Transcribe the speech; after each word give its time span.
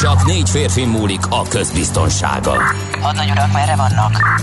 Csak 0.00 0.24
négy 0.26 0.50
férfi 0.50 0.84
múlik 0.84 1.26
a 1.28 1.42
közbiztonsága. 1.48 2.56
Hadnagy 3.00 3.30
urak, 3.30 3.52
merre 3.52 3.76
vannak? 3.76 4.42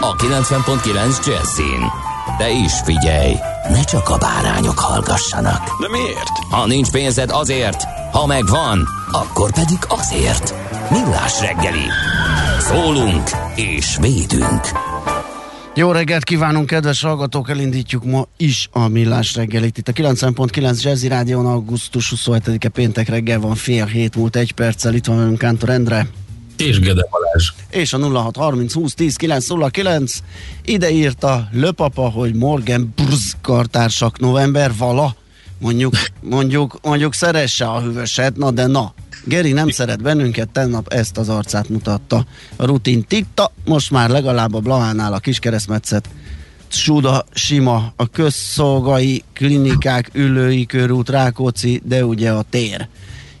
a 0.00 0.14
90.9 0.14 1.26
Jazzin. 1.26 1.80
De 2.38 2.50
is 2.50 2.72
figyelj, 2.84 3.34
ne 3.68 3.84
csak 3.84 4.08
a 4.08 4.18
bárányok 4.18 4.78
hallgassanak. 4.78 5.80
De 5.80 5.88
miért? 5.88 6.38
Ha 6.50 6.66
nincs 6.66 6.90
pénzed 6.90 7.30
azért, 7.30 7.82
ha 8.12 8.26
megvan, 8.26 8.88
akkor 9.12 9.52
pedig 9.52 9.78
azért. 9.88 10.54
Millás 10.90 11.40
reggeli. 11.40 11.86
Szólunk 12.58 13.30
és 13.54 13.96
védünk. 14.00 14.60
Jó 15.74 15.92
reggelt 15.92 16.24
kívánunk, 16.24 16.66
kedves 16.66 17.02
hallgatók! 17.02 17.50
Elindítjuk 17.50 18.04
ma 18.04 18.26
is 18.36 18.68
a 18.72 18.88
Millás 18.88 19.34
reggelit. 19.34 19.78
Itt 19.78 19.88
a 19.88 19.92
9.9 19.92 20.82
Jazzy 20.82 21.08
Rádión 21.08 21.46
augusztus 21.46 22.12
27-e 22.16 22.68
péntek 22.68 23.08
reggel 23.08 23.40
van 23.40 23.54
fél 23.54 23.84
hét 23.84 24.16
múlt 24.16 24.36
egy 24.36 24.52
perccel. 24.52 24.94
Itt 24.94 25.04
van 25.04 25.16
velünk 25.16 25.38
Kántor 25.38 25.70
Endre. 25.70 26.06
És 26.56 26.78
Gede 26.78 27.06
Balázs. 27.10 27.52
És 27.70 27.92
a 27.92 27.98
0630 27.98 28.72
20 28.72 28.94
10 28.94 29.16
909. 29.16 30.18
Ide 30.64 30.90
írta 30.90 31.48
Löpapa, 31.52 32.10
hogy 32.10 32.34
Morgan 32.34 32.92
Brz 32.96 33.36
kartársak 33.42 34.18
november 34.18 34.72
vala. 34.78 35.14
Mondjuk, 35.58 35.94
mondjuk, 36.20 36.78
mondjuk 36.82 37.14
szeresse 37.14 37.66
a 37.66 37.80
hűvöset, 37.80 38.36
na 38.36 38.50
de 38.50 38.66
na. 38.66 38.94
Geri 39.24 39.52
nem 39.52 39.68
szeret 39.68 40.02
bennünket, 40.02 40.48
tennap 40.48 40.92
ezt 40.92 41.18
az 41.18 41.28
arcát 41.28 41.68
mutatta. 41.68 42.26
A 42.56 42.64
rutin 42.64 43.04
titta, 43.04 43.52
most 43.64 43.90
már 43.90 44.10
legalább 44.10 44.54
a 44.54 44.60
Blahánál 44.60 45.12
a 45.12 45.18
kiskeresztmetszet 45.18 46.08
Suda 46.68 47.24
sima, 47.34 47.92
a 47.96 48.06
közszolgai 48.08 49.22
klinikák, 49.32 50.10
ülői 50.12 50.66
körút, 50.66 51.08
Rákóczi, 51.08 51.82
de 51.84 52.04
ugye 52.04 52.30
a 52.30 52.44
tér 52.50 52.88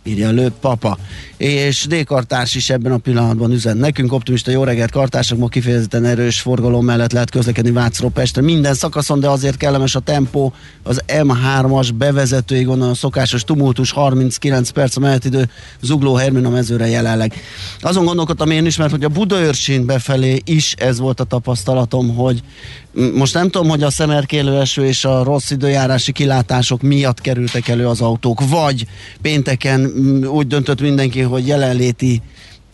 írja 0.06 0.30
Lőp 0.30 0.52
papa. 0.60 0.98
És 1.36 1.86
D. 1.86 2.06
Is 2.54 2.70
ebben 2.70 2.92
a 2.92 2.98
pillanatban 2.98 3.52
üzen 3.52 3.76
nekünk. 3.76 4.12
Optimista 4.12 4.50
jó 4.50 4.64
reggelt, 4.64 4.90
kartársak, 4.90 5.38
ma 5.38 5.48
kifejezetten 5.48 6.04
erős 6.04 6.40
forgalom 6.40 6.84
mellett 6.84 7.12
lehet 7.12 7.30
közlekedni 7.30 7.70
Vácról 7.70 8.10
Pestre. 8.10 8.42
Minden 8.42 8.74
szakaszon, 8.74 9.20
de 9.20 9.28
azért 9.28 9.56
kellemes 9.56 9.94
a 9.94 10.00
tempó. 10.00 10.52
Az 10.82 11.02
M3-as 11.06 11.88
bevezetőig 11.94 12.68
onnan 12.68 12.90
a 12.90 12.94
szokásos 12.94 13.44
tumultus 13.44 13.90
39 13.90 14.70
perc 14.70 14.96
a 14.96 15.00
menetidő 15.00 15.50
Zugló 15.80 16.14
Hermina 16.14 16.48
mezőre 16.48 16.86
jelenleg. 16.86 17.34
Azon 17.80 18.04
gondolkodtam 18.04 18.50
én 18.50 18.66
is, 18.66 18.76
mert 18.76 18.90
hogy 18.90 19.04
a 19.04 19.08
Budaörsén 19.08 19.86
befelé 19.86 20.40
is 20.44 20.74
ez 20.78 20.98
volt 20.98 21.20
a 21.20 21.24
tapasztalatom, 21.24 22.14
hogy 22.14 22.42
most 23.14 23.34
nem 23.34 23.50
tudom, 23.50 23.68
hogy 23.68 23.82
a 23.82 23.90
szemerkélő 23.90 24.60
eső 24.60 24.86
és 24.86 25.04
a 25.04 25.22
rossz 25.22 25.50
időjárási 25.50 26.12
kilátások 26.12 26.82
miatt 26.82 27.20
kerültek 27.20 27.68
elő 27.68 27.86
az 27.86 28.00
autók, 28.00 28.48
vagy 28.48 28.86
pénteken 29.22 29.92
úgy 30.26 30.46
döntött 30.46 30.80
mindenki, 30.80 31.20
hogy 31.26 31.46
jelenléti 31.46 32.22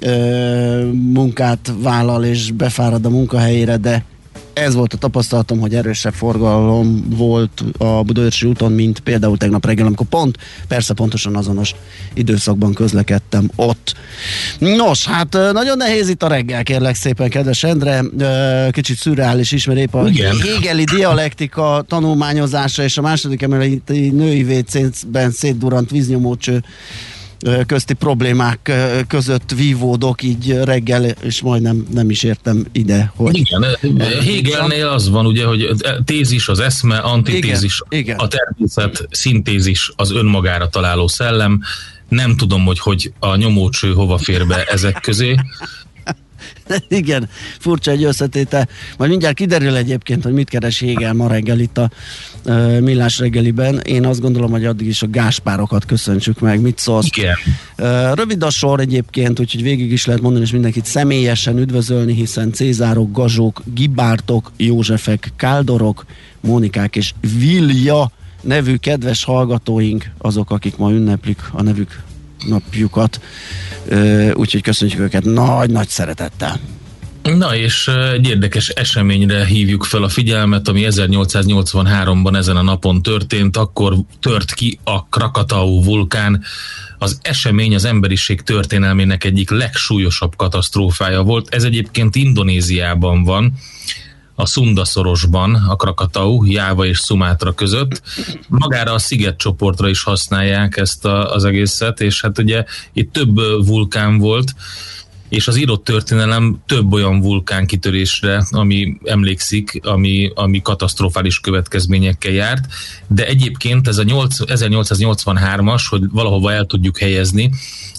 ö, 0.00 0.90
munkát 0.92 1.72
vállal 1.78 2.24
és 2.24 2.50
befárad 2.50 3.04
a 3.04 3.10
munkahelyére, 3.10 3.76
de 3.76 4.04
ez 4.52 4.74
volt 4.74 4.92
a 4.92 4.96
tapasztalatom, 4.96 5.60
hogy 5.60 5.74
erősebb 5.74 6.12
forgalom 6.12 7.04
volt 7.08 7.64
a 7.78 8.02
Budaörsi 8.02 8.46
úton, 8.46 8.72
mint 8.72 9.00
például 9.00 9.36
tegnap 9.36 9.66
reggel, 9.66 9.86
amikor 9.86 10.06
pont, 10.06 10.36
persze 10.68 10.94
pontosan 10.94 11.36
azonos 11.36 11.74
időszakban 12.14 12.74
közlekedtem 12.74 13.50
ott. 13.56 13.94
Nos, 14.58 15.06
hát 15.06 15.32
nagyon 15.52 15.76
nehéz 15.76 16.08
itt 16.08 16.22
a 16.22 16.28
reggel, 16.28 16.62
kérlek 16.62 16.94
szépen, 16.94 17.30
kedves 17.30 17.64
Endre. 17.64 18.02
Kicsit 18.70 18.96
szürreális 18.96 19.52
ismer 19.52 19.76
épp 19.76 19.94
a 19.94 20.08
Igen. 20.08 20.40
hégeli 20.40 20.84
dialektika 20.84 21.84
tanulmányozása 21.88 22.82
és 22.82 22.98
a 22.98 23.02
második 23.02 23.42
emeleti 23.42 24.10
női 24.10 24.42
vécénben 24.42 25.30
szétdurant 25.30 25.90
víznyomócső 25.90 26.62
közti 27.66 27.94
problémák 27.94 28.72
között 29.08 29.50
vívódok 29.50 30.22
így 30.22 30.58
reggel, 30.64 31.04
és 31.04 31.40
majdnem 31.40 31.86
nem 31.90 32.10
is 32.10 32.22
értem 32.22 32.66
ide, 32.72 33.12
hogy... 33.16 33.38
Igen, 33.38 33.64
Hegelnél 34.24 34.86
az 34.86 35.08
van 35.08 35.26
ugye, 35.26 35.44
hogy 35.44 35.68
tézis 36.04 36.48
az 36.48 36.60
eszme, 36.60 36.98
antitézis 36.98 37.82
Igen, 37.88 38.02
igen. 38.02 38.18
a 38.18 38.28
természet, 38.28 39.06
szintézis 39.10 39.92
az 39.96 40.10
önmagára 40.10 40.68
találó 40.68 41.08
szellem. 41.08 41.60
Nem 42.08 42.36
tudom, 42.36 42.64
hogy 42.64 42.78
hogy 42.78 43.12
a 43.18 43.36
nyomócső 43.36 43.92
hova 43.92 44.18
fér 44.18 44.46
be 44.46 44.64
ezek 44.64 45.00
közé. 45.00 45.36
Igen, 46.88 47.28
furcsa 47.58 47.90
egy 47.90 48.04
összetétel. 48.04 48.68
Majd 48.96 49.10
mindjárt 49.10 49.34
kiderül 49.34 49.76
egyébként, 49.76 50.22
hogy 50.22 50.32
mit 50.32 50.48
keres 50.48 50.80
Hegel 50.80 51.12
ma 51.12 51.28
reggel 51.28 51.58
itt 51.58 51.78
a 51.78 51.90
uh, 52.44 52.80
Millás 52.80 53.18
reggeliben. 53.18 53.78
Én 53.78 54.06
azt 54.06 54.20
gondolom, 54.20 54.50
hogy 54.50 54.64
addig 54.64 54.86
is 54.86 55.02
a 55.02 55.10
gáspárokat 55.10 55.84
köszöntsük 55.84 56.40
meg. 56.40 56.60
Mit 56.60 56.78
szólsz? 56.78 57.06
Igen. 57.16 57.34
Uh, 57.78 58.14
rövid 58.14 58.42
a 58.42 58.50
sor 58.50 58.80
egyébként, 58.80 59.40
úgyhogy 59.40 59.62
végig 59.62 59.92
is 59.92 60.06
lehet 60.06 60.22
mondani, 60.22 60.44
és 60.44 60.52
mindenkit 60.52 60.84
személyesen 60.84 61.58
üdvözölni, 61.58 62.14
hiszen 62.14 62.52
Cézárok, 62.52 63.12
Gazsók, 63.12 63.62
Gibártok, 63.74 64.52
Józsefek, 64.56 65.32
Káldorok, 65.36 66.04
Mónikák 66.40 66.96
és 66.96 67.14
Vilja 67.38 68.10
nevű 68.42 68.76
kedves 68.76 69.24
hallgatóink, 69.24 70.10
azok, 70.18 70.50
akik 70.50 70.76
ma 70.76 70.90
ünneplik 70.90 71.38
a 71.52 71.62
nevük 71.62 72.02
napjukat. 72.46 73.20
Úgyhogy 74.32 74.62
köszönjük 74.62 75.00
őket 75.00 75.24
nagy-nagy 75.24 75.88
szeretettel. 75.88 76.60
Na 77.22 77.56
és 77.56 77.88
egy 78.12 78.28
érdekes 78.28 78.68
eseményre 78.68 79.44
hívjuk 79.44 79.84
fel 79.84 80.02
a 80.02 80.08
figyelmet, 80.08 80.68
ami 80.68 80.86
1883-ban 80.90 82.36
ezen 82.36 82.56
a 82.56 82.62
napon 82.62 83.02
történt, 83.02 83.56
akkor 83.56 83.96
tört 84.20 84.54
ki 84.54 84.78
a 84.84 85.06
Krakatau 85.08 85.84
vulkán. 85.84 86.42
Az 86.98 87.18
esemény 87.22 87.74
az 87.74 87.84
emberiség 87.84 88.40
történelmének 88.40 89.24
egyik 89.24 89.50
legsúlyosabb 89.50 90.36
katasztrófája 90.36 91.22
volt. 91.22 91.54
Ez 91.54 91.64
egyébként 91.64 92.16
Indonéziában 92.16 93.22
van, 93.22 93.52
a 94.34 94.46
Szundaszorosban, 94.46 95.54
a 95.54 95.76
Krakatau, 95.76 96.44
Jáva 96.44 96.86
és 96.86 96.98
Szumátra 96.98 97.52
között. 97.52 98.02
Magára 98.48 98.92
a 98.92 98.98
szigetcsoportra 98.98 99.88
is 99.88 100.02
használják 100.02 100.76
ezt 100.76 101.04
a, 101.04 101.32
az 101.34 101.44
egészet, 101.44 102.00
és 102.00 102.20
hát 102.22 102.38
ugye 102.38 102.64
itt 102.92 103.12
több 103.12 103.36
vulkán 103.66 104.18
volt, 104.18 104.54
és 105.32 105.48
az 105.48 105.56
írott 105.56 105.84
történelem 105.84 106.62
több 106.66 106.92
olyan 106.92 107.20
vulkánkitörésre, 107.20 108.46
ami 108.50 108.98
emlékszik, 109.04 109.80
ami, 109.82 110.30
ami 110.34 110.62
katasztrofális 110.62 111.40
következményekkel 111.40 112.32
járt, 112.32 112.64
de 113.06 113.26
egyébként 113.26 113.88
ez 113.88 113.98
a 113.98 114.02
8, 114.02 114.36
1883-as, 114.38 115.82
hogy 115.88 116.02
valahova 116.10 116.52
el 116.52 116.66
tudjuk 116.66 116.98
helyezni, 116.98 117.50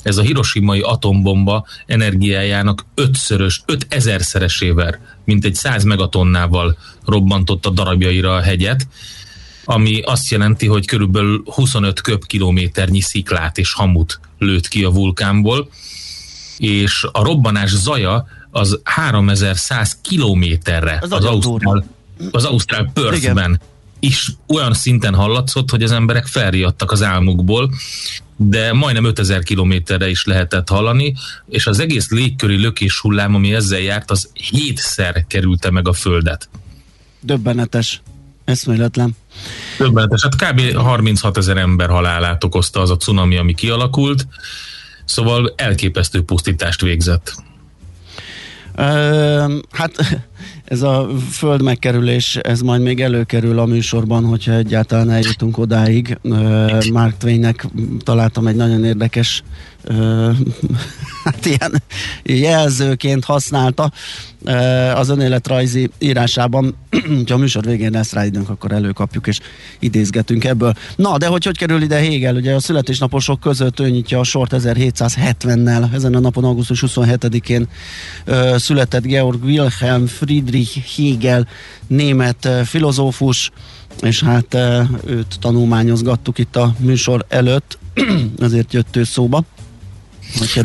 ez 0.04 0.18
a 0.18 0.22
hiroshimai 0.22 0.80
atombomba 0.80 1.66
energiájának 1.86 2.86
ötszörös, 2.96 3.62
ötezerszeresével, 3.66 5.00
mint 5.26 5.46
egy 5.46 5.56
100 5.56 5.84
megatonnával 5.84 6.78
robbantotta 7.06 7.70
darabjaira 7.70 8.36
a 8.36 8.42
hegyet, 8.42 8.88
ami 9.66 10.02
azt 10.02 10.30
jelenti, 10.32 10.68
hogy 10.68 10.86
körülbelül 10.86 11.44
25 11.46 12.02
köbkilométernyi 12.02 13.02
sziklát 13.02 13.58
és 13.58 13.74
hamut 13.74 14.20
lőtt 14.38 14.68
ki 14.68 14.84
a 14.84 14.90
vulkánból, 14.90 15.70
és 16.64 17.06
a 17.12 17.24
robbanás 17.24 17.70
zaja 17.70 18.26
az 18.52 18.80
3100 18.84 19.98
kilométerre 20.02 20.98
Az 21.02 21.12
az, 21.12 21.26
Ausztrál, 21.26 21.86
az 22.32 22.46
Ausztrál 22.46 22.92
Perthben 22.94 23.62
is 24.00 24.32
olyan 24.48 24.74
szinten 24.74 25.14
hallatszott, 25.14 25.70
hogy 25.70 25.84
az 25.84 25.92
emberek 25.92 26.26
felriadtak 26.26 26.92
az 26.92 27.04
álmukból, 27.04 27.74
de 28.36 28.74
majdnem 28.74 29.06
5000 29.06 29.44
kilométerre 29.44 30.10
is 30.10 30.26
lehetett 30.26 30.70
hallani, 30.70 31.16
és 31.50 31.68
az 31.68 31.80
egész 31.80 32.10
légköri 32.10 32.62
lökés 32.62 33.00
hullám, 33.00 33.36
ami 33.36 33.54
ezzel 33.54 33.80
járt, 33.80 34.12
az 34.12 34.30
hétszer 34.34 35.26
kerülte 35.28 35.72
meg 35.72 35.88
a 35.88 35.94
földet. 35.94 36.50
Döbbenetes. 37.20 38.02
Eszméletlen. 38.46 39.16
Döbbenetes. 39.78 40.22
Hát 40.24 40.52
kb. 40.52 40.76
36 40.76 41.38
ezer 41.38 41.58
ember 41.58 41.90
halálát 41.90 42.44
okozta 42.44 42.82
az 42.82 42.90
a 42.90 42.98
cunami, 42.98 43.38
ami 43.38 43.54
kialakult, 43.54 44.28
szóval 45.06 45.54
elképesztő 45.56 46.24
pusztítást 46.24 46.82
végzett. 46.82 47.36
Ö, 48.76 49.58
hát 49.72 49.92
ez 50.66 50.82
a 50.82 51.10
föld 51.32 51.62
megkerülés, 51.62 52.36
ez 52.36 52.62
majd 52.62 52.82
még 52.82 53.02
előkerül 53.02 53.60
a 53.60 53.66
műsorban, 53.66 54.26
hogyha 54.26 54.54
egyáltalán 54.54 55.10
eljutunk 55.10 55.58
odáig. 55.58 56.18
Mark 56.92 57.18
Twainnek 57.18 57.68
találtam 58.04 58.48
egy 58.48 58.56
nagyon 58.56 58.84
érdekes 58.84 59.44
hát 61.24 61.46
ilyen 61.46 61.82
jelzőként 62.24 63.26
használta 63.26 63.92
az 64.96 65.10
önéletrajzi 65.10 65.90
írásában, 66.00 66.76
ha 67.28 67.34
a 67.34 67.38
műsor 67.38 67.64
végén 67.64 67.92
lesz 67.92 68.14
rá 68.14 68.26
időnk, 68.26 68.50
akkor 68.50 68.72
előkapjuk 68.72 69.28
és 69.28 69.40
idézgetünk 69.80 70.44
ebből. 70.44 70.74
Na, 70.96 71.18
de 71.18 71.28
hogy 71.28 71.46
hogy 71.46 71.58
kerül 71.58 71.82
ide 71.82 71.96
Hegel? 71.96 72.36
Ugye 72.36 72.54
a 72.54 72.60
születésnaposok 72.60 73.40
között 73.40 73.80
ő 73.80 73.90
nyitja 73.90 74.20
a 74.20 74.24
sort 74.24 74.52
1770-nel, 74.56 75.94
ezen 75.94 76.16
a 76.16 76.20
napon 76.20 76.44
augusztus 76.44 76.84
27-én 76.88 77.68
született 78.56 79.04
Georg 79.04 79.44
Wilhelm 79.44 80.06
Friedrich 80.06 80.96
Hegel, 80.96 81.48
német 81.88 82.50
filozófus, 82.66 83.52
és 84.02 84.24
hát 84.24 84.58
őt 85.06 85.38
tanulmányozgattuk 85.40 86.38
itt 86.38 86.56
a 86.56 86.74
műsor 86.80 87.26
előtt, 87.30 87.78
ezért 88.40 88.74
jött 88.74 88.96
ő 88.96 89.04
szóba. 89.04 89.44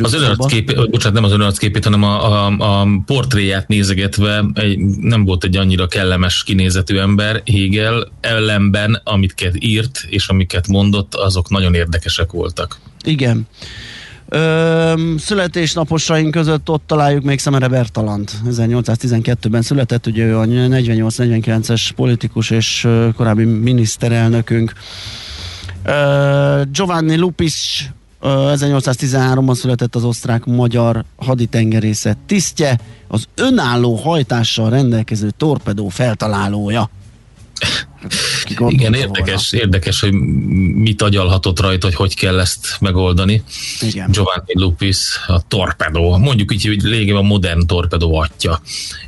Az 0.01 0.13
önarcképét, 0.13 0.89
bocsánat, 0.89 1.13
nem 1.13 1.23
az 1.23 1.31
önarcképét, 1.31 1.83
hanem 1.83 2.03
a, 2.03 2.45
a, 2.47 2.81
a 2.81 2.87
portréját 3.05 3.67
nézegetve 3.67 4.45
egy, 4.53 4.79
nem 5.01 5.25
volt 5.25 5.43
egy 5.43 5.57
annyira 5.57 5.87
kellemes 5.87 6.43
kinézetű 6.43 6.97
ember. 6.97 7.41
Hegel 7.45 8.11
ellenben, 8.21 9.01
amit 9.03 9.51
írt 9.59 10.05
és 10.09 10.27
amiket 10.27 10.67
mondott, 10.67 11.15
azok 11.15 11.49
nagyon 11.49 11.73
érdekesek 11.73 12.31
voltak. 12.31 12.79
Igen. 13.03 13.47
Ö, 14.29 14.93
születésnaposaink 15.17 16.31
között 16.31 16.69
ott 16.69 16.83
találjuk 16.85 17.23
még 17.23 17.39
Szemere 17.39 17.67
Bertalant. 17.67 18.31
1812-ben 18.49 19.61
született, 19.61 20.07
ugye 20.07 20.25
ő 20.25 20.37
a 20.37 20.45
48-49-es 20.45 21.89
politikus 21.95 22.49
és 22.49 22.87
korábbi 23.15 23.43
miniszterelnökünk. 23.43 24.73
Ö, 25.83 26.61
Giovanni 26.71 27.15
Lupis 27.15 27.89
1813-ban 28.21 29.55
született 29.55 29.95
az 29.95 30.03
osztrák-magyar 30.03 31.03
haditengerészet 31.15 32.17
tisztje, 32.25 32.79
az 33.07 33.27
önálló 33.35 33.95
hajtással 33.95 34.69
rendelkező 34.69 35.29
torpedó 35.37 35.87
feltalálója. 35.87 36.89
Igen, 38.67 38.93
érdekes, 38.93 39.49
volna. 39.49 39.65
érdekes, 39.65 39.99
hogy 39.99 40.11
mit 40.73 41.01
agyalhatott 41.01 41.59
rajta, 41.59 41.85
hogy 41.85 41.95
hogy 41.95 42.15
kell 42.15 42.39
ezt 42.39 42.77
megoldani. 42.79 43.43
Igen. 43.81 44.11
Giovanni 44.11 44.53
Lupis, 44.53 44.97
a 45.27 45.47
torpedó, 45.47 46.17
mondjuk 46.17 46.53
így, 46.53 46.65
hogy 46.65 46.81
lényegében 46.81 47.23
a 47.23 47.27
modern 47.27 47.67
torpedó 47.67 48.15
atya. 48.15 48.61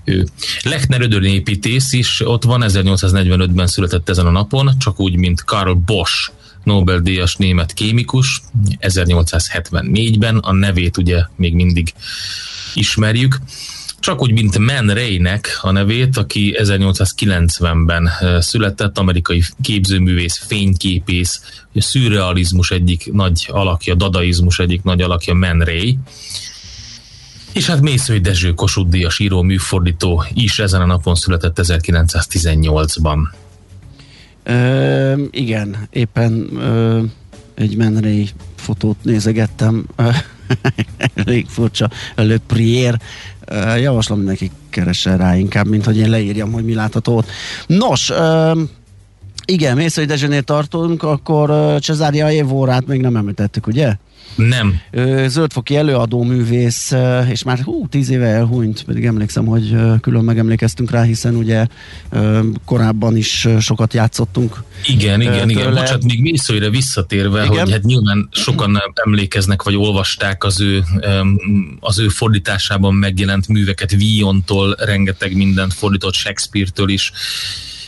Ő. 0.03 0.27
Lechner 0.63 1.23
építész 1.23 1.93
is 1.93 2.21
ott 2.25 2.43
van, 2.43 2.63
1845-ben 2.67 3.67
született 3.67 4.09
ezen 4.09 4.25
a 4.25 4.31
napon, 4.31 4.71
csak 4.79 4.99
úgy, 4.99 5.15
mint 5.15 5.43
Karl 5.43 5.71
Bosch, 5.71 6.31
Nobel-díjas 6.63 7.35
német 7.35 7.73
kémikus, 7.73 8.41
1874-ben, 8.79 10.37
a 10.37 10.51
nevét 10.51 10.97
ugye 10.97 11.23
még 11.35 11.53
mindig 11.53 11.93
ismerjük. 12.73 13.37
Csak 13.99 14.21
úgy, 14.21 14.31
mint 14.31 14.57
Man 14.57 14.93
Ray-nek 14.93 15.59
a 15.61 15.71
nevét, 15.71 16.17
aki 16.17 16.55
1890-ben 16.57 18.09
született, 18.39 18.97
amerikai 18.97 19.43
képzőművész, 19.61 20.43
fényképész, 20.47 21.63
a 21.73 21.81
szürrealizmus 21.81 22.71
egyik 22.71 23.11
nagy 23.11 23.47
alakja, 23.51 23.95
dadaizmus 23.95 24.59
egyik 24.59 24.83
nagy 24.83 25.01
alakja 25.01 25.33
Man 25.33 25.59
Ray. 25.59 25.97
És 27.53 27.65
hát 27.65 27.81
Mészői 27.81 28.19
Dezső 28.19 28.53
Kossuth 28.53 28.89
Díjas 28.89 29.19
író, 29.19 29.41
műfordító 29.41 30.23
is 30.33 30.59
ezen 30.59 30.81
a 30.81 30.85
napon 30.85 31.15
született 31.15 31.57
1918-ban. 31.61 33.17
Ö, 34.51 35.23
igen, 35.31 35.87
éppen 35.89 36.49
ö, 36.57 37.01
egy 37.53 37.77
menrei 37.77 38.29
fotót 38.55 38.97
nézegettem, 39.01 39.85
elég 41.25 41.45
furcsa, 41.47 41.89
Le 42.15 42.35
Prière, 42.47 42.99
javaslom 43.77 44.21
neki 44.21 44.51
keressen 44.69 45.17
rá 45.17 45.37
inkább, 45.37 45.67
mint 45.67 45.85
hogy 45.85 45.97
én 45.97 46.09
leírjam, 46.09 46.51
hogy 46.51 46.65
mi 46.65 46.73
látható 46.73 47.15
ott. 47.17 47.29
Nos, 47.67 48.09
ö, 48.09 48.61
igen, 49.45 49.75
Mészői 49.75 50.05
Dezsőnél 50.05 50.41
tartunk, 50.41 51.03
akkor 51.03 51.77
Cezária 51.81 52.31
Évórát 52.31 52.85
még 52.85 53.01
nem 53.01 53.15
említettük, 53.15 53.67
ugye? 53.67 53.95
Nem. 54.35 54.81
Zöldfoki 55.27 55.75
előadó 55.75 56.23
művész, 56.23 56.93
és 57.29 57.43
már 57.43 57.59
hú, 57.59 57.87
tíz 57.87 58.09
éve 58.09 58.25
elhunyt, 58.25 58.83
pedig 58.83 59.05
emlékszem, 59.05 59.45
hogy 59.45 59.75
külön 60.01 60.23
megemlékeztünk 60.23 60.91
rá, 60.91 61.01
hiszen 61.01 61.35
ugye 61.35 61.65
korábban 62.65 63.17
is 63.17 63.47
sokat 63.59 63.93
játszottunk. 63.93 64.63
Igen, 64.85 65.21
igen, 65.21 65.47
tőle. 65.47 65.51
igen. 65.51 65.73
Bocsát, 65.73 66.03
még 66.03 66.21
Mészőire 66.21 66.69
visszatérve, 66.69 67.45
igen? 67.45 67.59
hogy 67.59 67.71
hát 67.71 67.83
nyilván 67.83 68.29
sokan 68.31 68.81
emlékeznek, 68.93 69.63
vagy 69.63 69.75
olvasták 69.75 70.43
az 70.43 70.61
ő, 70.61 70.83
az 71.79 71.99
ő 71.99 72.07
fordításában 72.07 72.93
megjelent 72.93 73.47
műveket, 73.47 73.91
Viontól 73.91 74.75
rengeteg 74.79 75.35
mindent 75.35 75.73
fordított, 75.73 76.13
Shakespeare-től 76.13 76.89
is, 76.89 77.11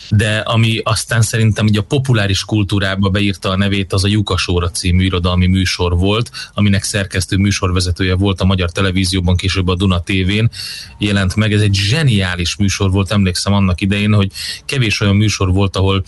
de 0.09 0.37
ami 0.37 0.81
aztán 0.83 1.21
szerintem 1.21 1.65
ugye 1.65 1.79
a 1.79 1.83
populáris 1.83 2.45
kultúrába 2.45 3.09
beírta 3.09 3.49
a 3.49 3.55
nevét, 3.57 3.93
az 3.93 4.03
a 4.03 4.07
Jukasóra 4.07 4.69
című 4.69 5.03
irodalmi 5.03 5.47
műsor 5.47 5.97
volt, 5.97 6.31
aminek 6.53 6.83
szerkesztő 6.83 7.37
műsorvezetője 7.37 8.15
volt 8.15 8.41
a 8.41 8.45
Magyar 8.45 8.71
Televízióban, 8.71 9.35
később 9.35 9.67
a 9.67 9.75
Duna 9.75 10.01
TV-n 10.01 10.49
jelent 10.97 11.35
meg. 11.35 11.53
Ez 11.53 11.61
egy 11.61 11.73
zseniális 11.75 12.55
műsor 12.55 12.91
volt, 12.91 13.11
emlékszem 13.11 13.53
annak 13.53 13.81
idején, 13.81 14.13
hogy 14.13 14.31
kevés 14.65 15.01
olyan 15.01 15.15
műsor 15.15 15.51
volt, 15.51 15.75
ahol 15.75 16.03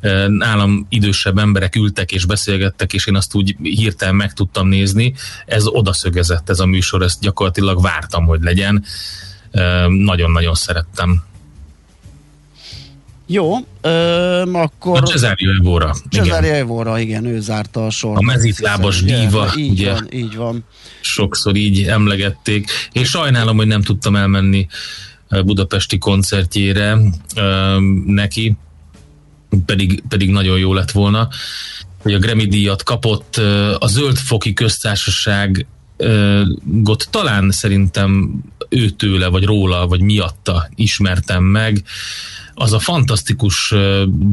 e, 0.00 0.28
nálam 0.28 0.86
idősebb 0.88 1.38
emberek 1.38 1.76
ültek 1.76 2.12
és 2.12 2.24
beszélgettek, 2.24 2.92
és 2.92 3.06
én 3.06 3.16
azt 3.16 3.34
úgy 3.34 3.56
hirtelen 3.62 4.14
meg 4.14 4.32
tudtam 4.32 4.68
nézni. 4.68 5.14
Ez 5.46 5.66
odaszögezett 5.66 6.50
ez 6.50 6.60
a 6.60 6.66
műsor, 6.66 7.02
ezt 7.02 7.20
gyakorlatilag 7.20 7.82
vártam, 7.82 8.24
hogy 8.24 8.42
legyen. 8.42 8.84
E, 9.50 9.86
nagyon-nagyon 9.86 10.54
szerettem. 10.54 11.22
Jó, 13.26 13.54
ö, 13.80 13.88
akkor... 14.52 15.02
A 15.02 15.02
Cezária 15.02 15.50
Evora. 15.60 15.94
Cezária 16.10 16.54
Evora, 16.54 16.98
igen, 16.98 17.24
ő 17.24 17.40
zárta 17.40 17.86
a 17.86 17.90
sort. 17.90 18.18
A 18.18 18.22
mezitlábas 18.22 19.02
díva, 19.02 19.52
így 19.56 19.70
ugye? 19.70 19.92
Van, 19.92 20.08
így 20.12 20.36
van. 20.36 20.64
Sokszor 21.00 21.56
így 21.56 21.82
emlegették. 21.82 22.70
Én 22.92 23.04
sajnálom, 23.04 23.56
hogy 23.56 23.66
nem 23.66 23.82
tudtam 23.82 24.16
elmenni 24.16 24.66
budapesti 25.44 25.98
koncertjére 25.98 26.98
ö, 27.36 27.78
neki, 28.06 28.56
pedig, 29.66 30.02
pedig 30.08 30.30
nagyon 30.30 30.58
jó 30.58 30.74
lett 30.74 30.90
volna, 30.90 31.28
hogy 32.02 32.14
a 32.14 32.18
Grammy 32.18 32.46
díjat 32.46 32.82
kapott 32.82 33.36
a 33.78 33.86
Zöldfoki 33.86 34.52
Köztársaság 34.52 35.66
Got 36.64 37.08
talán 37.10 37.50
szerintem 37.50 38.40
őtőle, 38.68 39.26
vagy 39.26 39.44
róla, 39.44 39.86
vagy 39.86 40.00
miatta 40.00 40.68
ismertem 40.74 41.44
meg 41.44 41.82
az 42.54 42.72
a 42.72 42.78
fantasztikus 42.78 43.74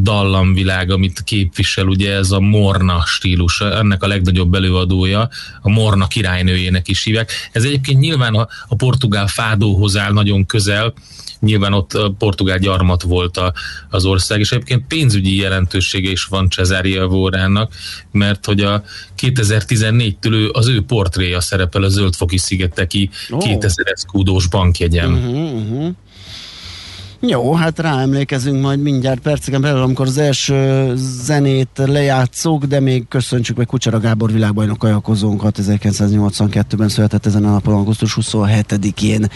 dallamvilág, 0.01 0.91
amit 0.91 1.23
képvisel, 1.23 1.87
ugye 1.87 2.13
ez 2.13 2.31
a 2.31 2.39
Morna 2.39 3.03
stílus, 3.05 3.61
ennek 3.61 4.03
a 4.03 4.07
legnagyobb 4.07 4.53
előadója, 4.53 5.29
a 5.61 5.69
Morna 5.69 6.07
királynőjének 6.07 6.87
is 6.87 7.03
hívják. 7.03 7.31
Ez 7.51 7.63
egyébként 7.63 7.99
nyilván 7.99 8.33
a, 8.33 8.47
a 8.67 8.75
portugál 8.75 9.27
fádóhoz 9.27 9.97
áll 9.97 10.11
nagyon 10.11 10.45
közel, 10.45 10.93
nyilván 11.39 11.73
ott 11.73 11.97
portugál 12.17 12.57
gyarmat 12.57 13.01
volt 13.01 13.37
a, 13.37 13.53
az 13.89 14.05
ország, 14.05 14.39
és 14.39 14.51
egyébként 14.51 14.87
pénzügyi 14.87 15.35
jelentősége 15.35 16.09
is 16.11 16.23
van 16.23 16.49
Cezária 16.49 17.07
Vórának, 17.07 17.73
mert 18.11 18.45
hogy 18.45 18.61
a 18.61 18.83
2014-től 19.21 20.51
az 20.51 20.67
ő 20.67 20.81
portréja 20.81 21.41
szerepel 21.41 21.83
a 21.83 21.89
Zöldfoki 21.89 22.37
szigeteki 22.37 23.09
oh. 23.29 23.39
2000 23.39 23.87
eszkúdós 23.87 24.47
bankjegyen. 24.47 25.13
Uh-huh, 25.13 25.53
uh-huh. 25.53 25.95
Jó, 27.23 27.53
hát 27.53 27.79
ráemlékezünk 27.79 28.61
majd 28.61 28.81
mindjárt 28.81 29.19
perceken 29.19 29.61
belül, 29.61 29.81
amikor 29.81 30.07
az 30.07 30.17
első 30.17 30.91
zenét 30.95 31.69
lejátszuk, 31.75 32.65
de 32.65 32.79
még 32.79 33.07
köszöntsük 33.07 33.57
meg 33.57 33.65
Kucsara 33.65 33.99
Gábor 33.99 34.31
világbajnok 34.31 34.77
kajakozónkat 34.77 35.59
1982-ben 35.61 36.89
született 36.89 37.25
ezen 37.25 37.45
a 37.45 37.51
napon, 37.51 37.73
augusztus 37.73 38.17
27-én. 38.21 39.29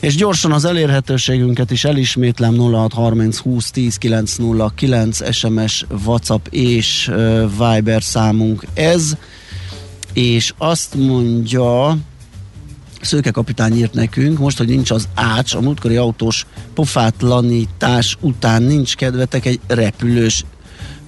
És 0.00 0.14
gyorsan 0.14 0.52
az 0.52 0.64
elérhetőségünket 0.64 1.70
is 1.70 1.84
elismétlem 1.84 2.56
0630 2.58 3.38
20 3.38 3.70
10 3.70 3.96
909 3.96 5.32
SMS, 5.32 5.86
WhatsApp 6.04 6.46
és 6.50 7.12
Viber 7.58 8.02
számunk 8.02 8.66
ez. 8.74 9.16
És 10.12 10.52
azt 10.58 10.94
mondja 10.94 11.96
Szőke 13.06 13.30
kapitány 13.30 13.76
írt 13.76 13.92
nekünk, 13.92 14.38
most, 14.38 14.58
hogy 14.58 14.68
nincs 14.68 14.90
az 14.90 15.08
ács, 15.14 15.54
a 15.54 15.60
múltkori 15.60 15.96
autós 15.96 16.46
pofátlanítás 16.74 18.16
után 18.20 18.62
nincs 18.62 18.96
kedvetek 18.96 19.46
egy 19.46 19.60
repülős 19.66 20.44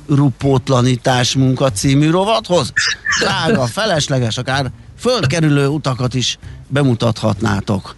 rupótlanítás 0.08 1.34
munka 1.34 1.70
című 1.70 2.10
rovathoz? 2.10 2.72
Drága, 3.20 3.66
felesleges, 3.66 4.36
akár 4.36 4.70
fölkerülő 4.98 5.66
utakat 5.66 6.14
is 6.14 6.38
bemutathatnátok. 6.68 7.96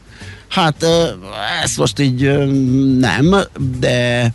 Hát 0.48 0.86
ezt 1.62 1.76
most 1.76 1.98
így 1.98 2.48
nem, 2.98 3.36
de 3.78 4.32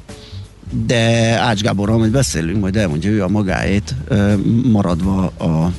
de 0.85 0.95
Ács 1.39 1.61
Gáborral 1.61 1.97
majd 1.97 2.11
beszélünk, 2.11 2.61
majd 2.61 2.75
elmondja 2.75 3.09
ő 3.09 3.23
a 3.23 3.27
magáét, 3.27 3.95
maradva 4.63 5.25
a 5.25 5.71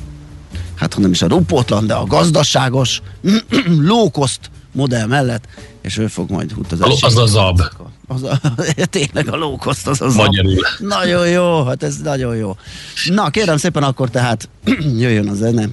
hát 0.77 0.93
ha 0.93 0.99
nem 0.99 1.11
is 1.11 1.21
a 1.21 1.27
rupótlan, 1.27 1.87
de 1.87 1.93
a 1.93 2.05
gazdaságos 2.05 3.01
low-cost 3.89 4.39
modell 4.71 5.05
mellett, 5.05 5.47
és 5.81 5.97
ő 5.97 6.07
fog 6.07 6.29
majd 6.29 6.53
utazási. 6.57 7.05
Az 7.05 7.17
a 7.17 7.25
zab. 7.25 7.61
Az 8.07 8.23
a, 8.23 8.39
tényleg 8.89 9.27
a 9.27 9.35
low-cost, 9.35 9.87
az 9.87 10.01
a 10.01 10.09
zab. 10.09 10.25
Magyarul. 10.25 10.55
Nagyon 10.79 11.29
jó, 11.29 11.63
hát 11.63 11.83
ez 11.83 11.97
nagyon 11.97 12.35
jó. 12.35 12.55
Na, 13.05 13.29
kérem 13.29 13.57
szépen 13.57 13.83
akkor 13.83 14.09
tehát 14.09 14.49
jöjjön 14.99 15.27
a 15.27 15.33
zene. 15.33 15.69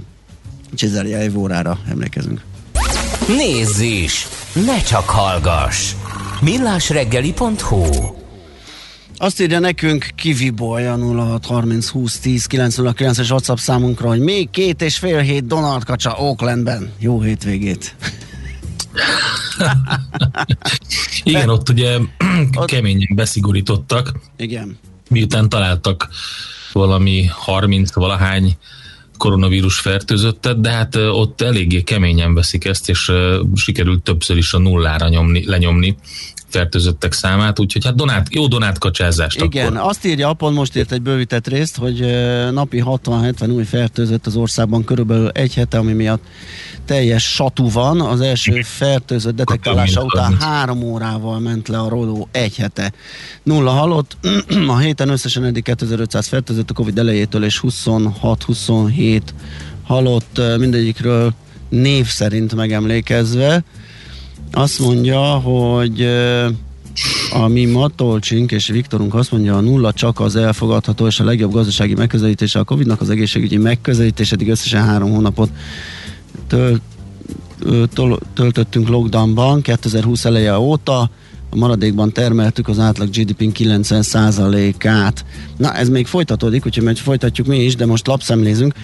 Csizelje 0.74 1.18
egy 1.18 1.36
órára 1.36 1.78
emlékezünk. 1.88 2.40
Nézz 3.26 3.80
is! 3.80 4.26
Ne 4.52 4.82
csak 4.82 5.08
hallgass! 5.08 5.92
millásreggeli.hu 6.40 8.23
azt 9.16 9.40
írja 9.40 9.58
nekünk 9.58 10.08
Kivi 10.14 10.50
Boy 10.50 10.84
a 10.84 10.96
0630 10.96 11.88
20 11.88 12.18
10 12.18 12.46
909 12.46 13.18
es 13.18 13.30
WhatsApp 13.30 13.56
számunkra, 13.56 14.08
hogy 14.08 14.20
még 14.20 14.50
két 14.50 14.82
és 14.82 14.98
fél 14.98 15.18
hét 15.18 15.46
Donald 15.46 15.84
Kacsa 15.84 16.16
Oaklandben. 16.18 16.92
Jó 16.98 17.20
hétvégét! 17.20 17.94
Igen, 21.22 21.48
ott 21.48 21.68
ugye 21.68 21.98
keményen 22.64 23.14
beszigorítottak. 23.14 24.12
Igen. 24.36 24.78
Miután 25.10 25.48
találtak 25.48 26.08
valami 26.72 27.26
30 27.26 27.94
valahány 27.94 28.56
koronavírus 29.18 29.78
fertőzöttet, 29.78 30.60
de 30.60 30.70
hát 30.70 30.96
ott 30.96 31.40
eléggé 31.40 31.82
keményen 31.82 32.34
veszik 32.34 32.64
ezt, 32.64 32.88
és 32.88 33.12
sikerült 33.54 34.02
többször 34.02 34.36
is 34.36 34.52
a 34.52 34.58
nullára 34.58 35.08
nyomni, 35.08 35.46
lenyomni 35.46 35.96
fertőzöttek 36.54 37.12
számát, 37.12 37.60
úgyhogy 37.60 37.84
hát 37.84 37.94
donát, 37.94 38.34
jó 38.34 38.46
donát 38.46 38.78
kacsázást 38.78 39.42
Igen, 39.42 39.76
akkor. 39.76 39.88
azt 39.88 40.06
írja, 40.06 40.28
Apon 40.28 40.52
most 40.52 40.76
írt 40.76 40.92
egy 40.92 41.02
bővített 41.02 41.48
részt, 41.48 41.76
hogy 41.76 42.00
napi 42.52 42.82
60-70 42.86 43.54
új 43.54 43.64
fertőzött 43.64 44.26
az 44.26 44.36
országban 44.36 44.84
körülbelül 44.84 45.28
egy 45.28 45.54
hete, 45.54 45.78
ami 45.78 45.92
miatt 45.92 46.22
teljes 46.84 47.34
satú 47.34 47.70
van. 47.70 48.00
Az 48.00 48.20
első 48.20 48.62
fertőzött 48.62 49.36
detektálása 49.36 50.02
után 50.02 50.40
három 50.40 50.82
órával 50.82 51.38
ment 51.38 51.68
le 51.68 51.78
a 51.78 51.88
rodó 51.88 52.28
egy 52.32 52.56
hete. 52.56 52.92
Nulla 53.42 53.70
halott. 53.70 54.16
a 54.68 54.78
héten 54.78 55.08
összesen 55.08 55.44
eddig 55.44 55.62
2500 55.62 56.26
fertőzött 56.26 56.70
a 56.70 56.74
Covid 56.74 56.98
elejétől, 56.98 57.44
és 57.44 57.60
26-27 57.62 59.20
halott 59.84 60.40
mindegyikről 60.58 61.32
név 61.68 62.06
szerint 62.06 62.54
megemlékezve. 62.54 63.64
Azt 64.54 64.78
mondja, 64.78 65.20
hogy 65.20 66.08
a 67.32 67.46
mi 67.48 67.64
Matolcsink 67.64 68.52
és 68.52 68.66
Viktorunk 68.66 69.14
azt 69.14 69.32
mondja, 69.32 69.56
a 69.56 69.60
nulla 69.60 69.92
csak 69.92 70.20
az 70.20 70.36
elfogadható 70.36 71.06
és 71.06 71.20
a 71.20 71.24
legjobb 71.24 71.52
gazdasági 71.52 71.94
megközelítése 71.94 72.58
a 72.58 72.64
Covid-nak 72.64 73.00
az 73.00 73.10
egészségügyi 73.10 73.56
megközelítés, 73.56 74.32
eddig 74.32 74.48
összesen 74.48 74.84
három 74.84 75.10
hónapot 75.10 75.50
tölt, 76.46 76.80
töltöttünk 78.34 78.88
lockdownban 78.88 79.62
2020 79.62 80.24
eleje 80.24 80.58
óta, 80.58 81.10
a 81.50 81.56
maradékban 81.56 82.12
termeltük 82.12 82.68
az 82.68 82.78
átlag 82.78 83.08
GDP 83.08 83.52
90%-át. 83.58 85.24
Na, 85.56 85.74
ez 85.74 85.88
még 85.88 86.06
folytatódik, 86.06 86.66
úgyhogy 86.66 86.84
majd 86.84 86.96
folytatjuk 86.96 87.46
mi 87.46 87.64
is, 87.64 87.76
de 87.76 87.86
most 87.86 88.06
lapszemlézünk, 88.06 88.74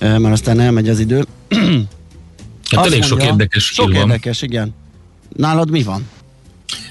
mert 0.00 0.24
aztán 0.24 0.60
elmegy 0.60 0.88
az 0.88 0.98
idő. 0.98 1.24
Hát 2.70 2.86
elég 2.86 2.98
mondja, 2.98 3.02
sok 3.02 3.22
érdekes 3.22 3.64
Sok 3.64 3.94
érdekes, 3.94 4.42
igen. 4.42 4.74
Nálad 5.36 5.70
mi 5.70 5.82
van? 5.82 6.08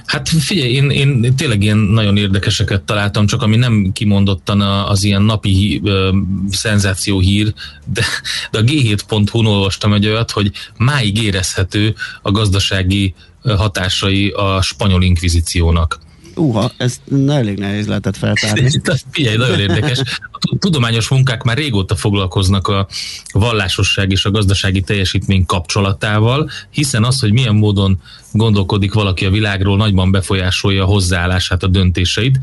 Hát 0.05 0.29
figyelj, 0.29 0.71
én, 0.71 0.89
én 0.89 1.35
tényleg 1.35 1.63
ilyen 1.63 1.77
nagyon 1.77 2.17
érdekeseket 2.17 2.81
találtam, 2.81 3.25
csak 3.25 3.41
ami 3.41 3.55
nem 3.55 3.91
kimondottan 3.93 4.61
az 4.61 5.03
ilyen 5.03 5.21
napi 5.21 5.81
ö, 5.83 6.15
szenzáció 6.51 7.19
hír, 7.19 7.53
de, 7.85 8.03
de 8.51 8.59
a 8.59 8.61
g7.hu-n 8.61 9.45
olvastam 9.45 9.93
egy 9.93 10.07
olyat, 10.07 10.31
hogy 10.31 10.51
máig 10.77 11.23
érezhető 11.23 11.95
a 12.21 12.31
gazdasági 12.31 13.13
hatásai 13.43 14.29
a 14.29 14.61
spanyol 14.61 15.03
inkvizíciónak. 15.03 15.99
Uha, 16.35 16.71
ez 16.77 16.99
elég 17.27 17.57
nehéz 17.57 17.87
lehetett 17.87 18.17
feltárni. 18.17 18.69
Figyelj, 19.11 19.37
nagyon 19.37 19.59
érdekes. 19.59 20.01
A 20.31 20.57
tudományos 20.59 21.07
munkák 21.07 21.43
már 21.43 21.57
régóta 21.57 21.95
foglalkoznak 21.95 22.67
a 22.67 22.87
vallásosság 23.31 24.11
és 24.11 24.25
a 24.25 24.31
gazdasági 24.31 24.81
teljesítmény 24.81 25.45
kapcsolatával, 25.45 26.49
hiszen 26.69 27.03
az, 27.03 27.19
hogy 27.19 27.31
milyen 27.31 27.55
módon 27.55 28.01
gondolkodik 28.31 28.93
valaki 28.93 29.25
a 29.25 29.29
világról, 29.29 29.77
nagyban 29.77 30.11
befolyásolja 30.11 30.83
a 30.83 30.87
hozzáállását, 30.87 31.63
a 31.63 31.67
döntéseit. 31.67 32.39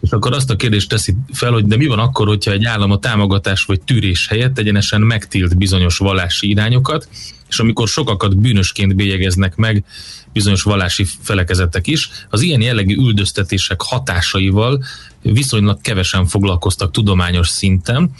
És 0.00 0.10
akkor 0.10 0.32
azt 0.32 0.50
a 0.50 0.56
kérdést 0.56 0.88
teszi 0.88 1.14
fel, 1.32 1.52
hogy 1.52 1.64
de 1.64 1.76
mi 1.76 1.86
van 1.86 1.98
akkor, 1.98 2.26
hogyha 2.26 2.52
egy 2.52 2.64
állam 2.64 2.90
a 2.90 2.98
támogatás 2.98 3.64
vagy 3.64 3.80
tűrés 3.80 4.26
helyett 4.28 4.58
egyenesen 4.58 5.00
megtilt 5.00 5.56
bizonyos 5.56 5.98
vallási 5.98 6.48
irányokat, 6.48 7.08
és 7.48 7.58
amikor 7.58 7.88
sokakat 7.88 8.38
bűnösként 8.38 8.96
bélyegeznek 8.96 9.56
meg 9.56 9.84
bizonyos 10.32 10.62
vallási 10.62 11.06
felekezetek 11.22 11.86
is, 11.86 12.10
az 12.28 12.40
ilyen 12.40 12.60
jellegű 12.60 12.96
üldöztetések 12.96 13.80
hatásaival 13.80 14.84
viszonylag 15.22 15.80
kevesen 15.80 16.26
foglalkoztak 16.26 16.90
tudományos 16.90 17.48
szinten, 17.48 18.10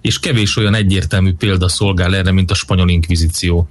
és 0.00 0.18
kevés 0.18 0.56
olyan 0.56 0.74
egyértelmű 0.74 1.32
példa 1.32 1.68
szolgál 1.68 2.14
erre, 2.14 2.32
mint 2.32 2.50
a 2.50 2.54
spanyol 2.54 2.88
inkvizíció 2.88 3.68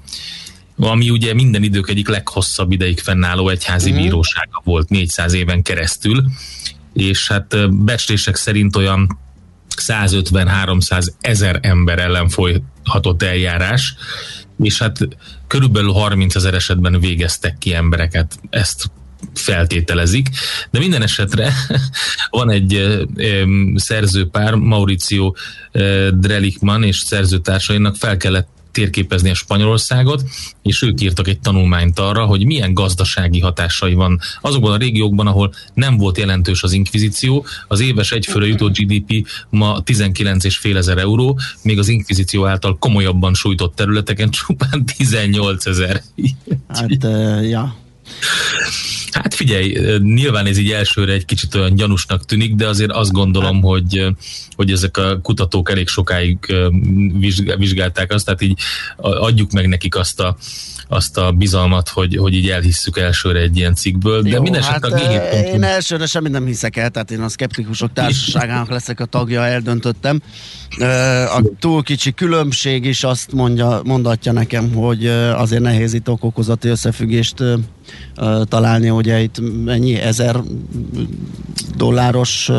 ami 0.89 1.09
ugye 1.09 1.33
minden 1.33 1.63
idők 1.63 1.89
egyik 1.89 2.07
leghosszabb 2.07 2.71
ideig 2.71 2.99
fennálló 2.99 3.49
egyházi 3.49 3.91
mm. 3.91 3.95
bírósága 3.95 4.61
volt 4.63 4.89
400 4.89 5.33
éven 5.33 5.61
keresztül, 5.61 6.23
és 6.93 7.27
hát 7.27 7.73
becslések 7.83 8.35
szerint 8.35 8.75
olyan 8.75 9.19
150-300 9.81 11.07
ezer 11.21 11.59
ember 11.61 11.99
ellen 11.99 12.29
folyhatott 12.29 13.23
eljárás, 13.23 13.95
és 14.59 14.77
hát 14.77 14.97
körülbelül 15.47 15.91
30 15.91 16.35
ezer 16.35 16.53
esetben 16.53 16.99
végeztek 16.99 17.57
ki 17.57 17.73
embereket, 17.73 18.39
ezt 18.49 18.91
feltételezik, 19.33 20.29
de 20.71 20.79
minden 20.79 21.01
esetre 21.01 21.53
van 22.29 22.49
egy 22.49 22.97
szerzőpár, 23.75 24.53
Mauricio 24.53 25.33
Drelikman 26.13 26.83
és 26.83 26.97
szerzőtársainak 26.97 27.95
fel 27.95 28.17
kellett 28.17 28.47
térképezni 28.71 29.29
a 29.29 29.33
Spanyolországot, 29.33 30.23
és 30.61 30.81
ők 30.81 31.01
írtak 31.01 31.27
egy 31.27 31.39
tanulmányt 31.39 31.99
arra, 31.99 32.25
hogy 32.25 32.45
milyen 32.45 32.73
gazdasági 32.73 33.39
hatásai 33.39 33.93
van 33.93 34.19
azokban 34.41 34.71
a 34.71 34.77
régiókban, 34.77 35.27
ahol 35.27 35.53
nem 35.73 35.97
volt 35.97 36.17
jelentős 36.17 36.63
az 36.63 36.71
inkvizíció, 36.71 37.45
az 37.67 37.79
éves 37.79 38.11
egyfőre 38.11 38.47
jutó 38.47 38.67
GDP 38.67 39.27
ma 39.49 39.81
19,5 39.85 40.75
ezer 40.75 40.97
euró, 40.97 41.39
még 41.63 41.79
az 41.79 41.87
inkvizíció 41.87 42.45
által 42.45 42.77
komolyabban 42.77 43.33
sújtott 43.33 43.75
területeken 43.75 44.29
csupán 44.29 44.85
18 44.97 45.65
ezer. 45.65 46.01
Hát, 46.67 47.03
uh, 47.03 47.49
ja. 47.49 47.80
Hát 49.11 49.33
figyelj, 49.33 49.97
nyilván 49.97 50.45
ez 50.45 50.57
így 50.57 50.71
elsőre 50.71 51.13
egy 51.13 51.25
kicsit 51.25 51.55
olyan 51.55 51.75
gyanúsnak 51.75 52.25
tűnik, 52.25 52.55
de 52.55 52.67
azért 52.67 52.91
azt 52.91 53.11
gondolom, 53.11 53.61
hogy, 53.61 54.05
hogy 54.55 54.71
ezek 54.71 54.97
a 54.97 55.19
kutatók 55.21 55.69
elég 55.71 55.87
sokáig 55.87 56.37
vizsgálták 57.57 58.11
azt, 58.11 58.25
tehát 58.25 58.41
így 58.41 58.59
adjuk 58.97 59.51
meg 59.51 59.67
nekik 59.67 59.95
azt 59.95 60.19
a, 60.19 60.37
azt 60.91 61.17
a 61.17 61.31
bizalmat, 61.31 61.89
hogy, 61.89 62.15
hogy 62.15 62.33
így 62.33 62.49
elhisszük 62.49 62.97
elsőre 62.97 63.39
egy 63.39 63.57
ilyen 63.57 63.75
cikkből, 63.75 64.21
de 64.21 64.29
Jó, 64.29 64.41
minden 64.41 64.61
hát, 64.61 64.83
a 64.83 64.89
g 64.89 64.99
Én 65.53 65.63
elsőre 65.63 66.05
semmit 66.05 66.31
nem 66.31 66.45
hiszek 66.45 66.77
el, 66.77 66.89
tehát 66.89 67.11
én 67.11 67.21
a 67.21 67.29
szkeptikusok 67.29 67.93
társaságának 67.93 68.69
leszek 68.77 68.99
a 68.99 69.05
tagja, 69.05 69.45
eldöntöttem. 69.45 70.21
A 71.35 71.41
túl 71.59 71.83
kicsi 71.83 72.13
különbség 72.13 72.85
is 72.85 73.03
azt 73.03 73.31
mondja, 73.31 73.81
mondatja 73.83 74.31
nekem, 74.31 74.73
hogy 74.73 75.07
azért 75.35 75.61
nehéz 75.61 75.93
itt 75.93 76.09
okokozati 76.09 76.67
összefüggést 76.67 77.43
találni, 78.43 78.89
ugye 78.89 79.19
itt 79.19 79.63
mennyi, 79.65 79.95
ezer 79.95 80.35
dolláros 81.75 82.49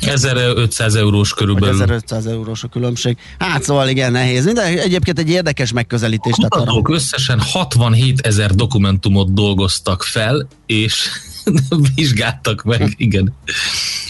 1500 0.00 0.94
eurós 0.94 1.34
körülbelül. 1.34 1.74
1500 1.74 2.26
eurós 2.26 2.62
a 2.62 2.68
különbség. 2.68 3.16
Hát 3.38 3.62
szóval 3.62 3.88
igen, 3.88 4.12
nehéz. 4.12 4.44
Minden, 4.44 4.78
egyébként 4.78 5.18
egy 5.18 5.30
érdekes 5.30 5.72
megközelítés. 5.72 6.32
A 6.36 6.48
kutatók 6.48 6.88
összesen 6.88 7.40
67 7.40 8.20
ezer 8.20 8.54
dokumentumot 8.54 9.34
dolgoztak 9.34 10.02
fel, 10.02 10.48
és 10.66 11.08
vizsgáltak 11.94 12.62
meg, 12.62 12.94
igen. 12.96 13.34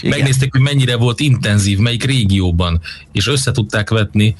Igen. 0.01 0.17
Megnézték, 0.17 0.51
hogy 0.51 0.61
mennyire 0.61 0.95
volt 0.95 1.19
intenzív, 1.19 1.77
melyik 1.77 2.03
régióban, 2.03 2.81
és 3.11 3.27
összetudták 3.27 3.89
vetni 3.89 4.35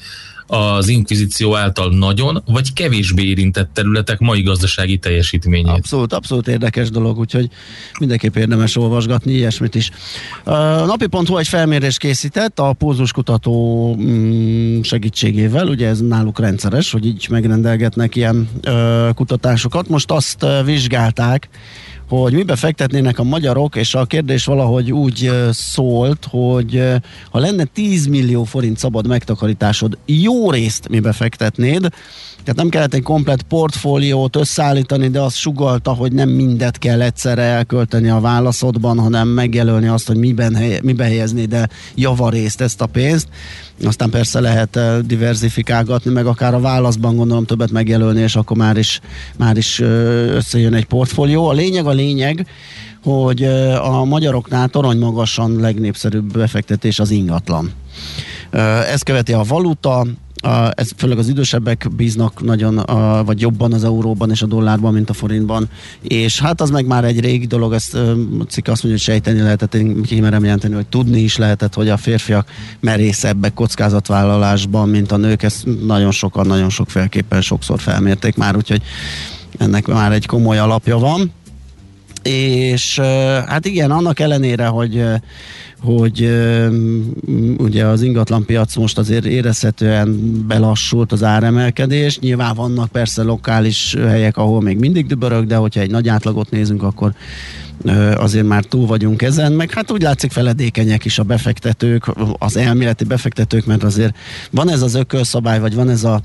az 0.50 0.88
inkvizíció 0.88 1.56
által 1.56 1.90
nagyon, 1.90 2.42
vagy 2.46 2.72
kevésbé 2.72 3.22
érintett 3.22 3.70
területek 3.72 4.18
mai 4.18 4.42
gazdasági 4.42 4.98
teljesítményét. 4.98 5.68
Abszolút, 5.68 6.12
abszolút 6.12 6.48
érdekes 6.48 6.90
dolog, 6.90 7.18
úgyhogy 7.18 7.48
mindenképp 8.00 8.36
érdemes 8.36 8.76
olvasgatni 8.76 9.32
ilyesmit 9.32 9.74
is. 9.74 9.90
A 10.44 10.54
napi.hu 10.84 11.36
egy 11.36 11.48
felmérés 11.48 11.96
készített 11.96 12.58
a 12.58 12.72
pózuskutató 12.72 13.94
mm, 14.00 14.80
segítségével, 14.80 15.66
ugye 15.68 15.88
ez 15.88 16.00
náluk 16.00 16.38
rendszeres, 16.38 16.90
hogy 16.90 17.06
így 17.06 17.26
megrendelgetnek 17.30 18.16
ilyen 18.16 18.48
kutatásokat. 19.14 19.88
Most 19.88 20.10
azt 20.10 20.46
vizsgálták, 20.64 21.48
hogy 22.08 22.32
mibe 22.32 22.56
fektetnének 22.56 23.18
a 23.18 23.22
magyarok, 23.22 23.76
és 23.76 23.94
a 23.94 24.04
kérdés 24.04 24.44
valahogy 24.44 24.92
úgy 24.92 25.30
szólt, 25.50 26.26
hogy 26.30 26.82
ha 27.30 27.38
lenne 27.38 27.64
10 27.64 28.06
millió 28.06 28.44
forint 28.44 28.78
szabad 28.78 29.06
megtakarításod, 29.06 29.98
jó 30.06 30.50
részt 30.50 30.88
mibe 30.88 31.12
fektetnéd, 31.12 31.88
tehát 32.48 32.56
nem 32.56 32.68
kellett 32.68 32.94
egy 32.94 33.02
komplet 33.02 33.42
portfóliót 33.42 34.36
összeállítani, 34.36 35.08
de 35.08 35.20
azt 35.20 35.36
sugalta, 35.36 35.92
hogy 35.92 36.12
nem 36.12 36.28
mindet 36.28 36.78
kell 36.78 37.02
egyszerre 37.02 37.42
elkölteni 37.42 38.08
a 38.08 38.20
válaszodban, 38.20 38.98
hanem 38.98 39.28
megjelölni 39.28 39.86
azt, 39.86 40.06
hogy 40.06 40.16
miben, 40.16 40.56
miben 40.82 41.06
helyezni, 41.06 41.44
de 41.44 41.68
javarészt 41.94 42.60
ezt 42.60 42.80
a 42.80 42.86
pénzt. 42.86 43.28
Aztán 43.84 44.10
persze 44.10 44.40
lehet 44.40 44.76
eh, 44.76 44.98
diversifikálgatni, 44.98 46.10
meg 46.10 46.26
akár 46.26 46.54
a 46.54 46.60
válaszban 46.60 47.16
gondolom 47.16 47.44
többet 47.44 47.70
megjelölni, 47.70 48.20
és 48.20 48.36
akkor 48.36 48.56
már 48.56 48.76
is, 48.76 49.00
már 49.36 49.56
is 49.56 49.80
eh, 49.80 49.88
összejön 50.34 50.74
egy 50.74 50.86
portfólió. 50.86 51.46
A 51.46 51.52
lényeg 51.52 51.86
a 51.86 51.90
lényeg, 51.90 52.46
hogy 53.02 53.42
eh, 53.42 53.88
a 53.88 54.04
magyaroknál 54.04 54.68
torony 54.68 54.98
magasan 54.98 55.60
legnépszerűbb 55.60 56.32
befektetés 56.32 56.98
az 56.98 57.10
ingatlan. 57.10 57.72
Ez 58.92 59.02
követi 59.02 59.32
a 59.32 59.42
valuta, 59.42 60.06
a, 60.42 60.70
ez 60.74 60.90
főleg 60.96 61.18
az 61.18 61.28
idősebbek 61.28 61.88
bíznak 61.96 62.42
nagyon, 62.42 62.78
a, 62.78 63.24
vagy 63.24 63.40
jobban 63.40 63.72
az 63.72 63.84
euróban 63.84 64.30
és 64.30 64.42
a 64.42 64.46
dollárban, 64.46 64.92
mint 64.92 65.10
a 65.10 65.12
forintban, 65.12 65.68
és 66.02 66.40
hát 66.40 66.60
az 66.60 66.70
meg 66.70 66.86
már 66.86 67.04
egy 67.04 67.20
régi 67.20 67.46
dolog, 67.46 67.72
ezt 67.72 67.94
a 67.94 68.16
cikk 68.48 68.68
azt 68.68 68.82
mondja, 68.82 68.90
hogy 68.90 69.00
sejteni 69.00 69.40
lehetett, 69.40 69.74
én 69.74 70.02
kimerem 70.02 70.44
jelenteni, 70.44 70.74
hogy 70.74 70.86
tudni 70.86 71.20
is 71.20 71.36
lehetett, 71.36 71.74
hogy 71.74 71.88
a 71.88 71.96
férfiak 71.96 72.48
merészebbek 72.80 73.54
kockázatvállalásban, 73.54 74.88
mint 74.88 75.12
a 75.12 75.16
nők, 75.16 75.42
ezt 75.42 75.66
nagyon 75.86 76.10
sokan, 76.10 76.46
nagyon 76.46 76.70
sokféleképpen 76.70 77.40
sokszor 77.40 77.80
felmérték 77.80 78.36
már, 78.36 78.56
úgyhogy 78.56 78.82
ennek 79.58 79.86
már 79.86 80.12
egy 80.12 80.26
komoly 80.26 80.58
alapja 80.58 80.98
van. 80.98 81.32
És 82.28 82.98
hát 83.46 83.66
igen, 83.66 83.90
annak 83.90 84.20
ellenére, 84.20 84.66
hogy 84.66 85.04
hogy 85.82 86.30
ugye 87.58 87.84
az 87.84 88.02
ingatlan 88.02 88.44
piac 88.44 88.76
most 88.76 88.98
azért 88.98 89.24
érezhetően 89.24 90.42
belassult 90.46 91.12
az 91.12 91.22
áremelkedés. 91.22 92.18
Nyilván 92.18 92.54
vannak 92.54 92.88
persze 92.88 93.22
lokális 93.22 93.96
helyek, 94.06 94.36
ahol 94.36 94.62
még 94.62 94.78
mindig 94.78 95.06
dübörög, 95.06 95.46
de 95.46 95.56
hogyha 95.56 95.80
egy 95.80 95.90
nagy 95.90 96.08
átlagot 96.08 96.50
nézünk, 96.50 96.82
akkor 96.82 97.12
azért 98.16 98.46
már 98.46 98.64
túl 98.64 98.86
vagyunk 98.86 99.22
ezen, 99.22 99.52
meg 99.52 99.72
hát 99.72 99.90
úgy 99.90 100.02
látszik 100.02 100.30
feledékenyek 100.30 101.04
is 101.04 101.18
a 101.18 101.22
befektetők, 101.22 102.04
az 102.38 102.56
elméleti 102.56 103.04
befektetők, 103.04 103.66
mert 103.66 103.82
azért 103.82 104.16
van 104.50 104.70
ez 104.70 104.82
az 104.82 104.94
ökölszabály, 104.94 105.60
vagy 105.60 105.74
van 105.74 105.88
ez 105.88 106.04
a, 106.04 106.20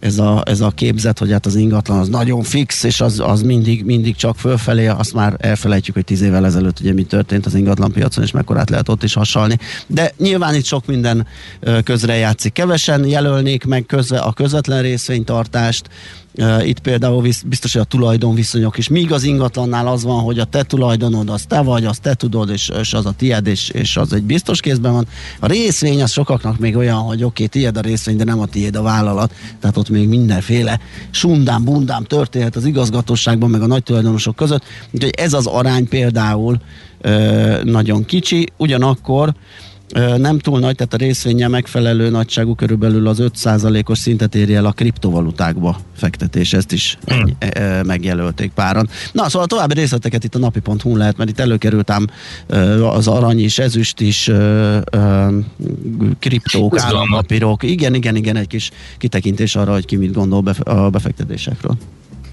ez 0.00 0.18
a, 0.18 0.42
ez 0.46 0.60
a 0.60 0.70
képzet, 0.70 1.18
hogy 1.18 1.32
hát 1.32 1.46
az 1.46 1.54
ingatlan 1.54 1.98
az 1.98 2.08
nagyon 2.08 2.42
fix, 2.42 2.82
és 2.82 3.00
az, 3.00 3.20
az 3.20 3.42
mindig, 3.42 3.84
mindig 3.84 4.16
csak 4.16 4.36
fölfelé, 4.36 4.86
azt 4.86 5.14
már 5.14 5.36
elfelejtjük, 5.38 5.94
hogy 5.94 6.04
tíz 6.04 6.20
évvel 6.20 6.46
ezelőtt 6.46 6.80
ugye 6.80 6.92
mi 6.92 7.02
történt 7.02 7.46
az 7.46 7.54
ingatlan 7.54 7.92
piacon, 7.92 8.24
és 8.24 8.30
mekkorát 8.30 8.70
lehet 8.70 8.88
ott 8.88 9.02
is 9.02 9.14
hasalni. 9.14 9.58
De 9.86 10.12
nyilván 10.18 10.54
itt 10.54 10.64
sok 10.64 10.86
minden 10.86 11.26
közre 11.84 12.14
játszik. 12.14 12.52
Kevesen 12.52 13.06
jelölnék 13.06 13.64
meg 13.64 13.86
közve, 13.86 14.18
a 14.18 14.32
közvetlen 14.32 14.82
részvénytartást, 14.82 15.88
itt 16.64 16.80
például 16.80 17.22
biztos, 17.46 17.72
hogy 17.72 17.80
a 17.80 17.84
tulajdonviszonyok 17.84 18.78
is. 18.78 18.88
Míg 18.88 19.12
az 19.12 19.22
ingatlannál 19.22 19.86
az 19.86 20.02
van, 20.02 20.22
hogy 20.22 20.38
a 20.38 20.44
te 20.44 20.62
tulajdonod, 20.96 21.30
az 21.30 21.44
te 21.48 21.60
vagy, 21.60 21.84
az 21.84 21.98
te 21.98 22.14
tudod, 22.14 22.50
és, 22.50 22.70
és 22.80 22.94
az 22.94 23.06
a 23.06 23.12
tied, 23.12 23.46
és, 23.46 23.68
és 23.68 23.96
az 23.96 24.12
egy 24.12 24.22
biztos 24.22 24.60
kézben 24.60 24.92
van. 24.92 25.06
A 25.40 25.46
részvény 25.46 26.02
az 26.02 26.12
sokaknak 26.12 26.58
még 26.58 26.76
olyan, 26.76 26.98
hogy 26.98 27.24
oké, 27.24 27.44
okay, 27.44 27.46
tied 27.46 27.76
a 27.76 27.80
részvény, 27.80 28.16
de 28.16 28.24
nem 28.24 28.40
a 28.40 28.46
tiéd 28.46 28.76
a 28.76 28.82
vállalat. 28.82 29.34
Tehát 29.60 29.76
ott 29.76 29.88
még 29.88 30.08
mindenféle 30.08 30.80
sundám, 31.10 31.64
bundám 31.64 32.04
történhet 32.04 32.56
az 32.56 32.64
igazgatóságban, 32.64 33.50
meg 33.50 33.62
a 33.62 33.66
nagy 33.66 33.82
tulajdonosok 33.82 34.36
között. 34.36 34.64
Úgyhogy 34.90 35.14
ez 35.16 35.32
az 35.32 35.46
arány 35.46 35.88
például 35.88 36.60
ö, 37.00 37.60
nagyon 37.64 38.04
kicsi. 38.04 38.48
Ugyanakkor 38.56 39.34
nem 40.16 40.38
túl 40.38 40.58
nagy, 40.58 40.74
tehát 40.74 40.94
a 40.94 40.96
részvénye 40.96 41.48
megfelelő 41.48 42.10
nagyságú 42.10 42.54
körülbelül 42.54 43.06
az 43.06 43.18
5%-os 43.20 43.98
szintet 43.98 44.34
érje 44.34 44.56
el 44.56 44.64
a 44.64 44.72
kriptovalutákba 44.72 45.78
fektetés, 45.96 46.52
ezt 46.52 46.72
is 46.72 46.98
hmm. 47.04 47.36
megjelölték 47.86 48.52
páran. 48.52 48.88
Na, 49.12 49.28
szóval 49.28 49.46
további 49.46 49.74
részleteket 49.74 50.24
itt 50.24 50.34
a 50.34 50.38
napi.hu 50.38 50.96
lehet, 50.96 51.16
mert 51.16 51.30
itt 51.30 51.40
előkerült 51.40 51.90
ám 51.90 52.06
az 52.82 53.08
arany 53.08 53.44
is, 53.44 53.58
ezüst 53.58 54.00
is, 54.00 54.30
kriptók, 56.18 56.78
állampapírok. 56.78 57.62
Igen, 57.62 57.94
igen, 57.94 58.16
igen, 58.16 58.36
egy 58.36 58.46
kis 58.46 58.70
kitekintés 58.98 59.56
arra, 59.56 59.72
hogy 59.72 59.84
ki 59.84 59.96
mit 59.96 60.12
gondol 60.12 60.54
a 60.64 60.90
befektetésekről. 60.90 61.76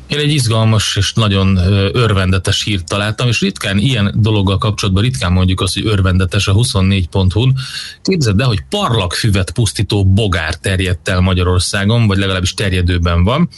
Én 0.10 0.20
egy 0.20 0.34
izgalmas 0.34 0.96
és 0.96 1.14
nagyon 1.14 1.58
örvendetes 1.94 2.64
hírt 2.64 2.86
találtam, 2.86 3.28
és 3.28 3.42
ritkán 3.42 3.78
ilyen 3.78 4.14
dologgal 4.18 4.58
kapcsolatban 4.58 5.04
ritkán 5.04 5.32
mondjuk 5.32 5.62
azt, 5.62 5.74
hogy 5.74 5.86
örvendetes 5.86 6.48
a 6.48 6.54
24.hu-n. 6.54 7.56
Képzeld 8.02 8.40
el, 8.40 8.48
hogy 8.48 8.64
parlagfüvet 8.70 9.52
pusztító 9.52 10.06
bogár 10.06 10.56
terjedt 10.56 11.10
el 11.10 11.20
Magyarországon, 11.20 12.08
vagy 12.08 12.18
legalábbis 12.18 12.54
terjedőben 12.54 13.24
van. 13.24 13.50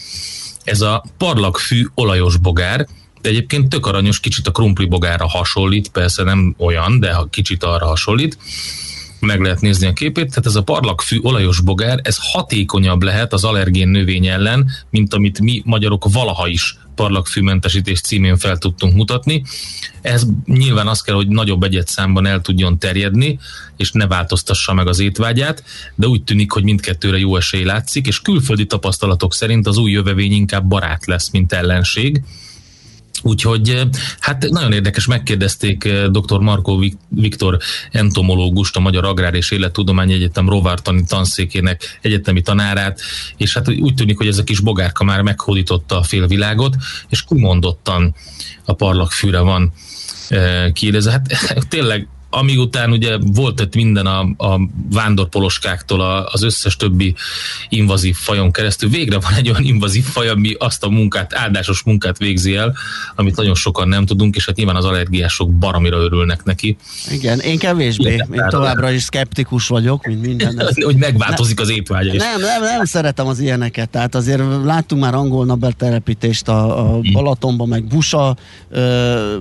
Ez 0.63 0.81
a 0.81 1.03
parlagfű 1.17 1.85
olajos 1.95 2.37
bogár, 2.37 2.87
de 3.21 3.29
egyébként 3.29 3.69
tök 3.69 3.85
aranyos, 3.85 4.19
kicsit 4.19 4.47
a 4.47 4.51
krumpli 4.51 4.85
bogára 4.85 5.27
hasonlít, 5.27 5.89
persze 5.89 6.23
nem 6.23 6.55
olyan, 6.57 6.99
de 6.99 7.15
kicsit 7.29 7.63
arra 7.63 7.85
hasonlít 7.85 8.37
meg 9.21 9.39
lehet 9.39 9.61
nézni 9.61 9.87
a 9.87 9.93
képét, 9.93 10.29
tehát 10.29 10.45
ez 10.45 10.55
a 10.55 10.63
parlagfű 10.63 11.19
olajos 11.21 11.59
bogár, 11.59 11.99
ez 12.03 12.17
hatékonyabb 12.19 13.03
lehet 13.03 13.33
az 13.33 13.43
allergén 13.43 13.87
növény 13.87 14.27
ellen, 14.27 14.69
mint 14.89 15.13
amit 15.13 15.39
mi 15.39 15.61
magyarok 15.65 16.05
valaha 16.11 16.47
is 16.47 16.77
parlagfűmentesítés 16.95 18.01
címén 18.01 18.37
fel 18.37 18.57
tudtunk 18.57 18.93
mutatni. 18.93 19.43
Ez 20.01 20.25
nyilván 20.45 20.87
az 20.87 21.01
kell, 21.01 21.15
hogy 21.15 21.27
nagyobb 21.27 21.63
egyet 21.63 21.87
számban 21.87 22.25
el 22.25 22.41
tudjon 22.41 22.79
terjedni, 22.79 23.39
és 23.77 23.91
ne 23.91 24.07
változtassa 24.07 24.73
meg 24.73 24.87
az 24.87 24.99
étvágyát, 24.99 25.63
de 25.95 26.07
úgy 26.07 26.23
tűnik, 26.23 26.51
hogy 26.51 26.63
mindkettőre 26.63 27.17
jó 27.17 27.35
esély 27.35 27.63
látszik, 27.63 28.07
és 28.07 28.21
külföldi 28.21 28.65
tapasztalatok 28.65 29.33
szerint 29.33 29.67
az 29.67 29.77
új 29.77 29.91
jövevény 29.91 30.31
inkább 30.31 30.65
barát 30.65 31.05
lesz, 31.05 31.29
mint 31.29 31.53
ellenség 31.53 32.21
Úgyhogy 33.21 33.81
hát 34.19 34.49
nagyon 34.49 34.73
érdekes, 34.73 35.05
megkérdezték 35.05 35.89
dr. 36.11 36.39
Markó 36.39 36.83
Viktor 37.09 37.57
entomológust, 37.91 38.75
a 38.75 38.79
Magyar 38.79 39.05
Agrár 39.05 39.33
és 39.33 39.51
Élettudományi 39.51 40.13
Egyetem 40.13 40.49
rovártani 40.49 41.03
tanszékének 41.07 41.99
egyetemi 42.01 42.41
tanárát, 42.41 42.99
és 43.37 43.53
hát 43.53 43.69
úgy 43.69 43.93
tűnik, 43.93 44.17
hogy 44.17 44.27
ez 44.27 44.37
a 44.37 44.43
kis 44.43 44.59
bogárka 44.59 45.03
már 45.03 45.21
meghódította 45.21 45.97
a 45.97 46.03
félvilágot, 46.03 46.75
és 47.09 47.23
kimondottan 47.23 48.15
a 48.65 48.73
parlagfűre 48.73 49.39
van 49.39 49.73
kiélezve. 50.73 51.11
Hát 51.11 51.67
tényleg 51.69 52.07
amíg 52.33 52.59
után 52.59 52.91
ugye 52.91 53.17
volt 53.17 53.59
itt 53.59 53.75
minden 53.75 54.05
a, 54.05 54.19
a 54.37 54.59
vándorpoloskáktól 54.91 56.01
a, 56.01 56.25
az 56.25 56.43
összes 56.43 56.75
többi 56.75 57.15
invazív 57.69 58.15
fajon 58.15 58.51
keresztül, 58.51 58.89
végre 58.89 59.19
van 59.19 59.33
egy 59.33 59.49
olyan 59.49 59.63
invazív 59.63 60.03
faj, 60.03 60.29
ami 60.29 60.55
azt 60.59 60.83
a 60.83 60.89
munkát, 60.89 61.33
áldásos 61.35 61.83
munkát 61.83 62.17
végzi 62.17 62.55
el, 62.55 62.75
amit 63.15 63.35
nagyon 63.35 63.55
sokan 63.55 63.87
nem 63.87 64.05
tudunk, 64.05 64.35
és 64.35 64.45
hát 64.45 64.55
nyilván 64.55 64.75
az 64.75 64.85
allergiások 64.85 65.51
baromira 65.51 65.97
örülnek 65.97 66.43
neki. 66.43 66.77
Igen, 67.11 67.39
én 67.39 67.57
kevésbé, 67.57 68.13
én 68.13 68.45
továbbra 68.49 68.91
is 68.91 69.03
szkeptikus 69.03 69.67
vagyok, 69.67 70.05
mint 70.05 70.21
minden. 70.25 70.69
hogy 70.81 70.95
megváltozik 70.95 71.59
az 71.59 71.69
étvágya 71.69 72.13
is. 72.13 72.19
Nem, 72.19 72.41
nem, 72.41 72.61
nem 72.61 72.85
szeretem 72.85 73.27
az 73.27 73.39
ilyeneket, 73.39 73.89
tehát 73.89 74.15
azért 74.15 74.41
láttunk 74.63 75.01
már 75.01 75.13
angol 75.13 75.45
Nobel 75.45 75.71
telepítést 75.71 76.47
a, 76.47 76.79
a 76.79 76.99
hmm. 76.99 77.11
Balatonban, 77.13 77.67
meg 77.67 77.83
busa 77.83 78.35
ö, 78.69 79.35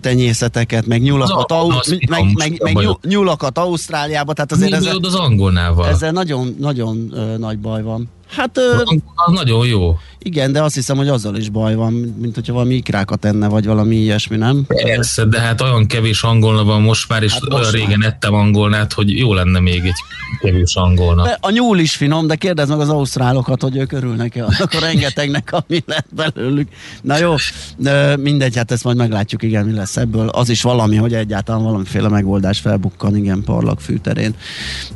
tenyészeteket, 0.00 0.86
meg 0.86 1.02
nyulakat, 1.02 1.52
az, 1.52 1.76
az, 1.76 1.98
meg, 2.10 2.32
meg, 2.34 2.72
meg 2.74 2.88
nyulakat 3.02 3.58
Ausztráliába, 3.58 4.32
tehát 4.32 4.52
azért 4.52 4.72
ez 4.72 4.86
az 5.00 5.14
angolnál 5.14 5.72
van? 5.74 5.88
Ezzel 5.88 6.12
nagyon, 6.12 6.56
nagyon 6.58 7.10
ö, 7.12 7.36
nagy 7.38 7.58
baj 7.58 7.82
van. 7.82 8.08
Hát 8.28 8.58
ö, 8.58 8.82
Az 9.14 9.32
nagyon 9.32 9.66
jó. 9.66 9.96
Igen, 10.22 10.52
de 10.52 10.62
azt 10.62 10.74
hiszem, 10.74 10.96
hogy 10.96 11.08
azzal 11.08 11.36
is 11.36 11.48
baj 11.48 11.74
van, 11.74 11.92
mint 12.18 12.34
hogyha 12.34 12.52
valami 12.52 12.74
ikrákat 12.74 13.24
enne, 13.24 13.48
vagy 13.48 13.66
valami 13.66 13.96
ilyesmi, 13.96 14.36
nem? 14.36 14.64
Persze, 14.66 15.24
de 15.24 15.40
hát 15.40 15.60
olyan 15.60 15.86
kevés 15.86 16.22
angolna 16.22 16.64
van 16.64 16.82
most 16.82 17.08
már, 17.08 17.22
és 17.22 17.32
Hát 17.32 17.40
most 17.40 17.52
olyan 17.54 17.64
már. 17.72 17.74
régen 17.74 18.04
ettem 18.04 18.34
angolnát, 18.34 18.92
hogy 18.92 19.18
jó 19.18 19.34
lenne 19.34 19.60
még 19.60 19.84
egy 19.84 19.94
kevés 20.40 20.74
angolna. 20.74 21.22
De 21.24 21.38
a 21.40 21.50
nyúl 21.50 21.78
is 21.78 21.94
finom, 21.94 22.26
de 22.26 22.34
kérdezd 22.34 22.70
meg 22.70 22.80
az 22.80 22.88
ausztrálokat, 22.88 23.62
hogy 23.62 23.76
ők 23.76 23.92
örülnek-e 23.92 24.44
annak 24.44 24.72
a 24.72 24.80
rengetegnek, 24.80 25.52
ami 25.52 25.82
lett 25.86 26.08
belőlük. 26.16 26.68
Na 27.02 27.18
jó, 27.18 27.34
de 27.76 28.16
mindegy, 28.16 28.56
hát 28.56 28.70
ezt 28.70 28.84
majd 28.84 28.96
meglátjuk, 28.96 29.42
igen, 29.42 29.66
mi 29.66 29.72
lesz 29.72 29.96
ebből. 29.96 30.28
Az 30.28 30.48
is 30.48 30.62
valami, 30.62 30.96
hogy 30.96 31.14
egyáltalán 31.14 31.62
valamiféle 31.62 32.08
megoldás 32.08 32.58
felbukkan, 32.58 33.16
igen, 33.16 33.42
parlag 33.44 33.80
fűterén. 33.80 34.34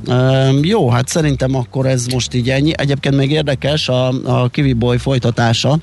Üm, 0.08 0.64
jó, 0.64 0.88
hát 0.90 1.08
szerintem 1.08 1.54
akkor 1.54 1.86
ez 1.86 2.06
most 2.06 2.34
így 2.34 2.50
ennyi. 2.50 2.72
Egyébként 2.76 3.16
még 3.16 3.30
érdekes 3.30 3.88
a, 3.88 4.08
a 4.24 4.48
Kiwi 4.48 4.72
Boy 4.72 4.98
folytatása, 5.14 5.78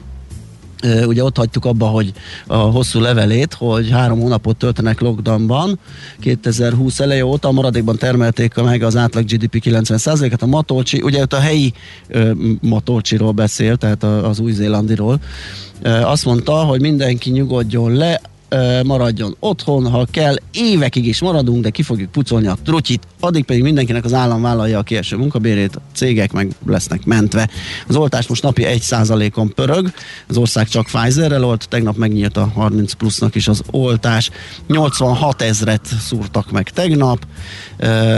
ugye 1.06 1.24
ott 1.24 1.38
hagytuk 1.38 1.66
abba, 1.66 1.86
hogy 1.86 2.14
a 2.48 2.56
hosszú 2.56 3.00
levelét, 3.00 3.54
hogy 3.54 3.90
három 3.90 4.20
hónapot 4.20 4.58
töltenek 4.58 5.00
lockdownban, 5.00 5.80
2020 6.20 7.00
eleje 7.00 7.26
óta 7.26 7.48
a 7.48 7.52
maradékban 7.52 7.98
termelték 7.98 8.54
meg 8.54 8.84
az 8.84 8.96
átlag 8.96 9.26
GDP 9.26 9.62
90%-et, 9.66 10.42
a 10.42 10.46
Matolcsi, 10.46 11.02
ugye 11.02 11.22
ott 11.22 11.34
a 11.34 11.40
helyi 11.40 11.74
ö, 12.08 12.32
Matolcsiról 12.62 13.32
beszél, 13.32 13.76
tehát 13.76 14.04
az 14.04 14.40
új-zélandiról, 14.40 15.20
Ö, 15.82 15.90
azt 15.90 16.26
mondta, 16.26 16.54
hogy 16.54 16.82
mindenki 16.82 17.30
nyugodjon 17.30 17.94
le, 17.94 18.22
maradjon 18.84 19.36
otthon, 19.40 19.90
ha 19.90 20.06
kell, 20.12 20.36
évekig 20.52 21.08
is 21.08 21.22
maradunk, 21.22 21.64
de 21.64 21.70
ki 21.70 21.82
fogjuk 21.84 22.12
pucolni 22.12 22.48
a 22.48 22.58
trutyit, 22.64 23.08
addig 23.20 23.44
pedig 23.44 23.64
mindenkinek 23.64 24.06
az 24.06 24.14
állam 24.14 24.42
vállalja 24.42 24.78
a 24.78 24.84
kieső 24.84 25.18
munkabérét, 25.18 25.76
a 25.76 25.82
cégek 25.94 26.32
meg 26.32 26.52
lesznek 26.66 27.06
mentve. 27.06 27.50
Az 27.88 27.96
oltás 27.96 28.28
most 28.28 28.44
napi 28.44 28.64
1%-on 28.66 29.54
pörög, 29.54 29.92
az 30.28 30.38
ország 30.38 30.68
csak 30.68 30.86
Pfizerrel 30.86 31.46
olt, 31.46 31.68
tegnap 31.70 31.98
megnyílt 31.98 32.38
a 32.38 32.52
30 32.54 32.94
plusznak 32.94 33.36
is 33.36 33.48
az 33.48 33.62
oltás, 33.72 34.30
86 34.68 35.42
ezret 35.42 35.86
szúrtak 35.86 36.52
meg 36.52 36.70
tegnap, 36.70 37.26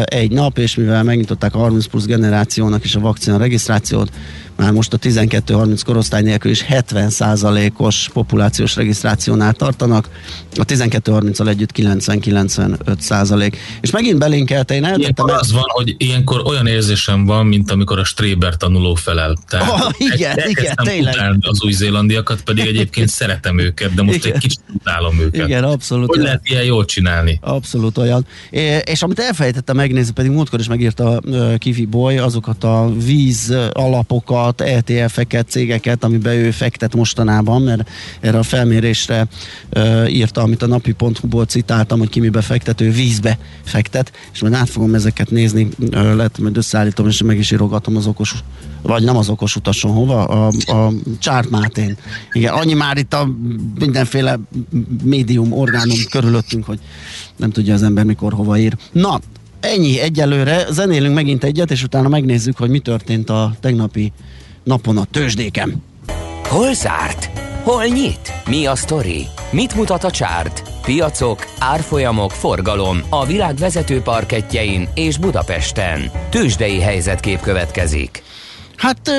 egy 0.03 0.31
nap, 0.31 0.57
és 0.57 0.75
mivel 0.75 1.03
megnyitották 1.03 1.55
a 1.55 1.57
30 1.57 1.85
plusz 1.85 2.05
generációnak 2.05 2.83
is 2.83 2.95
a 2.95 2.99
vakcina 2.99 3.37
regisztrációt, 3.37 4.11
már 4.55 4.71
most 4.71 4.93
a 4.93 4.97
12-30 4.99 5.81
korosztály 5.85 6.21
nélkül 6.21 6.51
is 6.51 6.65
70%-os 6.69 8.09
populációs 8.13 8.75
regisztrációnál 8.75 9.53
tartanak, 9.53 10.09
a 10.55 10.65
12-30-al 10.65 11.47
együtt 11.47 11.69
90-95%. 11.75 13.53
És 13.81 13.91
megint 13.91 14.17
belinkelte, 14.19 14.73
én 14.73 14.83
eltettem 14.83 15.25
Ilyenkor 15.25 15.31
az 15.31 15.51
van, 15.51 15.63
hogy 15.65 15.95
ilyenkor 15.97 16.41
olyan 16.45 16.67
érzésem 16.67 17.25
van, 17.25 17.45
mint 17.45 17.71
amikor 17.71 17.99
a 17.99 18.03
Stréber 18.03 18.55
tanuló 18.57 18.93
felel. 18.95 19.37
Tehát 19.47 19.69
Ah, 19.69 19.91
igen, 19.97 20.37
igen, 20.45 20.75
tényleg. 20.83 21.35
az 21.39 21.63
új-zélandiakat, 21.63 22.41
pedig 22.41 22.65
egyébként 22.65 23.09
szeretem 23.09 23.59
őket, 23.59 23.93
de 23.93 24.01
most 24.01 24.17
Igen. 24.17 24.33
egy 24.35 24.41
kicsit 24.41 24.59
utálom 24.73 25.19
őket. 25.19 25.47
Igen, 25.47 25.63
abszolút. 25.63 26.07
Hogy 26.07 26.21
lehet 26.23 26.41
ilyen 26.43 26.63
jól 26.63 26.85
csinálni? 26.85 27.39
Abszolút 27.41 27.97
olyan. 27.97 28.25
É, 28.49 28.77
És 28.85 29.01
amit 29.01 29.19
elfelejtettem 29.19 29.75
megnézni, 29.75 30.13
pedig 30.13 30.31
múltkor 30.31 30.59
is 30.59 30.67
megírta 30.67 31.21
uh, 31.25 31.57
Kiwi 31.57 31.85
Boy 31.85 32.17
azokat 32.17 32.63
a 32.63 32.91
víz 33.05 33.53
alapokat, 33.73 34.42
ETF-eket, 34.51 35.49
cégeket, 35.49 36.03
amiben 36.03 36.33
ő 36.33 36.51
fektet 36.51 36.95
mostanában, 36.95 37.61
mert 37.61 37.89
erre 38.19 38.37
a 38.37 38.43
felmérésre 38.43 39.27
uh, 39.75 40.13
írta, 40.13 40.41
amit 40.41 40.61
a 40.61 40.67
napi.hu-ból 40.67 41.45
citáltam, 41.45 41.99
hogy 41.99 42.09
ki 42.09 42.19
mibe 42.19 42.41
fektet, 42.41 42.81
ő 42.81 42.91
vízbe 42.91 43.37
fektet, 43.63 44.11
és 44.33 44.41
majd 44.41 44.53
át 44.53 44.69
fogom 44.69 44.95
ezeket 44.95 45.31
nézni, 45.31 45.67
uh, 45.79 46.15
lehet, 46.15 46.37
majd 46.37 46.57
összeállítom, 46.57 47.07
és 47.07 47.21
meg 47.21 47.37
is 47.37 47.51
írogatom 47.51 47.95
az 47.95 48.07
okos, 48.07 48.35
vagy 48.81 49.03
nem 49.03 49.17
az 49.17 49.29
okos 49.29 49.55
utason, 49.55 49.91
hova? 49.91 50.25
A, 50.25 50.47
a 50.65 50.91
Csárt 51.19 51.49
Mátén. 51.49 51.97
Igen, 52.31 52.53
annyi 52.53 52.73
már 52.73 52.97
itt 52.97 53.13
a 53.13 53.29
mindenféle 53.79 54.39
médium, 55.03 55.51
orgánum 55.51 55.97
körülöttünk, 56.09 56.65
hogy 56.65 56.79
nem 57.35 57.51
tudja 57.51 57.73
az 57.73 57.83
ember 57.83 58.03
mikor 58.03 58.33
hova 58.33 58.57
ír. 58.57 58.77
Na, 58.91 59.19
ennyi 59.63 59.99
egyelőre, 59.99 60.65
zenélünk 60.69 61.15
megint 61.15 61.43
egyet, 61.43 61.71
és 61.71 61.83
utána 61.83 62.07
megnézzük, 62.07 62.57
hogy 62.57 62.69
mi 62.69 62.79
történt 62.79 63.29
a 63.29 63.53
tegnapi 63.59 64.11
napon 64.63 64.97
a 64.97 65.05
tőzsdéken. 65.11 65.83
Hol 66.43 66.73
zárt? 66.73 67.29
Hol 67.63 67.85
nyit? 67.85 68.33
Mi 68.49 68.65
a 68.65 68.75
sztori? 68.75 69.25
Mit 69.51 69.75
mutat 69.75 70.03
a 70.03 70.11
csárt? 70.11 70.63
Piacok, 70.85 71.45
árfolyamok, 71.59 72.31
forgalom 72.31 73.01
a 73.09 73.25
világ 73.25 73.55
vezető 73.55 74.01
parketjein 74.01 74.87
és 74.95 75.17
Budapesten. 75.17 76.11
Tőzsdei 76.29 76.79
helyzetkép 76.79 77.39
következik. 77.39 78.23
Hát 78.77 79.11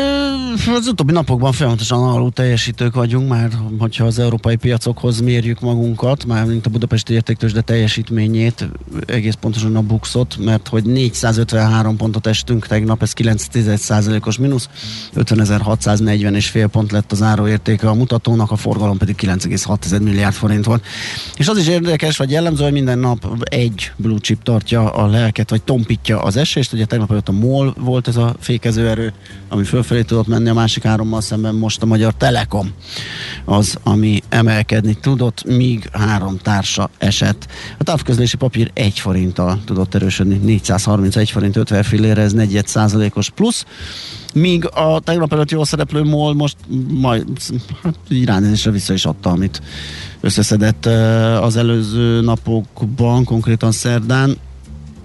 az 0.76 0.86
utóbbi 0.86 1.12
napokban 1.12 1.52
folyamatosan 1.52 2.02
alul 2.02 2.32
teljesítők 2.32 2.94
vagyunk, 2.94 3.28
már 3.28 3.50
hogyha 3.78 4.04
az 4.04 4.18
európai 4.18 4.56
piacokhoz 4.56 5.20
mérjük 5.20 5.60
magunkat, 5.60 6.24
már 6.24 6.44
mint 6.44 6.66
a 6.66 6.70
budapesti 6.70 7.12
értéktősde 7.12 7.60
teljesítményét, 7.60 8.68
egész 9.06 9.34
pontosan 9.34 9.76
a 9.76 9.82
buxot, 9.82 10.36
mert 10.36 10.68
hogy 10.68 10.84
453 10.84 11.96
pontot 11.96 12.26
estünk 12.26 12.66
tegnap, 12.66 13.02
ez 13.02 13.12
9,1%-os 13.12 14.38
mínusz, 14.38 14.68
50.640 15.16 16.34
és 16.34 16.48
fél 16.48 16.66
pont 16.66 16.92
lett 16.92 17.12
az 17.12 17.22
áróértéke 17.22 17.88
a 17.88 17.94
mutatónak, 17.94 18.50
a 18.50 18.56
forgalom 18.56 18.98
pedig 18.98 19.16
9,6 19.20 20.02
milliárd 20.02 20.34
forint 20.34 20.64
volt. 20.64 20.84
És 21.36 21.48
az 21.48 21.58
is 21.58 21.68
érdekes, 21.68 22.16
vagy 22.16 22.30
jellemző, 22.30 22.62
hogy 22.62 22.72
minden 22.72 22.98
nap 22.98 23.44
egy 23.44 23.92
blue 23.96 24.18
chip 24.18 24.42
tartja 24.42 24.90
a 24.90 25.06
lelket, 25.06 25.50
vagy 25.50 25.62
tompítja 25.62 26.22
az 26.22 26.36
esést, 26.36 26.72
ugye 26.72 26.84
tegnap 26.84 27.10
előtt 27.10 27.28
a 27.28 27.32
MOL 27.32 27.74
volt 27.78 28.08
ez 28.08 28.16
a 28.16 28.34
fékező 28.40 28.88
erő, 28.88 29.12
ami 29.54 29.64
fölfelé 29.64 30.02
tudott 30.02 30.26
menni, 30.26 30.48
a 30.48 30.54
másik 30.54 30.82
hárommal 30.82 31.20
szemben 31.20 31.54
most 31.54 31.82
a 31.82 31.86
Magyar 31.86 32.14
Telekom 32.14 32.72
az, 33.44 33.76
ami 33.82 34.22
emelkedni 34.28 34.94
tudott, 34.94 35.44
míg 35.44 35.88
három 35.92 36.38
társa 36.38 36.90
esett. 36.98 37.46
A 37.78 37.84
távközlési 37.84 38.36
papír 38.36 38.70
1 38.74 38.98
forinttal 38.98 39.60
tudott 39.64 39.94
erősödni, 39.94 40.36
431 40.36 41.30
forint 41.30 41.56
50 41.56 41.82
fillére, 41.82 42.22
ez 42.22 42.32
4 42.32 42.66
százalékos 42.66 43.30
plusz, 43.30 43.64
míg 44.32 44.66
a 44.66 45.00
tegnap 45.00 45.32
előtt 45.32 45.50
jól 45.50 45.64
szereplő 45.64 46.02
MOL 46.02 46.34
most 46.34 46.56
majd 46.88 47.24
hát, 47.82 47.94
így 48.08 48.24
ránézésre 48.24 48.70
vissza 48.70 48.92
is 48.92 49.04
adta, 49.04 49.30
amit 49.30 49.62
összeszedett 50.20 50.86
az 51.40 51.56
előző 51.56 52.20
napokban, 52.20 53.24
konkrétan 53.24 53.72
szerdán, 53.72 54.36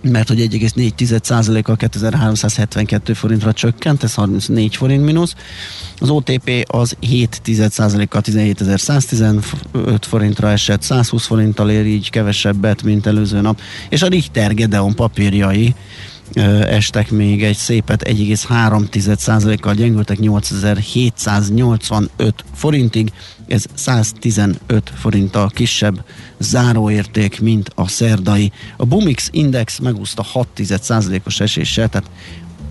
mert 0.01 0.27
hogy 0.27 0.39
1,4%-kal 0.39 1.75
2372 1.75 3.13
forintra 3.13 3.53
csökkent, 3.53 4.03
ez 4.03 4.13
34 4.13 4.75
forint 4.75 5.03
mínusz. 5.03 5.35
Az 5.99 6.09
OTP 6.09 6.65
az 6.67 6.95
7%-kal 7.01 8.21
17115 8.21 10.05
forintra 10.05 10.49
esett, 10.49 10.81
120 10.81 11.25
forinttal 11.25 11.69
ér 11.69 11.85
így 11.85 12.09
kevesebbet, 12.09 12.83
mint 12.83 13.05
előző 13.05 13.41
nap. 13.41 13.62
És 13.89 14.01
a 14.01 14.07
Richter 14.07 14.53
Gedeon 14.53 14.95
papírjai 14.95 15.75
estek 16.68 17.12
még 17.12 17.44
egy 17.44 17.56
szépet, 17.56 18.04
1,3%-kal 18.04 19.74
gyengültek 19.74 20.20
8785 20.20 22.44
forintig, 22.54 23.12
ez 23.48 23.65
115 23.74 24.92
forinttal 24.96 25.50
kisebb 25.50 26.04
záróérték, 26.38 27.42
mint 27.42 27.72
a 27.76 27.88
szerdai. 27.88 28.52
A 28.78 28.86
Bumix 28.86 29.30
Index 29.32 29.80
megúszta 29.80 30.26
6%-os 30.34 31.39
eséssel, 31.39 31.89
tehát 31.89 32.10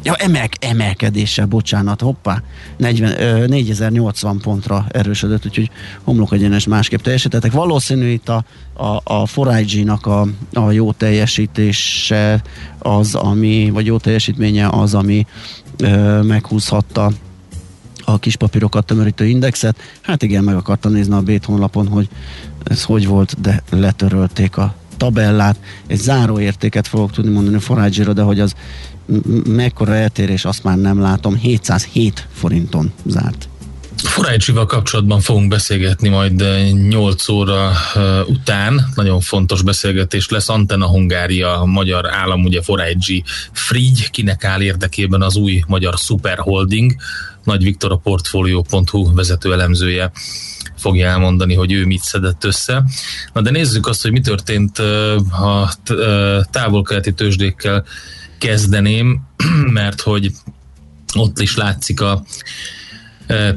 Ja, 0.08 0.14
emel, 0.14 0.48
emelkedéssel, 0.60 1.46
bocsánat, 1.46 2.00
hoppá, 2.00 2.42
40, 2.76 3.20
ö, 3.20 3.46
4080 3.46 4.38
pontra 4.38 4.86
erősödött, 4.88 5.46
úgyhogy 5.46 5.70
homlok 6.04 6.32
egyenes 6.32 6.66
másképp 6.66 7.00
teljesítettek. 7.00 7.52
Valószínű 7.52 8.08
itt 8.08 8.28
a, 8.28 8.44
a, 8.72 9.00
a 9.04 9.26
4IG-nak 9.26 10.00
a, 10.00 10.28
a 10.60 10.70
jó 10.70 10.92
teljesítése 10.92 12.42
az, 12.78 13.14
ami, 13.14 13.70
vagy 13.72 13.86
jó 13.86 13.96
teljesítménye 13.96 14.68
az, 14.68 14.94
ami 14.94 15.26
ö, 15.78 16.22
meghúzhatta 16.22 17.12
a 18.04 18.18
kis 18.18 18.36
papírokat 18.36 18.86
tömörítő 18.86 19.26
indexet. 19.26 19.76
Hát 20.00 20.22
igen, 20.22 20.44
meg 20.44 20.54
akartam 20.56 20.92
nézni 20.92 21.14
a 21.14 21.20
Bét 21.20 21.44
honlapon, 21.44 21.88
hogy 21.88 22.08
ez 22.64 22.84
hogy 22.84 23.06
volt, 23.06 23.40
de 23.40 23.62
letörölték 23.70 24.56
a 24.56 24.74
tabellát. 24.96 25.56
Egy 25.86 26.00
záróértéket 26.00 26.86
fogok 26.86 27.10
tudni 27.10 27.30
mondani 27.30 27.58
forage 27.58 28.12
de 28.12 28.22
hogy 28.22 28.40
az 28.40 28.54
mekkora 29.46 29.94
eltérés, 29.94 30.44
azt 30.44 30.64
már 30.64 30.76
nem 30.76 31.00
látom. 31.00 31.36
707 31.36 32.26
forinton 32.32 32.92
zárt. 33.06 33.48
Forajcsival 34.02 34.66
kapcsolatban 34.66 35.20
fogunk 35.20 35.48
beszélgetni 35.48 36.08
majd 36.08 36.40
eh, 36.40 36.70
8 36.70 37.28
óra 37.28 37.72
eh, 37.94 38.28
után. 38.28 38.88
Nagyon 38.94 39.20
fontos 39.20 39.62
beszélgetés 39.62 40.28
lesz. 40.28 40.48
Antenna 40.48 40.86
Hungária, 40.86 41.62
magyar 41.64 42.14
állam, 42.14 42.44
ugye 42.44 42.62
Forajcsi 42.62 43.24
Frigy, 43.52 44.10
kinek 44.10 44.44
áll 44.44 44.60
érdekében 44.60 45.22
az 45.22 45.36
új 45.36 45.62
magyar 45.66 45.94
superholding. 45.96 46.94
Nagy 47.44 47.62
Viktor 47.62 47.92
a 47.92 47.96
Portfolio.hu 47.96 49.14
vezető 49.14 49.52
elemzője 49.52 50.10
fogja 50.76 51.08
elmondani, 51.08 51.54
hogy 51.54 51.72
ő 51.72 51.86
mit 51.86 52.02
szedett 52.02 52.44
össze. 52.44 52.84
Na 53.32 53.40
de 53.40 53.50
nézzük 53.50 53.86
azt, 53.86 54.02
hogy 54.02 54.12
mi 54.12 54.20
történt 54.20 54.78
eh, 54.78 55.42
a 55.42 55.70
eh, 55.84 56.40
távol-keleti 56.50 57.12
tőzsdékkel 57.12 57.84
kezdeném, 58.38 59.22
mert 59.80 60.00
hogy 60.00 60.32
ott 61.14 61.40
is 61.40 61.56
látszik 61.56 62.00
a 62.00 62.22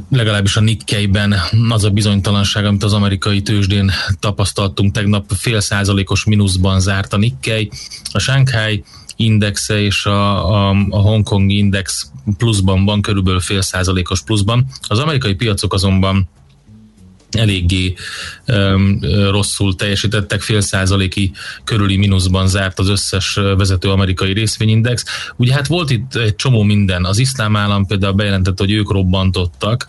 legalábbis 0.09 0.55
a 0.55 0.61
Nikkeiben 0.61 1.35
az 1.69 1.83
a 1.83 1.89
bizonytalanság, 1.89 2.65
amit 2.65 2.83
az 2.83 2.93
amerikai 2.93 3.41
tőzsdén 3.41 3.91
tapasztaltunk 4.19 4.93
tegnap, 4.93 5.31
fél 5.37 5.59
százalékos 5.59 6.23
mínuszban 6.23 6.79
zárt 6.79 7.13
a 7.13 7.17
Nikkei, 7.17 7.71
a 8.11 8.19
Shanghai 8.19 8.83
indexe 9.15 9.81
és 9.81 10.05
a, 10.05 10.49
a, 10.49 10.75
a 10.89 10.97
Hongkong 10.97 11.51
index 11.51 12.11
pluszban 12.37 12.85
van, 12.85 13.01
körülbelül 13.01 13.39
fél 13.39 13.61
százalékos 13.61 14.21
pluszban. 14.21 14.65
Az 14.87 14.99
amerikai 14.99 15.33
piacok 15.33 15.73
azonban 15.73 16.29
eléggé 17.31 17.93
um, 18.47 18.99
rosszul 19.29 19.75
teljesítettek, 19.75 20.41
fél 20.41 20.61
százaléki 20.61 21.31
körüli 21.63 21.97
mínuszban 21.97 22.47
zárt 22.47 22.79
az 22.79 22.89
összes 22.89 23.33
vezető 23.33 23.89
amerikai 23.89 24.33
részvényindex. 24.33 25.03
Ugye 25.35 25.53
hát 25.53 25.67
volt 25.67 25.89
itt 25.89 26.15
egy 26.15 26.35
csomó 26.35 26.61
minden. 26.63 27.05
Az 27.05 27.17
iszlám 27.17 27.55
állam 27.55 27.85
például 27.85 28.13
bejelentette, 28.13 28.63
hogy 28.63 28.73
ők 28.73 28.91
robbantottak 28.91 29.87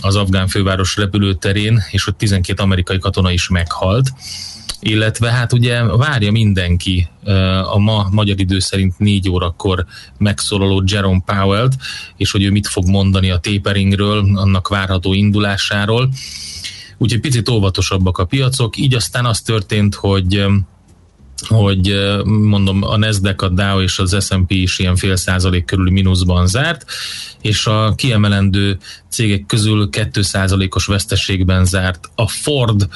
az 0.00 0.16
afgán 0.16 0.48
főváros 0.48 0.96
repülőterén, 0.96 1.82
és 1.90 2.04
hogy 2.04 2.16
12 2.16 2.62
amerikai 2.62 2.98
katona 2.98 3.30
is 3.30 3.48
meghalt 3.48 4.12
illetve 4.80 5.30
hát 5.30 5.52
ugye 5.52 5.84
várja 5.84 6.30
mindenki 6.30 7.08
a 7.72 7.78
ma 7.78 8.08
magyar 8.10 8.40
idő 8.40 8.58
szerint 8.58 8.98
négy 8.98 9.30
órakor 9.30 9.86
megszólaló 10.18 10.82
Jerome 10.86 11.22
Powell-t, 11.24 11.76
és 12.16 12.30
hogy 12.30 12.44
ő 12.44 12.50
mit 12.50 12.66
fog 12.66 12.86
mondani 12.86 13.30
a 13.30 13.38
taperingről, 13.38 14.36
annak 14.36 14.68
várható 14.68 15.12
indulásáról. 15.12 16.08
Úgyhogy 16.98 17.20
picit 17.20 17.48
óvatosabbak 17.48 18.18
a 18.18 18.24
piacok, 18.24 18.76
így 18.76 18.94
aztán 18.94 19.26
az 19.26 19.40
történt, 19.40 19.94
hogy 19.94 20.44
hogy 21.46 21.94
mondom, 22.24 22.82
a 22.82 22.96
Nasdaq, 22.96 23.44
a 23.44 23.48
Dow 23.48 23.80
és 23.80 23.98
az 23.98 24.24
S&P 24.24 24.50
is 24.50 24.78
ilyen 24.78 24.96
fél 24.96 25.16
százalék 25.16 25.64
körüli 25.64 25.90
mínuszban 25.90 26.46
zárt, 26.46 26.84
és 27.42 27.66
a 27.66 27.94
kiemelendő 27.94 28.78
cégek 29.08 29.46
közül 29.46 29.90
2 29.90 30.22
százalékos 30.22 30.86
veszteségben 30.86 31.64
zárt. 31.64 32.10
A 32.14 32.28
Ford 32.28 32.88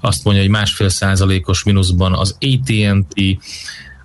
azt 0.00 0.24
mondja, 0.24 0.42
hogy 0.42 0.52
másfél 0.52 0.88
százalékos 0.88 1.62
mínuszban, 1.62 2.14
az 2.14 2.36
AT&T, 2.40 3.38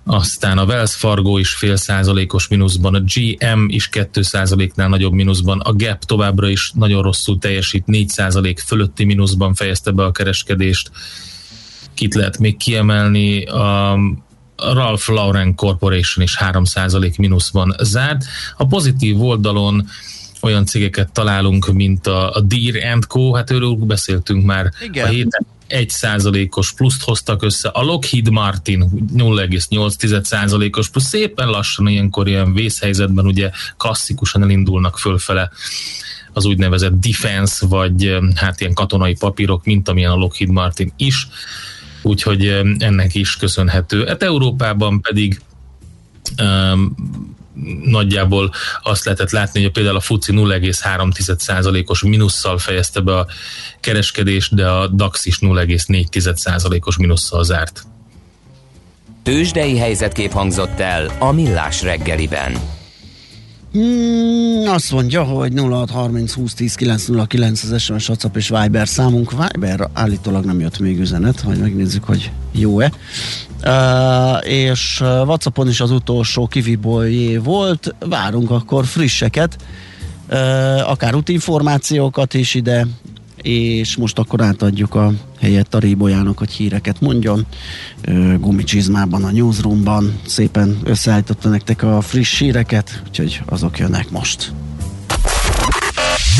aztán 0.06 0.58
a 0.58 0.64
Wells 0.64 0.94
Fargo 0.94 1.38
is 1.38 1.54
fél 1.54 1.76
százalékos 1.76 2.48
mínuszban, 2.48 2.94
a 2.94 3.00
GM 3.00 3.68
is 3.68 3.88
2 3.88 4.22
százaléknál 4.22 4.88
nagyobb 4.88 5.12
mínuszban, 5.12 5.60
a 5.60 5.72
Gap 5.72 6.04
továbbra 6.04 6.48
is 6.48 6.70
nagyon 6.74 7.02
rosszul 7.02 7.38
teljesít, 7.38 7.86
4 7.86 8.08
százalék 8.08 8.58
fölötti 8.58 9.04
mínuszban 9.04 9.54
fejezte 9.54 9.90
be 9.90 10.04
a 10.04 10.12
kereskedést, 10.12 10.90
Kit 11.94 12.14
lehet 12.14 12.38
még 12.38 12.56
kiemelni? 12.56 13.44
A 13.44 13.98
Ralph 14.56 15.08
Lauren 15.08 15.54
Corporation 15.54 16.24
is 16.24 16.36
3% 16.40 17.18
mínuszban 17.18 17.74
zárt. 17.80 18.24
A 18.56 18.66
pozitív 18.66 19.22
oldalon 19.22 19.88
olyan 20.40 20.66
cégeket 20.66 21.12
találunk, 21.12 21.72
mint 21.72 22.06
a, 22.06 22.32
a 22.32 22.40
Deer 22.40 22.98
Co. 23.08 23.32
Hát 23.32 23.50
őről 23.50 23.74
beszéltünk 23.74 24.44
már 24.44 24.72
Igen. 24.82 25.06
a 25.06 25.08
héten. 25.08 25.46
1 25.66 25.90
százalékos 25.90 26.72
pluszt 26.72 27.02
hoztak 27.02 27.42
össze, 27.42 27.68
a 27.68 27.82
Lockheed 27.82 28.30
Martin 28.30 28.90
0,8 29.16 30.22
százalékos 30.22 30.88
plusz 30.88 31.04
szépen 31.04 31.48
lassan 31.48 31.86
ilyenkor 31.86 32.28
ilyen 32.28 32.52
vészhelyzetben 32.54 33.26
ugye 33.26 33.50
klasszikusan 33.76 34.42
elindulnak 34.42 34.98
fölfele 34.98 35.50
az 36.32 36.44
úgynevezett 36.44 36.92
defense, 37.00 37.66
vagy 37.66 38.18
hát 38.34 38.60
ilyen 38.60 38.74
katonai 38.74 39.14
papírok, 39.14 39.64
mint 39.64 39.88
amilyen 39.88 40.10
a 40.10 40.16
Lockheed 40.16 40.50
Martin 40.50 40.92
is 40.96 41.28
úgyhogy 42.04 42.46
ennek 42.78 43.14
is 43.14 43.36
köszönhető. 43.36 44.06
Hát 44.06 44.22
Európában 44.22 45.00
pedig 45.00 45.40
um, 46.42 46.94
nagyjából 47.84 48.52
azt 48.82 49.04
lehetett 49.04 49.30
látni, 49.30 49.62
hogy 49.62 49.72
például 49.72 49.96
a 49.96 50.00
FUCI 50.00 50.32
0,3%-os 50.32 52.02
minusszal 52.02 52.58
fejezte 52.58 53.00
be 53.00 53.18
a 53.18 53.26
kereskedést, 53.80 54.54
de 54.54 54.68
a 54.68 54.86
DAX 54.86 55.24
is 55.24 55.38
0,4%-os 55.40 56.96
minusszal 56.96 57.44
zárt. 57.44 57.86
Tőzsdei 59.22 59.78
helyzetkép 59.78 60.32
hangzott 60.32 60.80
el 60.80 61.16
a 61.18 61.32
Millás 61.32 61.82
reggeliben. 61.82 62.82
Hmm, 63.74 64.68
azt 64.68 64.92
mondja, 64.92 65.22
hogy 65.22 65.52
0630 65.54 66.32
20 66.32 66.54
10 66.54 66.74
909 66.74 67.62
az 67.62 67.82
SMS, 67.82 68.08
WhatsApp 68.08 68.36
és 68.36 68.48
Viber 68.48 68.88
számunk. 68.88 69.30
Viber 69.30 69.88
állítólag 69.92 70.44
nem 70.44 70.60
jött 70.60 70.78
még 70.78 71.00
üzenet, 71.00 71.40
hogy 71.40 71.58
megnézzük, 71.58 72.04
hogy 72.04 72.30
jó-e. 72.52 72.92
Uh, 73.64 74.50
és 74.50 75.00
WhatsAppon 75.00 75.68
is 75.68 75.80
az 75.80 75.90
utolsó 75.90 76.46
kivibolyé 76.46 77.36
volt. 77.36 77.94
Várunk 77.98 78.50
akkor 78.50 78.86
frisseket, 78.86 79.56
uh, 80.30 80.90
akár 80.90 81.14
útinformációkat 81.14 82.34
is 82.34 82.54
ide, 82.54 82.86
és 83.44 83.96
most 83.96 84.18
akkor 84.18 84.42
átadjuk 84.42 84.94
a 84.94 85.12
helyet 85.40 85.74
a 85.74 85.78
Rébolyának, 85.78 86.38
hogy 86.38 86.50
híreket 86.50 87.00
mondjon. 87.00 87.46
Gumicsizmában, 88.40 89.24
a 89.24 89.30
newsroomban 89.30 90.20
szépen 90.26 90.78
összeállította 90.84 91.48
nektek 91.48 91.82
a 91.82 92.00
friss 92.00 92.38
híreket, 92.38 93.02
úgyhogy 93.06 93.40
azok 93.46 93.78
jönnek 93.78 94.10
most. 94.10 94.52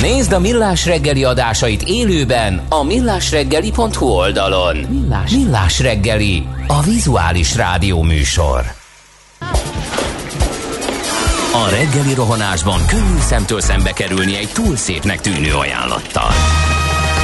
Nézd 0.00 0.32
a 0.32 0.38
Millás 0.38 0.86
reggeli 0.86 1.24
adásait 1.24 1.82
élőben 1.82 2.60
a 2.68 2.82
millásreggeli.hu 2.82 4.06
oldalon. 4.06 4.76
Millás, 4.76 5.30
Millás 5.30 5.80
reggeli, 5.80 6.46
a 6.66 6.82
vizuális 6.82 7.56
rádió 7.56 8.02
műsor. 8.02 8.64
A 11.52 11.68
reggeli 11.70 12.14
rohanásban 12.14 12.86
könnyű 12.86 13.18
szemtől 13.20 13.60
szembe 13.60 13.92
kerülni 13.92 14.36
egy 14.36 14.48
túl 14.52 14.76
szépnek 14.76 15.20
tűnő 15.20 15.54
ajánlattal. 15.54 16.30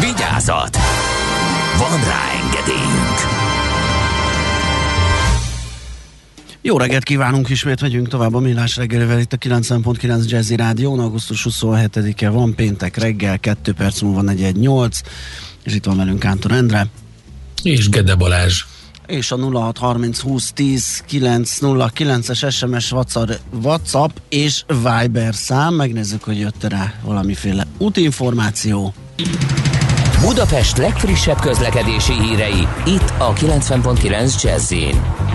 Vigyázat! 0.00 0.76
Van 1.78 2.04
rá 2.04 2.30
engedélyünk! 2.44 3.18
Jó 6.62 6.78
reggelt 6.78 7.02
kívánunk, 7.02 7.48
ismét 7.48 7.80
megyünk 7.80 8.08
tovább 8.08 8.34
a 8.34 8.38
Millás 8.38 8.76
reggelivel 8.76 9.18
itt 9.18 9.32
a 9.32 9.36
90.9 9.36 10.28
Jazzy 10.28 10.56
Rádió, 10.56 10.98
augusztus 10.98 11.46
27-e 11.50 12.28
van, 12.28 12.54
péntek 12.54 12.96
reggel, 12.96 13.38
2 13.38 13.72
perc 13.72 14.00
múlva 14.00 14.22
418, 14.22 15.00
és 15.64 15.74
itt 15.74 15.84
van 15.84 15.96
velünk 15.96 16.18
Kántor 16.18 16.52
Endre. 16.52 16.86
És 17.62 17.88
Gede 17.88 18.14
Balázs 18.14 18.64
és 19.06 19.30
a 19.30 19.36
0630 19.36 20.20
20 20.20 20.52
10 20.52 21.04
909-es 21.10 22.52
SMS 22.52 22.92
WhatsApp 23.62 24.16
és 24.28 24.64
Viber 24.66 25.34
szám. 25.34 25.74
Megnézzük, 25.74 26.24
hogy 26.24 26.38
jött 26.38 26.64
rá 26.64 26.92
valamiféle 27.02 27.66
útinformáció. 27.78 28.94
Budapest 30.24 30.76
legfrissebb 30.76 31.40
közlekedési 31.40 32.12
hírei, 32.12 32.68
itt 32.84 33.12
a 33.18 33.32
90.9 33.32 34.42
jazz 34.42 34.74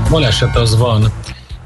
Baleset 0.10 0.56
az 0.56 0.78
van, 0.78 1.12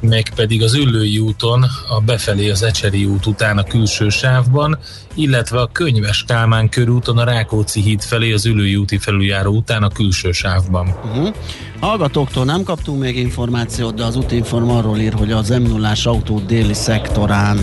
meg 0.01 0.29
pedig 0.35 0.63
az 0.63 0.73
Üllői 0.73 1.19
úton, 1.19 1.65
a 1.89 1.99
befelé 1.99 2.49
az 2.49 2.63
Ecseri 2.63 3.05
út 3.05 3.25
után 3.25 3.57
a 3.57 3.63
külső 3.63 4.09
sávban, 4.09 4.77
illetve 5.15 5.61
a 5.61 5.69
Könyves 5.71 6.23
Kálmán 6.27 6.69
körúton 6.69 7.17
a 7.17 7.23
Rákóczi 7.23 7.81
híd 7.81 8.01
felé 8.01 8.31
az 8.31 8.45
Üllői 8.45 8.75
úti 8.75 8.97
felüljáró 8.97 9.55
után 9.55 9.83
a 9.83 9.89
külső 9.89 10.31
sávban. 10.31 10.87
Uh-huh. 10.87 11.35
Hallgatóktól 11.79 12.45
nem 12.45 12.63
kaptunk 12.63 12.99
még 12.99 13.17
információt, 13.17 13.95
de 13.95 14.03
az 14.03 14.15
útinform 14.15 14.69
arról 14.69 14.97
ír, 14.97 15.13
hogy 15.13 15.31
az 15.31 15.49
m 15.49 15.61
0 15.61 15.91
autó 16.03 16.39
déli 16.39 16.73
szektorán 16.73 17.57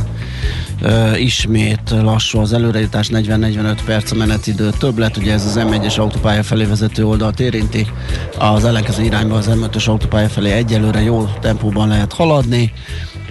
Uh, 0.83 1.23
ismét 1.23 1.91
lassú 1.91 2.39
az 2.39 2.53
előrejutás, 2.53 3.09
40-45 3.13 3.79
perc 3.85 4.13
a 4.13 4.15
menetidő 4.15 4.71
többlet, 4.79 5.17
ugye 5.17 5.33
ez 5.33 5.45
az 5.45 5.59
M1-es 5.59 5.99
autópálya 5.99 6.43
felé 6.43 6.65
vezető 6.65 7.07
oldalt 7.07 7.41
érinti, 7.41 7.87
az 8.39 8.65
ellenkező 8.65 9.03
irányba 9.03 9.37
az 9.37 9.51
M5-ös 9.51 9.89
autópálya 9.89 10.29
felé 10.29 10.51
egyelőre 10.51 11.03
jó 11.03 11.29
tempóban 11.41 11.89
lehet 11.89 12.13
haladni, 12.13 12.26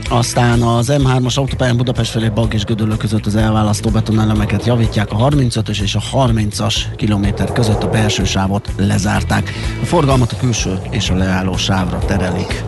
aztán 0.09 0.61
az 0.61 0.91
M3-as 0.91 1.37
autópályán 1.37 1.77
Budapest 1.77 2.11
felé 2.11 2.29
Bag 2.29 2.53
és 2.53 2.63
Gödöllő 2.63 2.95
között 2.97 3.25
az 3.25 3.35
elválasztó 3.35 3.89
betonelemeket 3.89 4.65
javítják, 4.65 5.11
a 5.11 5.15
35-ös 5.15 5.81
és 5.81 5.95
a 5.95 6.27
30-as 6.27 6.75
kilométer 6.95 7.51
között 7.51 7.83
a 7.83 7.89
belső 7.89 8.23
sávot 8.23 8.71
lezárták. 8.77 9.51
A 9.81 9.85
forgalmat 9.85 10.31
a 10.31 10.37
külső 10.37 10.79
és 10.89 11.09
a 11.09 11.15
leálló 11.15 11.57
sávra 11.57 11.99
terelik. 11.99 12.63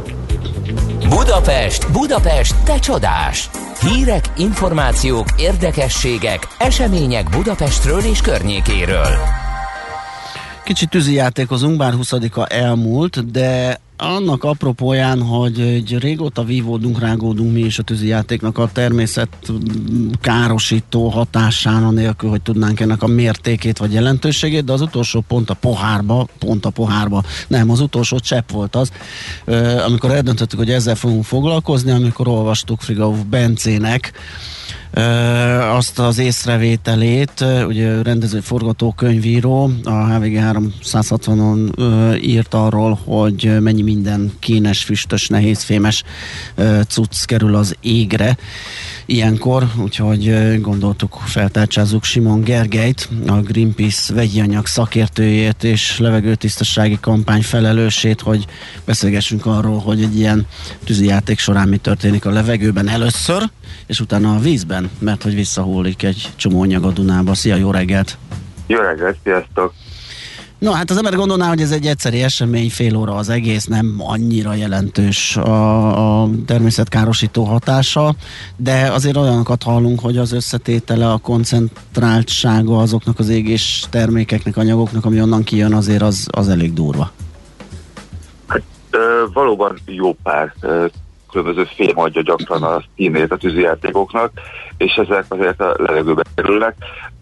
Budapest, 1.10 1.92
Budapest, 1.92 2.56
te 2.64 2.80
csodás! 2.80 3.50
Hírek, 3.82 4.32
információk, 4.38 5.28
érdekességek, 5.38 6.48
események 6.58 7.30
Budapestről 7.30 8.00
és 8.00 8.22
környékéről. 8.22 9.18
Kicsit 10.64 10.90
tűzijátékozunk, 10.90 11.78
bár 11.78 11.94
20-a 11.98 12.54
elmúlt, 12.54 13.32
de 13.32 13.80
annak 13.98 14.44
apropóján, 14.44 15.22
hogy 15.22 15.60
egy 15.60 15.98
régóta 16.00 16.44
vívódunk, 16.44 17.00
rágódunk 17.00 17.54
mi 17.54 17.60
is 17.60 17.80
a 17.80 17.84
tűzijátéknak 17.84 18.58
a 18.58 18.70
természet 18.74 19.30
károsító 20.22 21.08
hatásán, 21.08 21.84
anélkül, 21.84 22.30
hogy 22.30 22.42
tudnánk 22.42 22.80
ennek 22.80 23.04
a 23.04 23.08
mértékét 23.08 23.78
vagy 23.78 23.94
jelentőségét, 23.94 24.64
de 24.64 24.72
az 24.72 24.82
utolsó 24.82 25.24
pont 25.28 25.50
a 25.50 25.54
pohárba, 25.54 26.28
pont 26.40 26.66
a 26.66 26.70
pohárba, 26.70 27.24
nem, 27.48 27.70
az 27.72 27.80
utolsó 27.80 28.20
csepp 28.20 28.52
volt 28.52 28.76
az, 28.76 28.92
amikor 29.86 30.12
eldöntöttük, 30.12 30.60
hogy 30.60 30.72
ezzel 30.72 30.96
fogunk 30.96 31.24
foglalkozni, 31.24 31.92
amikor 31.92 32.28
olvastuk 32.28 32.82
Frigauf 32.82 33.20
Bencének, 33.30 34.14
azt 35.72 36.00
az 36.00 36.18
észrevételét, 36.18 37.46
ugye 37.68 38.02
rendező 38.02 38.40
forgatókönyvíró, 38.40 39.72
a 39.84 40.14
HVG 40.14 40.40
360-on 40.42 41.72
írt 42.22 42.54
arról, 42.54 43.00
hogy 43.04 43.58
mennyi 43.60 43.82
minden 43.82 44.32
kínes, 44.40 44.84
füstös, 44.84 45.28
nehézfémes 45.28 46.04
cucc 46.88 47.26
kerül 47.26 47.56
az 47.56 47.76
égre 47.82 48.38
ilyenkor, 49.06 49.68
úgyhogy 49.82 50.58
gondoltuk 50.62 51.22
feltárcsázzuk 51.26 52.04
Simon 52.04 52.42
Gergelyt, 52.42 53.10
a 53.28 53.34
Greenpeace 53.34 54.14
vegyi 54.14 54.40
anyag 54.40 54.66
szakértőjét 54.66 55.64
és 55.64 56.00
levegőtisztasági 56.00 56.98
kampány 57.02 57.42
felelősét, 57.42 58.22
hogy 58.22 58.46
beszélgessünk 58.86 59.46
arról, 59.46 59.80
hogy 59.80 60.02
egy 60.02 60.18
ilyen 60.18 60.46
tűzijáték 60.84 61.40
során 61.40 61.68
mi 61.68 61.78
történik 61.78 62.26
a 62.26 62.32
levegőben 62.32 62.88
először, 62.88 63.50
és 63.88 64.00
utána 64.00 64.36
a 64.36 64.40
vízben, 64.40 64.90
mert 65.00 65.24
hogy 65.24 65.36
visszahullik 65.36 66.04
egy 66.04 66.30
csomó 66.36 66.62
anyag 66.62 66.84
a 66.84 66.92
Dunába. 66.92 67.34
Szia, 67.34 67.56
jó 67.56 67.72
reggelt! 67.72 68.18
Jó 68.68 68.80
reggelt, 68.80 69.18
sziasztok! 69.24 69.74
No, 70.60 70.72
hát 70.72 70.90
az 70.90 70.98
ember 70.98 71.16
gondolná, 71.16 71.48
hogy 71.48 71.62
ez 71.62 71.72
egy 71.72 71.86
egyszeri 71.86 72.24
esemény, 72.24 72.70
fél 72.70 72.96
óra 72.96 73.16
az 73.16 73.30
egész, 73.30 73.66
nem 73.66 73.96
annyira 73.98 74.54
jelentős 74.54 75.38
a, 75.38 76.22
a 76.22 76.30
természetkárosító 76.46 77.44
hatása, 77.44 78.16
de 78.56 78.92
azért 78.92 79.18
olyanokat 79.18 79.64
hallunk, 79.64 80.00
hogy 80.00 80.18
az 80.18 80.32
összetétele, 80.32 81.12
a 81.12 81.18
koncentráltsága 81.18 82.78
azoknak 82.78 83.20
az 83.20 83.30
égés 83.30 83.86
termékeknek, 83.90 84.58
anyagoknak, 84.58 85.06
ami 85.06 85.22
onnan 85.22 85.44
kijön, 85.44 85.74
azért 85.74 86.02
az, 86.02 86.28
az 86.32 86.50
elég 86.50 86.74
durva. 86.74 87.12
Hát 88.48 88.64
valóban 89.34 89.80
jó 89.86 90.14
pár 90.14 90.54
különböző 91.38 91.70
fém 91.76 92.00
adja 92.00 92.22
gyakran 92.22 92.64
a 92.64 92.84
színét 92.96 93.32
a 93.32 93.38
tűzijátékoknak, 93.38 94.32
és 94.78 94.94
ezek 94.94 95.26
azért 95.28 95.62
a 95.62 95.76
levegőbe 95.78 96.22
kerülnek. 96.36 96.76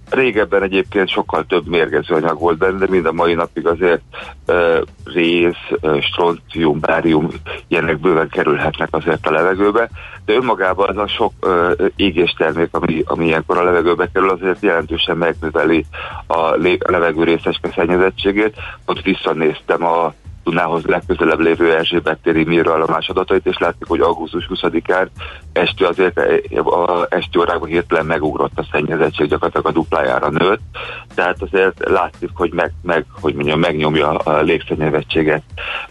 Régebben 0.10 0.64
egyébként 0.64 1.10
sokkal 1.10 1.46
több 1.46 1.68
mérgező 1.68 2.16
anyag 2.16 2.40
volt 2.40 2.58
benne, 2.58 2.78
de 2.78 2.86
mind 2.90 3.06
a 3.06 3.12
mai 3.12 3.34
napig 3.34 3.68
azért 3.68 4.02
uh, 4.48 4.82
rész, 5.04 5.68
uh, 5.82 6.02
stroncium, 6.02 6.80
bárium 6.80 7.30
ilyenek 7.68 8.00
bőven 8.00 8.30
kerülhetnek 8.30 8.88
azért 8.92 9.28
a 9.28 9.32
levegőbe, 9.32 9.90
de 10.26 10.34
önmagában 10.34 10.90
az 10.90 10.98
a 10.98 11.08
sok 11.08 11.32
uh, 11.42 11.72
égéstermék, 11.96 12.70
ami, 12.72 13.04
ami 13.06 13.26
ilyenkor 13.26 13.58
a 13.58 13.64
levegőbe 13.64 14.10
kerül, 14.14 14.30
azért 14.30 14.62
jelentősen 14.62 15.18
megműveli 15.18 15.86
a, 16.28 16.52
lé- 16.52 16.84
a 16.84 16.92
levegő 16.92 17.24
részeske 17.24 17.72
szennyezettségét. 17.76 18.56
Ott 18.86 19.02
visszanéztem 19.02 19.84
a 19.84 20.14
Dunához 20.46 20.84
legközelebb 20.84 21.40
lévő 21.40 21.76
Erzsébet 21.76 22.18
téri 22.24 22.44
mérőállomás 22.44 23.10
adatait, 23.10 23.46
és 23.46 23.58
látjuk, 23.58 23.90
hogy 23.90 24.00
augusztus 24.00 24.50
20-án 24.54 25.08
estő 25.54 25.86
azért 25.86 26.20
a 26.54 27.08
esti 27.10 27.38
órákban 27.38 27.70
hirtelen 27.70 28.06
megugrott 28.06 28.60
a 28.60 28.68
szennyezettség, 28.72 29.28
gyakorlatilag 29.28 29.68
a 29.68 29.72
duplájára 29.72 30.30
nőtt. 30.30 30.60
Tehát 31.16 31.42
azért 31.42 31.90
látszik, 31.90 32.30
hogy, 32.34 32.54
meg, 32.54 32.72
meg, 32.82 33.06
hogy 33.22 33.34
mondjam, 33.34 33.60
megnyomja 33.60 34.10
a 34.10 34.42
légszennyezettséget 34.42 35.44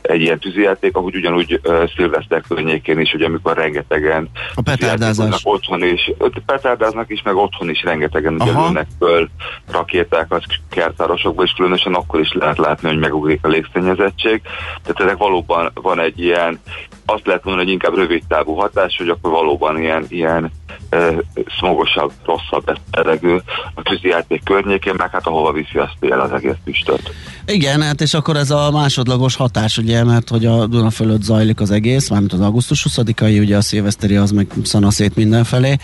egy 0.03 0.21
ilyen 0.21 0.38
tűzijáték, 0.38 0.97
ahogy 0.97 1.17
ugyanúgy 1.17 1.61
uh, 1.64 1.90
szilveszter 1.97 2.43
környékén 2.49 2.99
is, 2.99 3.11
hogy 3.11 3.23
amikor 3.23 3.57
rengetegen 3.57 4.29
a 4.55 4.62
petárdázás. 4.62 5.40
otthon 5.45 5.83
is, 5.83 6.12
petárdáznak 6.47 7.11
is, 7.11 7.23
meg 7.23 7.37
otthon 7.37 7.71
is 7.71 7.83
rengetegen 7.83 8.35
ugye 8.35 8.85
föl 8.99 9.29
rakétákat 9.71 10.45
kertárosokba, 10.71 11.43
és 11.43 11.53
különösen 11.57 11.95
akkor 11.95 12.21
is 12.21 12.33
lehet 12.33 12.59
látni, 12.59 12.88
hogy 12.88 12.99
megugrik 12.99 13.40
a 13.43 13.49
légszennyezettség. 13.49 14.43
Tehát 14.83 15.01
ezek 15.01 15.17
valóban 15.17 15.71
van 15.75 16.01
egy 16.01 16.21
ilyen, 16.21 16.61
azt 17.07 17.27
lehet 17.27 17.45
mondani, 17.45 17.65
hogy 17.65 17.75
inkább 17.75 17.95
rövid 17.95 18.23
távú 18.29 18.55
hatás, 18.55 18.97
hogy 18.97 19.09
akkor 19.09 19.31
valóban 19.31 19.81
ilyen, 19.81 20.05
ilyen 20.09 20.51
e, 20.89 21.15
smogosabb, 21.47 22.13
rosszabb 22.25 22.79
elegő 22.91 23.43
a 23.75 23.83
tűzijáték 23.83 24.45
környékén, 24.45 24.95
meg 24.97 25.11
hát 25.11 25.27
ahova 25.27 25.53
viszi 25.53 25.79
azt 25.79 25.97
él 26.01 26.21
az 26.21 26.33
egész 26.33 26.57
füstöt. 26.65 27.11
Igen, 27.47 27.83
hát 27.83 28.01
és 28.01 28.15
akkor 28.15 28.37
ez 28.37 28.51
a 28.51 28.71
másodlagos 28.71 29.37
hatás, 29.37 29.79
ugye, 29.79 30.05
mert 30.05 30.29
hogy 30.29 30.47
a 30.47 30.67
Duna 30.67 30.91
fölött 30.91 31.23
zajlik 31.23 31.61
az 31.61 31.71
egész, 31.71 32.09
mármint 32.09 32.33
az 32.33 32.41
augusztus 32.41 32.87
20-ai, 32.91 33.41
ugye 33.41 33.57
a 33.57 33.61
szilveszteri 33.61 34.17
az 34.17 34.31
meg 34.31 34.47
szanaszét 34.63 35.17
mindenfelé, 35.17 35.77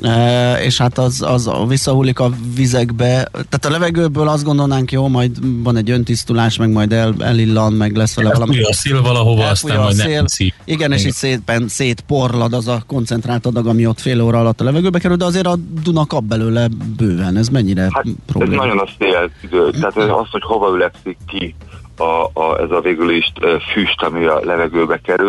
e, 0.00 0.52
és 0.64 0.78
hát 0.78 0.98
az, 0.98 1.22
az 1.22 1.50
visszahullik 1.68 2.18
a 2.18 2.30
vizekbe, 2.54 3.28
tehát 3.32 3.64
a 3.64 3.70
levegőből 3.70 4.28
azt 4.28 4.44
gondolnánk, 4.44 4.92
jó, 4.92 5.08
majd 5.08 5.62
van 5.62 5.76
egy 5.76 5.90
öntisztulás, 5.90 6.56
meg 6.56 6.70
majd 6.70 6.92
el, 6.92 7.14
elillan, 7.18 7.72
meg 7.72 7.96
lesz 8.02 8.14
vele 8.14 8.32
valami. 8.32 8.62
a 8.62 8.72
szél 8.72 9.02
valahova, 9.02 9.48
aztán 9.48 9.78
majd 9.78 9.96
nem 9.96 10.26
szív. 10.26 10.52
Igen, 10.64 10.92
és 10.92 11.04
így 11.04 11.12
szépen 11.12 11.68
szétporlad 11.68 12.52
az 12.52 12.68
a 12.68 12.82
koncentrált 12.86 13.46
adag, 13.46 13.66
ami 13.66 13.86
ott 13.86 14.00
fél 14.00 14.20
óra 14.20 14.38
alatt 14.38 14.60
a 14.60 14.64
levegőbe 14.64 14.98
kerül, 14.98 15.16
de 15.16 15.24
azért 15.24 15.46
a 15.46 15.56
Duna 15.82 16.06
kap 16.06 16.24
belőle 16.24 16.68
bőven. 16.96 17.36
Ez 17.36 17.48
mennyire 17.48 17.82
hát, 17.82 18.04
probléma? 18.26 18.62
Ez 18.62 18.68
nagyon 18.68 18.78
a 18.78 18.88
szél. 18.98 19.30
Tehát 19.72 19.96
az, 19.96 20.28
hogy 20.30 20.42
hova 20.42 20.74
ülepszik 20.74 21.16
ki 21.26 21.54
a, 22.02 22.30
a, 22.32 22.60
ez 22.60 22.70
a 22.70 22.80
végül 22.80 23.10
is 23.10 23.32
füst, 23.72 24.02
ami 24.02 24.24
a 24.24 24.40
levegőbe 24.44 25.00
kerül, 25.00 25.28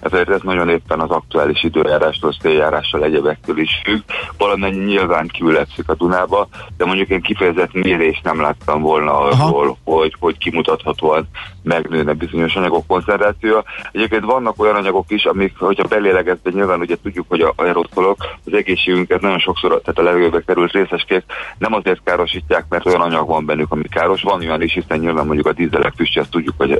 ezért 0.00 0.28
ez 0.28 0.40
nagyon 0.42 0.68
éppen 0.68 1.00
az 1.00 1.10
aktuális 1.10 1.62
időjárástól, 1.62 2.32
széljárással 2.40 3.04
egyebektől 3.04 3.58
is 3.58 3.80
függ. 3.84 4.00
Valamennyi 4.38 4.84
nyilván 4.84 5.28
kiülepszik 5.28 5.88
a 5.88 5.94
Dunába, 5.94 6.48
de 6.76 6.84
mondjuk 6.84 7.08
én 7.08 7.20
kifejezett 7.20 7.72
mérés 7.72 8.20
nem 8.22 8.40
láttam 8.40 8.80
volna 8.80 9.18
arról, 9.18 9.76
hogy, 9.84 10.14
hogy 10.18 10.38
kimutathatóan 10.38 11.28
megnőne 11.62 12.12
bizonyos 12.12 12.54
anyagok 12.54 12.86
koncentrációja. 12.86 13.64
Egyébként 13.92 14.24
vannak 14.24 14.60
olyan 14.60 14.74
anyagok 14.74 15.10
is, 15.10 15.24
amik, 15.24 15.58
hogyha 15.58 15.88
belélegezve 15.88 16.50
nyilván 16.50 16.80
ugye 16.80 16.96
tudjuk, 17.02 17.26
hogy 17.28 17.40
a 17.40 17.52
aeroszolok 17.56 18.16
az 18.44 18.52
egészségünket 18.52 19.20
nagyon 19.20 19.38
sokszor, 19.38 19.68
tehát 19.68 19.98
a 19.98 20.02
levegőbe 20.02 20.42
került 20.46 20.72
részeskék 20.72 21.24
nem 21.58 21.74
azért 21.74 22.00
károsítják, 22.04 22.64
mert 22.68 22.86
olyan 22.86 23.00
anyag 23.00 23.26
van 23.26 23.46
bennük, 23.46 23.72
ami 23.72 23.82
káros. 23.88 24.22
Van 24.22 24.40
olyan 24.40 24.62
is, 24.62 24.72
hiszen 24.72 24.98
nyilván 24.98 25.26
mondjuk 25.26 25.46
a 25.46 25.52
dízelek 25.52 25.92
füstje, 26.14 26.20
azt 26.20 26.30
tudjuk, 26.30 26.54
hogy 26.56 26.72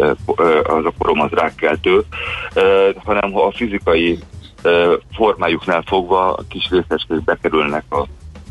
az 0.62 0.84
a 0.84 0.92
korom 0.98 1.20
az 1.20 1.30
rákkeltő, 1.30 2.04
hanem 3.04 3.32
ha 3.32 3.46
a 3.46 3.52
fizikai 3.52 4.18
formájuknál 5.12 5.82
fogva 5.86 6.34
a 6.34 6.42
kis 6.48 6.68
részecskék 6.70 7.24
bekerülnek 7.24 7.84
a 7.90 8.06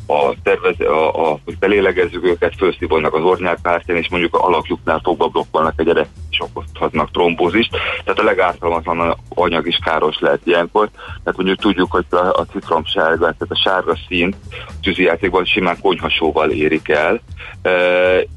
a 0.08 0.34
tervez, 0.44 0.80
a, 0.80 1.32
a, 1.32 1.40
hogy 1.46 1.58
belélegezzük 1.58 2.26
őket, 2.26 2.54
felszívolnak 2.58 3.14
az 3.14 3.24
ornyálkártyán, 3.24 3.98
és 3.98 4.10
mondjuk 4.10 4.36
a 4.36 4.46
alakjuknál 4.46 5.00
fogva 5.04 5.28
blokkolnak 5.28 5.74
egy 5.78 6.08
és 6.34 6.40
okozhatnak 6.40 7.12
trombózist. 7.12 7.78
Tehát 8.04 8.20
a 8.20 8.24
legártalmatlan 8.24 9.18
anyag 9.30 9.68
is 9.68 9.80
káros 9.84 10.20
lehet 10.20 10.42
ilyenkor. 10.44 10.90
Tehát 10.94 11.38
mondjuk 11.38 11.60
tudjuk, 11.60 11.92
hogy 11.92 12.06
a, 12.10 12.16
a 12.16 12.46
citromsárga, 12.52 13.20
tehát 13.20 13.48
a 13.48 13.62
sárga 13.64 13.98
szín 14.08 14.36
tűzijátékban 14.82 15.46
simán 15.46 15.82
konyhasóval 15.82 16.50
érik 16.50 16.90
el, 16.90 17.22
e, 17.62 17.72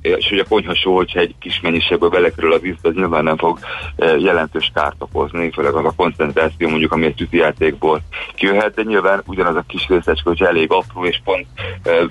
és 0.02 0.28
hogy 0.28 0.38
a 0.38 0.48
konyhasó, 0.48 0.96
hogyha 0.96 1.20
egy 1.20 1.34
kis 1.40 1.60
mennyiségből 1.60 2.08
belekerül 2.08 2.52
a 2.52 2.58
vízbe, 2.58 2.88
az 2.88 2.94
nyilván 2.94 3.24
nem 3.24 3.36
fog 3.36 3.58
e, 3.96 4.16
jelentős 4.16 4.70
kárt 4.74 4.96
okozni, 4.98 5.50
főleg 5.50 5.74
az 5.74 5.84
a 5.84 5.92
koncentráció 5.96 6.68
mondjuk, 6.68 6.92
ami 6.92 7.04
egy 7.06 7.14
tűzijátékból 7.14 8.00
kijöhet, 8.34 8.74
de 8.74 8.82
nyilván 8.82 9.22
ugyanaz 9.26 9.56
a 9.56 9.64
kis 9.68 9.86
részecske, 9.88 10.28
hogy 10.28 10.42
elég 10.42 10.72
apró 10.72 11.04
és 11.04 11.20
pont 11.24 11.46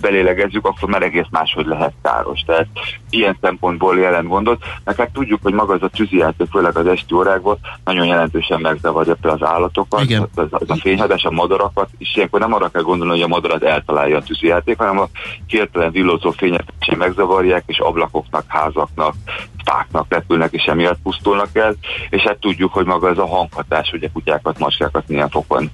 belélegezzük, 0.02 0.66
akkor 0.66 0.90
már 0.90 1.04
egész 1.04 1.26
máshogy 1.30 1.66
lehet 1.66 1.94
káros. 2.02 2.40
Tehát 2.46 2.68
ilyen 3.10 3.38
szempontból 3.42 4.00
jelent 4.00 4.28
gondot. 4.28 4.64
Mert 4.84 4.98
hát 4.98 5.12
tudjuk, 5.12 5.40
hogy 5.42 5.54
maga 5.54 5.75
ez 5.76 5.82
a 5.82 5.88
tűzijáték, 5.88 6.48
főleg 6.52 6.78
az 6.78 6.88
esti 6.88 7.14
órákban 7.14 7.58
nagyon 7.84 8.06
jelentősen 8.06 8.62
megzavarja 8.62 9.16
az 9.22 9.44
állatokat, 9.44 10.02
Igen. 10.02 10.30
az, 10.36 10.48
az 10.50 10.70
a 10.70 10.76
fényhadás, 10.76 11.24
a 11.24 11.32
madarakat, 11.32 11.90
és 11.98 12.16
ilyenkor 12.16 12.40
nem 12.40 12.54
arra 12.54 12.70
kell 12.70 12.82
gondolni, 12.82 13.14
hogy 13.14 13.22
a 13.22 13.28
madarat 13.28 13.64
eltalálja 13.64 14.18
a 14.18 14.24
tűzijáték, 14.24 14.78
hanem 14.78 15.00
a 15.00 15.10
hirtelen 15.48 15.92
villózó 15.92 16.32
fények 16.32 16.64
sem 16.80 16.98
megzavarják, 16.98 17.64
és 17.66 17.80
ablakoknak, 17.80 18.44
házaknak, 18.48 19.16
fáknak 19.66 20.06
repülnek, 20.10 20.54
és 20.54 20.64
emiatt 20.64 21.00
pusztulnak 21.04 21.50
el, 21.54 21.76
és 22.10 22.22
hát 22.22 22.38
tudjuk, 22.38 22.74
hogy 22.74 22.86
maga 22.86 23.10
ez 23.10 23.18
a 23.18 23.28
hanghatás, 23.28 23.92
ugye 23.94 24.10
kutyákat, 24.14 24.60
macskákat 24.60 25.08
milyen 25.08 25.30
fokon 25.30 25.72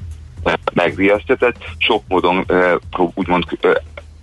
megriasztja, 0.73 1.35
tehát 1.35 1.55
sok 1.77 2.03
módon 2.07 2.45
úgymond 3.13 3.45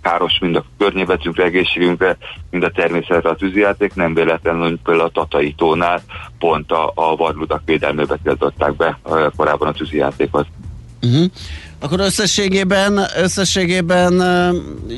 káros 0.01 0.39
mind 0.39 0.55
a 0.55 0.65
környezetünkre, 0.77 1.43
egészségünkre, 1.43 2.17
mind 2.49 2.63
a 2.63 2.71
természetre 2.71 3.29
a 3.29 3.35
tűzijáték, 3.35 3.93
nem 3.95 4.13
véletlenül, 4.13 4.61
hogy 4.61 4.79
például 4.83 5.07
a 5.07 5.11
Tatai 5.11 5.53
tónál 5.53 6.01
pont 6.39 6.71
a, 6.71 6.91
a 6.95 7.15
vadludak 7.15 7.61
védelmébe 7.65 8.17
tiltották 8.23 8.75
be 8.75 8.99
korábban 9.35 9.67
a 9.67 9.71
tűzijátékot. 9.73 10.47
Uh-huh. 11.01 11.25
Akkor 11.81 11.99
összességében, 11.99 12.99
összességében 13.21 14.23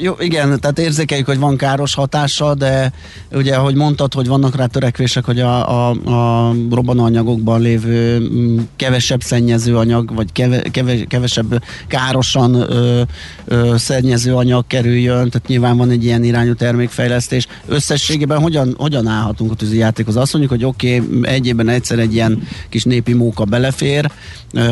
jó, 0.01 0.13
igen, 0.19 0.59
tehát 0.59 0.79
érzékeljük, 0.79 1.25
hogy 1.25 1.39
van 1.39 1.57
káros 1.57 1.93
hatása, 1.93 2.55
de 2.55 2.91
ugye, 3.31 3.55
ahogy 3.55 3.75
mondtad, 3.75 4.13
hogy 4.13 4.27
vannak 4.27 4.55
rá 4.55 4.65
törekvések, 4.65 5.25
hogy 5.25 5.39
a, 5.39 5.69
a, 5.69 5.89
a 5.89 6.53
robbanóanyagokban 6.71 7.61
lévő 7.61 8.19
mm, 8.19 8.59
kevesebb 8.75 9.21
szennyező 9.21 9.77
anyag, 9.77 10.15
vagy 10.15 10.31
keve, 10.31 10.61
keve, 10.61 11.05
kevesebb 11.05 11.63
károsan 11.87 12.53
ö, 12.53 13.01
ö, 13.45 13.73
szennyező 13.77 14.35
anyag 14.35 14.67
kerüljön, 14.67 15.29
tehát 15.29 15.47
nyilván 15.47 15.77
van 15.77 15.89
egy 15.89 16.03
ilyen 16.03 16.23
irányú 16.23 16.53
termékfejlesztés. 16.53 17.47
Összességében 17.67 18.39
hogyan, 18.39 18.75
hogyan 18.77 19.07
állhatunk 19.07 19.51
a 19.51 19.55
tűzi 19.55 19.77
játékhoz? 19.77 20.15
Azt 20.15 20.33
mondjuk, 20.33 20.53
hogy 20.53 20.63
oké, 20.65 20.99
okay, 20.99 21.19
egyében 21.33 21.69
egyszer 21.69 21.99
egy 21.99 22.13
ilyen 22.13 22.47
kis 22.69 22.83
népi 22.83 23.13
móka 23.13 23.43
belefér 23.43 24.11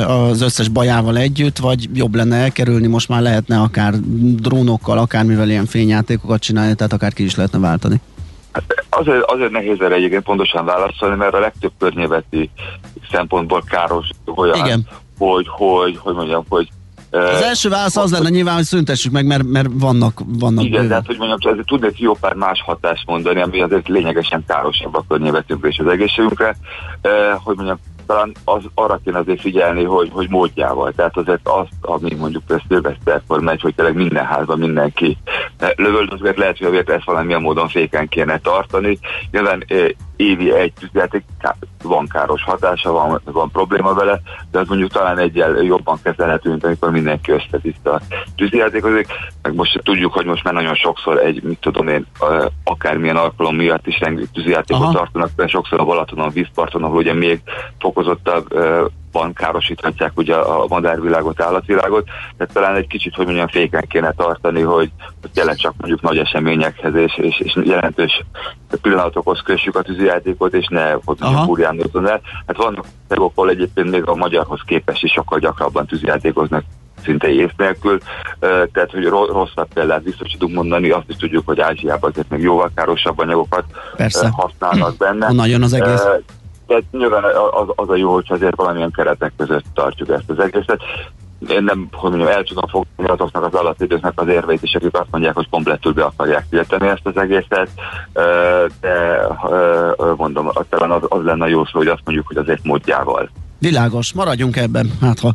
az 0.07 0.41
összes 0.41 0.67
bajával 0.67 1.17
együtt, 1.17 1.57
vagy 1.57 1.89
jobb 1.93 2.15
lenne 2.15 2.35
elkerülni, 2.35 2.87
most 2.87 3.09
már 3.09 3.21
lehetne 3.21 3.59
akár 3.59 3.93
drónokkal, 4.35 4.97
akármivel 4.97 5.49
ilyen 5.49 5.65
fényjátékokat 5.65 6.41
csinálni, 6.41 6.75
tehát 6.75 6.93
akár 6.93 7.13
ki 7.13 7.23
is 7.23 7.35
lehetne 7.35 7.59
váltani. 7.59 8.01
Hát 8.51 8.63
azért, 8.89 9.23
azért 9.23 9.51
nehéz 9.51 9.81
erre 9.81 9.95
egyébként 9.95 10.23
pontosan 10.23 10.65
válaszolni, 10.65 11.15
mert 11.15 11.33
a 11.33 11.39
legtöbb 11.39 11.71
környezeti 11.79 12.49
szempontból 13.11 13.63
káros 13.69 14.09
olyan, 14.35 14.55
Igen. 14.55 14.87
hogy, 15.17 15.45
hogy, 15.47 15.97
hogy 15.97 16.15
mondjam, 16.15 16.45
hogy 16.49 16.69
az 17.11 17.41
első 17.41 17.69
válasz 17.69 17.97
az 17.97 18.11
lenne 18.11 18.29
nyilván, 18.29 18.55
hogy 18.55 18.63
szüntessük 18.63 19.11
meg, 19.11 19.25
mert, 19.25 19.43
mert 19.43 19.67
vannak, 19.73 20.21
vannak 20.25 20.63
Igen, 20.63 20.87
de 20.87 20.93
hát, 20.93 21.05
hogy 21.05 21.17
mondjam, 21.17 21.51
ezért 21.51 21.67
tudnék 21.67 21.99
jó 21.99 22.13
pár 22.13 22.33
más 22.33 22.61
hatást 22.61 23.05
mondani, 23.05 23.41
ami 23.41 23.61
azért 23.61 23.87
lényegesen 23.87 24.43
károsabb 24.47 24.95
a 24.95 25.03
környezetünkre 25.07 25.67
és 25.67 25.77
az 25.79 25.87
egészségünkre, 25.87 26.55
hogy 27.43 27.55
mondjam, 27.55 27.79
talán 28.09 28.31
az, 28.43 28.63
arra 28.73 28.99
kéne 29.03 29.17
azért 29.17 29.41
figyelni, 29.41 29.83
hogy, 29.83 30.09
hogy 30.11 30.29
módjával. 30.29 30.91
Tehát 30.91 31.17
azért 31.17 31.47
azt, 31.47 31.71
ami 31.81 32.13
mondjuk 32.13 32.43
ezt 32.47 32.63
szilveszterkor 32.67 33.39
megy, 33.41 33.61
hogy 33.61 33.75
tényleg 33.75 33.95
minden 33.95 34.25
házban 34.25 34.59
mindenki 34.59 35.17
lövöldözget, 35.75 36.37
lehet, 36.37 36.57
hogy 36.57 36.67
azért 36.67 36.89
ezt 36.89 37.05
valamilyen 37.05 37.41
módon 37.41 37.67
féken 37.67 38.07
kéne 38.07 38.39
tartani. 38.39 38.99
Nyilván 39.31 39.63
évi 40.19 40.53
egy 40.53 40.73
tűzjáték 40.73 41.23
van 41.83 42.07
káros 42.07 42.43
hatása, 42.43 42.91
van, 42.91 43.21
van 43.25 43.51
probléma 43.51 43.93
vele, 43.93 44.21
de 44.51 44.59
az 44.59 44.67
mondjuk 44.67 44.91
talán 44.91 45.17
egyel 45.17 45.63
jobban 45.63 45.99
kezelhető, 46.03 46.49
mint 46.49 46.65
amikor 46.65 46.91
mindenki 46.91 47.31
összetiszt 47.31 47.87
a 47.87 48.01
tűzjátékozik. 48.35 49.07
Meg 49.41 49.55
most 49.55 49.79
tudjuk, 49.83 50.13
hogy 50.13 50.25
most 50.25 50.43
már 50.43 50.53
nagyon 50.53 50.75
sokszor 50.75 51.17
egy, 51.17 51.43
mit 51.43 51.59
tudom 51.59 51.87
én, 51.87 52.05
akármilyen 52.63 53.15
alkalom 53.15 53.55
miatt 53.55 53.87
is 53.87 53.99
rengeteg 53.99 54.29
tűzjátékot 54.33 54.93
tartanak, 54.93 55.29
de 55.35 55.47
sokszor 55.47 55.79
a 55.79 55.85
Balatonon, 55.85 56.29
vízparton, 56.29 56.83
ahol 56.83 56.97
ugye 56.97 57.13
még 57.13 57.41
fokozottabb 57.79 58.53
van 59.11 59.33
károsíthatják 59.33 60.11
ugye 60.15 60.35
a 60.35 60.65
madárvilágot, 60.67 61.41
állatvilágot, 61.41 62.05
tehát 62.37 62.53
talán 62.53 62.75
egy 62.75 62.87
kicsit, 62.87 63.15
hogy 63.15 63.25
mondjam, 63.25 63.47
féken 63.47 63.85
kéne 63.89 64.11
tartani, 64.11 64.61
hogy, 64.61 64.91
hogy 65.21 65.31
tényleg 65.33 65.55
csak 65.55 65.73
mondjuk 65.77 66.01
nagy 66.01 66.17
eseményekhez 66.17 66.95
és, 66.95 67.17
és, 67.17 67.39
és 67.39 67.57
jelentős 67.63 68.23
pillanatokhoz 68.81 69.41
kössük 69.41 69.75
a 69.75 69.81
tűzijátékot, 69.81 70.53
és 70.53 70.67
ne 70.67 70.91
hogy 70.91 71.17
mondjam, 71.19 72.05
el. 72.05 72.21
Hát 72.47 72.57
vannak 72.57 72.85
tegok, 73.07 73.31
egyébként 73.49 73.89
még 73.89 74.07
a 74.07 74.15
magyarhoz 74.15 74.61
képest 74.65 75.03
is 75.03 75.11
sokkal 75.11 75.39
gyakrabban 75.39 75.85
tűzijátékoznak 75.85 76.63
szinte 77.03 77.27
ész 77.27 77.51
nélkül, 77.57 77.99
tehát 78.39 78.91
hogy 78.91 79.05
rosszabb 79.05 79.67
példát 79.73 80.03
biztos 80.03 80.31
tudunk 80.31 80.55
mondani, 80.55 80.89
azt 80.89 81.09
is 81.09 81.15
tudjuk, 81.15 81.45
hogy 81.45 81.59
Ázsiában 81.59 82.09
azért 82.09 82.29
még 82.29 82.41
jóval 82.41 82.71
károsabb 82.75 83.19
anyagokat 83.19 83.63
Persze. 83.95 84.29
használnak 84.31 84.97
benne. 84.97 85.31
Nagyon 85.31 85.63
az 85.63 85.73
egész. 85.73 86.03
Tehát 86.69 86.83
nyilván 86.91 87.23
az, 87.51 87.67
az 87.75 87.89
a 87.89 87.95
jó, 87.95 88.13
hogy 88.13 88.25
azért 88.29 88.55
valamilyen 88.55 88.91
keretek 88.91 89.31
között 89.37 89.65
tartjuk 89.73 90.09
ezt 90.09 90.29
az 90.29 90.39
egészet. 90.39 90.81
Én 91.47 91.63
nem, 91.63 91.87
hogy 91.91 92.09
mondjam, 92.09 92.31
el 92.31 92.43
tudom 92.43 92.67
fogni 92.67 93.05
azoknak 93.05 93.45
az 93.45 93.53
alattidőknek 93.53 94.13
az 94.15 94.27
érveit 94.27 94.63
is, 94.63 94.73
akik 94.73 94.99
azt 94.99 95.11
mondják, 95.11 95.35
hogy 95.35 95.49
komplettül 95.49 95.93
be 95.93 96.03
akarják 96.03 96.45
tiltani 96.49 96.87
ezt 96.87 97.01
az 97.03 97.17
egészet, 97.17 97.69
de 98.81 99.21
mondom, 100.15 100.51
talán 100.69 100.91
az, 100.91 101.01
az 101.07 101.23
lenne 101.23 101.47
jó 101.47 101.65
szó, 101.65 101.77
hogy 101.77 101.87
azt 101.87 102.01
mondjuk, 102.05 102.27
hogy 102.27 102.37
azért 102.37 102.63
módjával. 102.63 103.29
Világos, 103.59 104.13
maradjunk 104.13 104.55
ebben, 104.57 104.91
hát 105.01 105.19
ha 105.19 105.33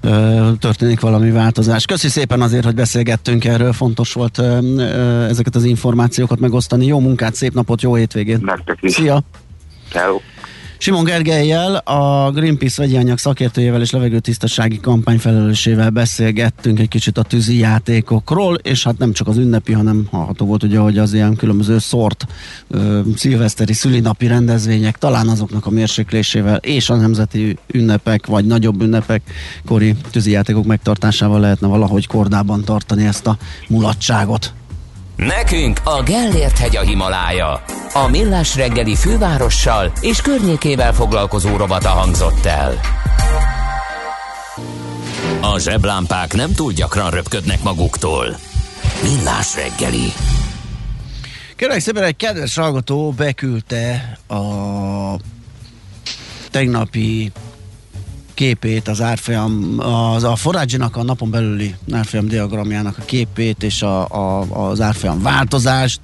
ö, 0.00 0.50
történik 0.60 1.00
valami 1.00 1.30
változás. 1.30 1.84
Köszi 1.84 2.08
szépen 2.08 2.40
azért, 2.40 2.64
hogy 2.64 2.74
beszélgettünk 2.74 3.44
erről, 3.44 3.72
fontos 3.72 4.12
volt 4.12 4.38
ö, 4.38 4.58
ö, 4.76 5.24
ezeket 5.24 5.54
az 5.54 5.64
információkat 5.64 6.38
megosztani. 6.38 6.86
Jó 6.86 6.98
munkát, 7.00 7.34
szép 7.34 7.54
napot, 7.54 7.82
jó 7.82 7.94
hétvégét! 7.94 8.40
Nektek 8.40 8.78
is! 8.80 8.92
Szia! 8.92 9.20
Hello. 9.92 10.18
Simon 10.80 11.04
Gergelyel, 11.04 11.74
a 11.74 12.30
Greenpeace 12.30 12.82
vegyi 12.82 12.96
anyag 12.96 13.18
szakértőjével 13.18 13.80
és 13.80 13.90
levegőtisztasági 13.90 14.80
kampány 14.80 15.18
felelősével 15.18 15.90
beszélgettünk 15.90 16.78
egy 16.78 16.88
kicsit 16.88 17.18
a 17.18 17.22
tűzi 17.22 17.58
játékokról, 17.58 18.54
és 18.54 18.84
hát 18.84 18.98
nem 18.98 19.12
csak 19.12 19.28
az 19.28 19.36
ünnepi, 19.36 19.72
hanem 19.72 20.06
hallható 20.10 20.46
volt 20.46 20.62
ugye, 20.62 20.78
hogy 20.78 20.98
az 20.98 21.12
ilyen 21.12 21.36
különböző 21.36 21.78
szort 21.78 22.26
ö, 22.68 23.00
szilveszteri 23.16 23.72
szülinapi 23.72 24.26
rendezvények, 24.26 24.98
talán 24.98 25.28
azoknak 25.28 25.66
a 25.66 25.70
mérséklésével 25.70 26.56
és 26.56 26.90
a 26.90 26.96
nemzeti 26.96 27.58
ünnepek, 27.66 28.26
vagy 28.26 28.44
nagyobb 28.44 28.82
ünnepek 28.82 29.22
kori 29.66 29.94
tűzi 30.10 30.30
játékok 30.30 30.64
megtartásával 30.64 31.40
lehetne 31.40 31.66
valahogy 31.66 32.06
kordában 32.06 32.64
tartani 32.64 33.06
ezt 33.06 33.26
a 33.26 33.36
mulatságot. 33.68 34.52
Nekünk 35.26 35.80
a 35.84 36.02
Gellért 36.02 36.58
hegy 36.58 36.76
a 36.76 36.80
Himalája. 36.80 37.62
A 37.92 38.08
Millás 38.08 38.56
reggeli 38.56 38.94
fővárossal 38.94 39.92
és 40.00 40.20
környékével 40.20 40.92
foglalkozó 40.92 41.56
robata 41.56 41.88
hangzott 41.88 42.44
el. 42.44 42.80
A 45.40 45.58
zseblámpák 45.58 46.34
nem 46.34 46.52
túl 46.52 46.72
gyakran 46.72 47.10
röpködnek 47.10 47.62
maguktól. 47.62 48.36
Millás 49.02 49.54
reggeli. 49.54 50.12
Kérlek 51.56 51.80
szépen 51.80 52.02
egy 52.02 52.16
kedves 52.16 52.56
hallgató 52.56 53.10
beküldte 53.10 54.18
a 54.28 54.40
tegnapi 56.50 57.32
képét, 58.38 58.88
az 58.88 59.00
árfolyam, 59.00 59.74
az, 60.14 60.24
a 60.24 60.36
forrágyinak 60.36 60.96
a 60.96 61.02
napon 61.02 61.30
belüli 61.30 61.74
árfolyam 61.92 62.28
diagramjának 62.28 62.98
a 62.98 63.04
képét 63.04 63.62
és 63.62 63.82
a, 63.82 64.08
a, 64.08 64.40
az 64.68 64.80
árfolyam 64.80 65.22
változást, 65.22 66.00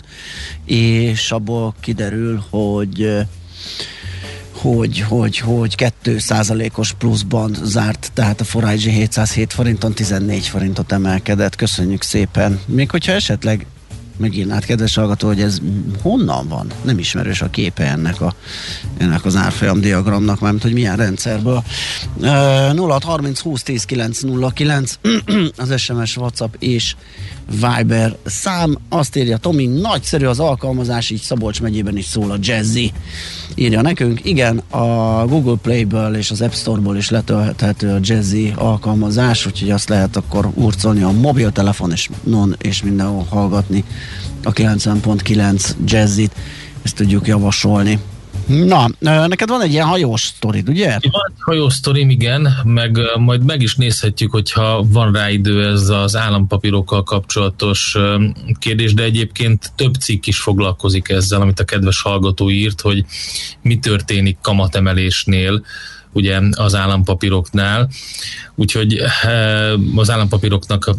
és 0.64 1.30
abból 1.30 1.74
kiderül, 1.80 2.44
hogy 2.50 3.26
hogy, 4.50 5.00
hogy, 5.00 5.38
hogy 5.38 5.74
2 5.74 6.18
os 6.74 6.92
pluszban 6.92 7.56
zárt, 7.62 8.10
tehát 8.14 8.40
a 8.40 8.44
Forage 8.44 8.90
707 8.90 9.52
forinton 9.52 9.92
14 9.92 10.46
forintot 10.46 10.92
emelkedett. 10.92 11.56
Köszönjük 11.56 12.02
szépen. 12.02 12.60
Még 12.66 12.90
hogyha 12.90 13.12
esetleg 13.12 13.66
megírnád, 14.16 14.64
kedves 14.64 14.94
hallgató, 14.94 15.26
hogy 15.26 15.40
ez 15.40 15.58
honnan 16.02 16.48
van? 16.48 16.66
Nem 16.82 16.98
ismerős 16.98 17.42
a 17.42 17.50
képe 17.50 17.84
ennek, 17.84 18.20
a, 18.20 18.34
ennek 18.96 19.24
az 19.24 19.36
árfolyam 19.36 19.80
diagramnak, 19.80 20.40
mert 20.40 20.62
hogy 20.62 20.72
milyen 20.72 20.96
rendszerből. 20.96 21.62
Uh, 22.16 22.72
0 22.72 22.98
30 23.02 23.40
20 23.40 23.62
10 23.62 23.84
9 23.84 24.20
0 24.20 24.50
9 24.50 24.98
az 25.56 25.80
SMS, 25.80 26.16
WhatsApp 26.16 26.54
és 26.58 26.94
Viber 27.50 28.16
szám. 28.24 28.78
Azt 28.88 29.16
írja 29.16 29.36
Tomi, 29.36 29.66
nagyszerű 29.66 30.26
az 30.26 30.40
alkalmazás, 30.40 31.10
így 31.10 31.20
Szabolcs 31.20 31.60
megyében 31.60 31.96
is 31.96 32.04
szól 32.04 32.30
a 32.30 32.36
Jazzy. 32.40 32.92
Írja 33.54 33.80
nekünk, 33.80 34.24
igen, 34.24 34.58
a 34.58 35.26
Google 35.26 35.56
Play-ből 35.62 36.14
és 36.14 36.30
az 36.30 36.40
App 36.40 36.52
Store-ból 36.52 36.96
is 36.96 37.10
letölthető 37.10 37.90
a 37.90 37.98
Jazzy 38.02 38.52
alkalmazás, 38.56 39.46
úgyhogy 39.46 39.70
azt 39.70 39.88
lehet 39.88 40.16
akkor 40.16 40.50
urcolni 40.54 41.02
a 41.02 41.10
mobiltelefon 41.10 41.92
és 41.92 42.08
non 42.22 42.56
és 42.60 42.82
mindenhol 42.82 43.26
hallgatni 43.28 43.84
a 44.42 44.52
90.9 44.52 45.70
Jazzit. 45.84 46.34
Ezt 46.82 46.94
tudjuk 46.94 47.26
javasolni. 47.26 47.98
Na, 48.46 48.88
neked 49.26 49.48
van 49.48 49.62
egy 49.62 49.72
ilyen 49.72 49.86
hajós 49.86 50.22
sztorid, 50.22 50.68
ugye? 50.68 50.88
Van 50.88 51.22
egy 51.26 51.40
hajós 51.40 51.72
sztorim, 51.72 52.10
igen, 52.10 52.48
meg 52.64 52.98
majd 53.18 53.44
meg 53.44 53.62
is 53.62 53.74
nézhetjük, 53.74 54.30
hogyha 54.30 54.84
van 54.88 55.12
rá 55.12 55.30
idő 55.30 55.66
ez 55.66 55.88
az 55.88 56.16
állampapírokkal 56.16 57.02
kapcsolatos 57.02 57.96
kérdés, 58.58 58.94
de 58.94 59.02
egyébként 59.02 59.72
több 59.76 59.94
cikk 59.94 60.26
is 60.26 60.38
foglalkozik 60.38 61.08
ezzel, 61.08 61.40
amit 61.40 61.60
a 61.60 61.64
kedves 61.64 62.02
hallgató 62.02 62.50
írt, 62.50 62.80
hogy 62.80 63.04
mi 63.62 63.78
történik 63.78 64.38
kamatemelésnél, 64.42 65.64
ugye 66.12 66.40
az 66.50 66.74
állampapíroknál. 66.74 67.88
Úgyhogy 68.54 69.00
az 69.94 70.10
állampapíroknak 70.10 70.94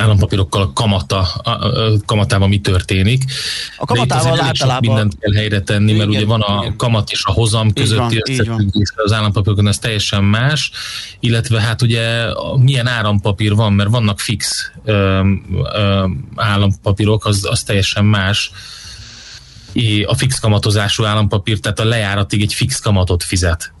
állampapírokkal 0.00 0.62
a 0.62 0.72
kamata, 0.72 1.20
a, 1.20 1.50
a 1.50 1.92
kamatában 2.06 2.48
mi 2.48 2.60
történik. 2.60 3.24
A 3.76 3.84
kamatával 3.84 4.36
De 4.36 4.42
általában... 4.42 4.80
mindent 4.80 5.18
kell 5.18 5.32
helyre 5.32 5.60
tenni, 5.60 5.92
mert 5.92 6.08
igen, 6.08 6.22
ugye 6.22 6.24
van 6.24 6.40
a 6.40 6.58
igen. 6.60 6.76
kamat 6.76 7.10
és 7.10 7.24
a 7.24 7.32
hozam 7.32 7.72
közötti 7.72 8.22
összefüggés 8.28 8.92
az 8.96 9.12
állampapírokon, 9.12 9.68
ez 9.68 9.78
teljesen 9.78 10.24
más, 10.24 10.70
illetve 11.20 11.60
hát 11.60 11.82
ugye 11.82 12.24
milyen 12.56 12.86
állampapír 12.86 13.54
van, 13.54 13.72
mert 13.72 13.90
vannak 13.90 14.20
fix 14.20 14.72
ö, 14.84 15.22
ö, 15.74 16.06
állampapírok, 16.34 17.24
az, 17.24 17.46
az 17.50 17.62
teljesen 17.62 18.04
más. 18.04 18.50
A 20.06 20.14
fix 20.14 20.38
kamatozású 20.38 21.04
állampapír, 21.04 21.60
tehát 21.60 21.80
a 21.80 21.84
lejáratig 21.84 22.42
egy 22.42 22.54
fix 22.54 22.80
kamatot 22.80 23.22
fizet 23.22 23.72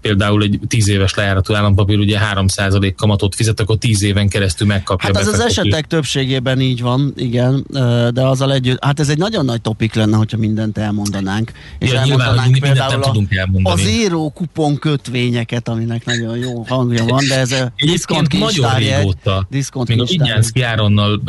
például 0.00 0.42
egy 0.42 0.60
10 0.66 0.88
éves 0.88 1.14
lejáratú 1.14 1.54
állampapír 1.54 1.98
ugye 1.98 2.18
3% 2.34 2.92
kamatot 2.96 3.34
fizet, 3.34 3.60
akkor 3.60 3.76
10 3.76 4.02
éven 4.02 4.28
keresztül 4.28 4.66
megkapja. 4.66 5.10
Hát 5.14 5.22
az 5.22 5.32
az 5.32 5.40
esetek 5.40 5.86
többségében 5.86 6.60
így 6.60 6.80
van, 6.80 7.12
igen, 7.16 7.66
de 8.14 8.22
azzal 8.22 8.52
együtt, 8.52 8.84
hát 8.84 9.00
ez 9.00 9.08
egy 9.08 9.18
nagyon 9.18 9.44
nagy 9.44 9.60
topik 9.60 9.94
lenne, 9.94 10.16
hogyha 10.16 10.36
mindent 10.36 10.78
elmondanánk. 10.78 11.52
És 11.78 11.90
ja, 11.90 11.98
elmondanánk 11.98 12.52
nyilván, 12.52 12.60
például 12.60 12.90
nem 12.90 13.00
tudunk 13.00 13.34
elmondani. 13.34 13.82
az 13.82 13.88
író 13.88 14.30
kupon 14.30 14.78
kötvényeket, 14.78 15.68
aminek 15.68 16.04
nagyon 16.04 16.36
jó 16.36 16.62
hangja 16.62 17.04
van, 17.04 17.24
de 17.28 17.38
ez 17.38 17.52
a 17.52 17.72
diszkont 17.76 18.38
nagyon 18.38 18.74
régóta. 18.74 19.46
Diszkont 19.50 19.88
Még 19.88 20.00
a 20.00 20.04
Vigyánszki 20.04 20.62
Áronnal 20.62 21.22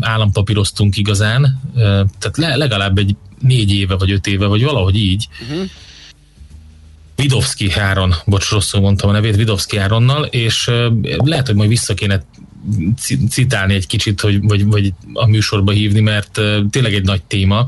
állampapíroztunk 0.00 0.96
igazán, 0.96 1.60
tehát 2.18 2.56
legalább 2.56 2.98
egy 2.98 3.16
négy 3.40 3.72
éve, 3.72 3.96
vagy 3.96 4.10
öt 4.10 4.26
éve, 4.26 4.46
vagy 4.46 4.64
valahogy 4.64 4.96
így. 4.96 5.28
Uh-huh. 5.50 5.68
Vidovski 7.16 7.72
Áron, 7.72 8.14
bocs, 8.24 8.50
rosszul 8.50 8.80
mondtam 8.80 9.08
a 9.08 9.12
nevét, 9.12 9.36
Vidovski 9.36 9.76
Áronnal, 9.76 10.24
és 10.24 10.70
lehet, 11.24 11.46
hogy 11.46 11.56
majd 11.56 11.68
vissza 11.68 11.94
kéne 11.94 12.22
citálni 13.30 13.74
egy 13.74 13.86
kicsit, 13.86 14.20
hogy, 14.20 14.42
vagy, 14.42 14.66
vagy 14.66 14.92
a 15.12 15.26
műsorba 15.26 15.72
hívni, 15.72 16.00
mert 16.00 16.40
tényleg 16.70 16.94
egy 16.94 17.04
nagy 17.04 17.22
téma. 17.22 17.66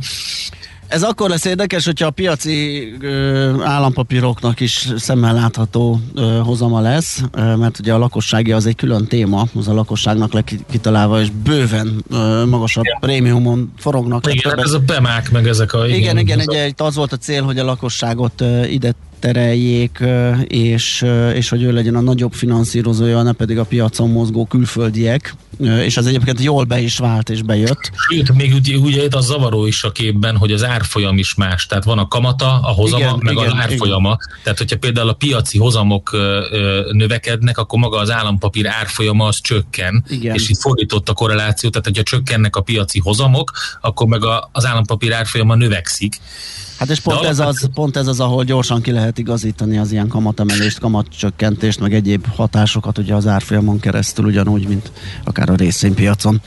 Ez 0.88 1.02
akkor 1.02 1.30
lesz 1.30 1.44
érdekes, 1.44 1.84
hogyha 1.84 2.06
a 2.06 2.10
piaci 2.10 2.88
ö, 3.00 3.62
állampapíroknak 3.62 4.60
is 4.60 4.88
szemmel 4.96 5.34
látható 5.34 6.00
ö, 6.14 6.40
hozama 6.44 6.80
lesz, 6.80 7.22
ö, 7.32 7.56
mert 7.56 7.78
ugye 7.78 7.92
a 7.92 7.98
lakossági 7.98 8.52
az 8.52 8.66
egy 8.66 8.76
külön 8.76 9.06
téma, 9.06 9.46
az 9.54 9.68
a 9.68 9.72
lakosságnak 9.72 10.42
kitalálva, 10.70 11.20
és 11.20 11.30
bőven 11.30 12.04
ö, 12.10 12.44
magasabb 12.44 12.84
ja. 12.84 12.98
prémiumon 13.00 13.72
forognak. 13.78 14.32
Igen, 14.32 14.50
hát 14.56 14.64
ez 14.64 14.72
a 14.72 14.78
bemák, 14.78 15.30
meg 15.30 15.46
ezek 15.46 15.72
a... 15.72 15.86
Igen, 15.86 15.98
igen, 15.98 16.18
igen 16.18 16.40
ugye 16.40 16.70
az 16.76 16.94
volt 16.94 17.12
a 17.12 17.16
cél, 17.16 17.42
hogy 17.42 17.58
a 17.58 17.64
lakosságot 17.64 18.40
ö, 18.40 18.64
ide 18.64 18.94
tereljék, 19.18 20.04
és, 20.46 21.04
és 21.34 21.48
hogy 21.48 21.62
ő 21.62 21.72
legyen 21.72 21.94
a 21.94 22.00
nagyobb 22.00 22.32
finanszírozója, 22.32 23.22
ne 23.22 23.32
pedig 23.32 23.58
a 23.58 23.64
piacon 23.64 24.10
mozgó 24.10 24.46
külföldiek, 24.46 25.34
és 25.84 25.96
az 25.96 26.06
egyébként 26.06 26.42
jól 26.42 26.64
be 26.64 26.80
is 26.80 26.98
vált 26.98 27.30
és 27.30 27.42
bejött. 27.42 27.90
Sőt, 28.10 28.34
még 28.34 28.54
ugye, 28.82 29.04
itt 29.04 29.14
a 29.14 29.20
zavaró 29.20 29.66
is 29.66 29.84
a 29.84 29.92
képben, 29.92 30.36
hogy 30.36 30.52
az 30.52 30.64
árfolyam 30.64 31.18
is 31.18 31.34
más, 31.34 31.66
tehát 31.66 31.84
van 31.84 31.98
a 31.98 32.08
kamata, 32.08 32.60
a 32.60 32.70
hozama, 32.70 33.04
igen, 33.04 33.18
meg 33.22 33.32
igen, 33.32 33.50
az 33.50 33.58
árfolyama. 33.58 34.08
Igen. 34.08 34.40
Tehát, 34.42 34.58
hogyha 34.58 34.78
például 34.78 35.08
a 35.08 35.12
piaci 35.12 35.58
hozamok 35.58 36.16
növekednek, 36.92 37.58
akkor 37.58 37.78
maga 37.78 37.98
az 37.98 38.10
állampapír 38.10 38.66
árfolyama 38.66 39.26
az 39.26 39.40
csökken, 39.40 40.04
igen. 40.08 40.34
és 40.34 40.48
itt 40.48 40.60
fordított 40.60 41.08
a 41.08 41.12
korreláció, 41.12 41.70
tehát 41.70 41.86
hogyha 41.86 42.02
csökkennek 42.02 42.56
a 42.56 42.60
piaci 42.60 42.98
hozamok, 42.98 43.52
akkor 43.80 44.06
meg 44.06 44.24
a, 44.24 44.48
az 44.52 44.66
állampapír 44.66 45.12
árfolyama 45.12 45.54
növekszik. 45.54 46.20
Hát 46.78 46.88
és 46.88 47.00
pont, 47.00 47.24
ez 47.24 47.38
az, 47.38 47.68
pont 47.74 47.96
ez 47.96 48.06
az, 48.06 48.20
ahol 48.20 48.44
gyorsan 48.44 48.82
ki 48.82 48.90
lehet 48.90 49.07
igazítani 49.16 49.78
az 49.78 49.92
ilyen 49.92 50.08
kamatemelést, 50.08 50.78
kamatcsökkentést, 50.78 51.80
meg 51.80 51.94
egyéb 51.94 52.26
hatásokat 52.34 52.98
ugye 52.98 53.14
az 53.14 53.26
árfolyamon 53.26 53.80
keresztül, 53.80 54.24
ugyanúgy, 54.24 54.68
mint 54.68 54.92
akár 55.24 55.50
a 55.50 55.54
részvénypiacon. 55.54 56.40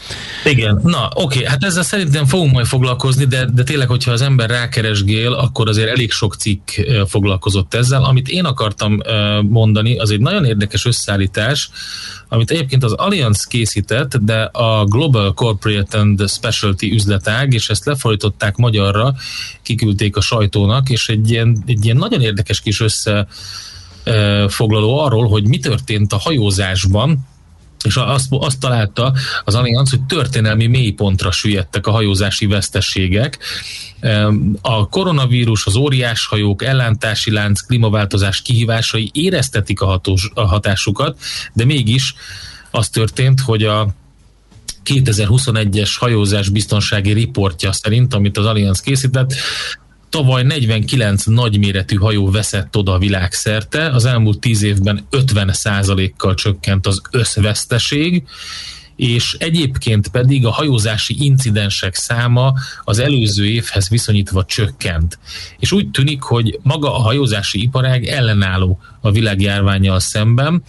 Igen, 0.46 0.80
na 0.84 1.10
oké, 1.14 1.46
hát 1.46 1.64
ezzel 1.64 1.84
szerintem 1.84 2.26
fogunk 2.26 2.52
majd 2.52 2.66
foglalkozni, 2.66 3.26
de, 3.26 3.46
de 3.54 3.64
tényleg, 3.64 3.88
hogyha 3.88 4.12
az 4.12 4.22
ember 4.22 4.50
rákeresgél, 4.50 5.34
akkor 5.34 5.70
azért 5.70 5.90
elég 5.90 6.12
sok 6.12 6.36
cikk 6.36 6.70
foglalkozott 7.08 7.74
ezzel. 7.74 8.04
Amit 8.04 8.28
én 8.28 8.46
akartam 8.46 8.98
mondani, 9.42 9.98
az 9.98 10.12
egy 10.12 10.20
nagyon 10.20 10.46
érdekes 10.46 10.86
összeállítás, 10.86 11.70
amit 12.34 12.52
egyébként 12.52 12.84
az 12.84 12.92
Allianz 12.92 13.44
készített, 13.44 14.16
de 14.16 14.42
a 14.44 14.86
Global 14.86 15.34
Corporate 15.34 15.98
and 15.98 16.30
Specialty 16.30 16.92
üzletág, 16.92 17.54
és 17.54 17.70
ezt 17.70 17.86
lefordították 17.86 18.56
magyarra, 18.56 19.14
kiküldték 19.62 20.16
a 20.16 20.22
sajtónak, 20.22 20.90
és 20.90 21.10
egy 21.10 21.30
ilyen, 21.30 21.64
egy 21.66 21.86
ilyen 21.86 21.98
nagyon 21.98 22.22
érdekes 22.22 22.62
kis 22.62 22.82
összefoglaló 24.04 25.00
arról, 25.00 25.28
hogy 25.28 25.48
mi 25.48 25.58
történt 25.60 26.14
a 26.14 26.18
hajózásban, 26.18 27.28
és 27.86 27.96
azt, 27.96 28.28
azt 28.30 28.60
találta 28.60 29.14
az 29.44 29.56
Allianz, 29.56 29.90
hogy 29.90 30.04
történelmi 30.04 30.68
mélypontra 30.68 31.32
süllyedtek 31.32 31.88
a 31.88 31.92
hajózási 31.92 32.46
vesztességek. 32.46 33.38
A 34.62 34.90
koronavírus, 34.90 35.66
az 35.66 35.76
óriás 35.76 36.26
hajók, 36.26 36.64
ellántási 36.64 37.32
lánc, 37.32 37.60
klímaváltozás 37.60 38.42
kihívásai 38.42 39.10
éreztetik 39.14 39.82
a, 39.82 39.86
hatós, 39.86 40.32
a 40.34 40.48
hatásukat, 40.48 41.20
de 41.54 41.66
mégis 41.66 42.14
az 42.72 42.90
történt, 42.90 43.40
hogy 43.40 43.64
a 43.64 43.88
2021-es 44.86 45.92
hajózás 46.00 46.50
biztonsági 46.50 47.12
riportja 47.12 47.72
szerint, 47.72 48.14
amit 48.14 48.38
az 48.38 48.46
Allianz 48.46 48.80
készített, 48.80 49.34
Tavaly 50.12 50.44
49 50.44 51.26
nagyméretű 51.26 51.96
hajó 51.96 52.32
veszett 52.32 52.78
oda 52.78 52.94
a 52.94 52.98
világszerte, 52.98 53.90
az 53.90 54.06
elmúlt 54.06 54.40
10 54.40 54.62
évben 54.62 55.08
50%-kal 55.12 56.34
csökkent 56.34 56.88
az 56.88 57.02
összveszteség, 57.12 58.24
és 58.96 59.36
egyébként 59.40 60.08
pedig 60.08 60.46
a 60.46 60.52
hajózási 60.52 61.16
incidensek 61.20 61.96
száma 61.96 62.54
az 62.84 63.00
előző 63.00 63.46
évhez 63.46 63.90
viszonyítva 63.90 64.46
csökkent. 64.46 65.20
És 65.60 65.72
úgy 65.72 65.92
tűnik, 65.92 66.22
hogy 66.22 66.60
maga 66.64 66.96
a 66.96 67.02
hajózási 67.02 67.62
iparág 67.62 68.06
ellenálló 68.06 68.80
a 69.02 69.12
világjárványjal 69.12 70.00
szemben. 70.00 70.64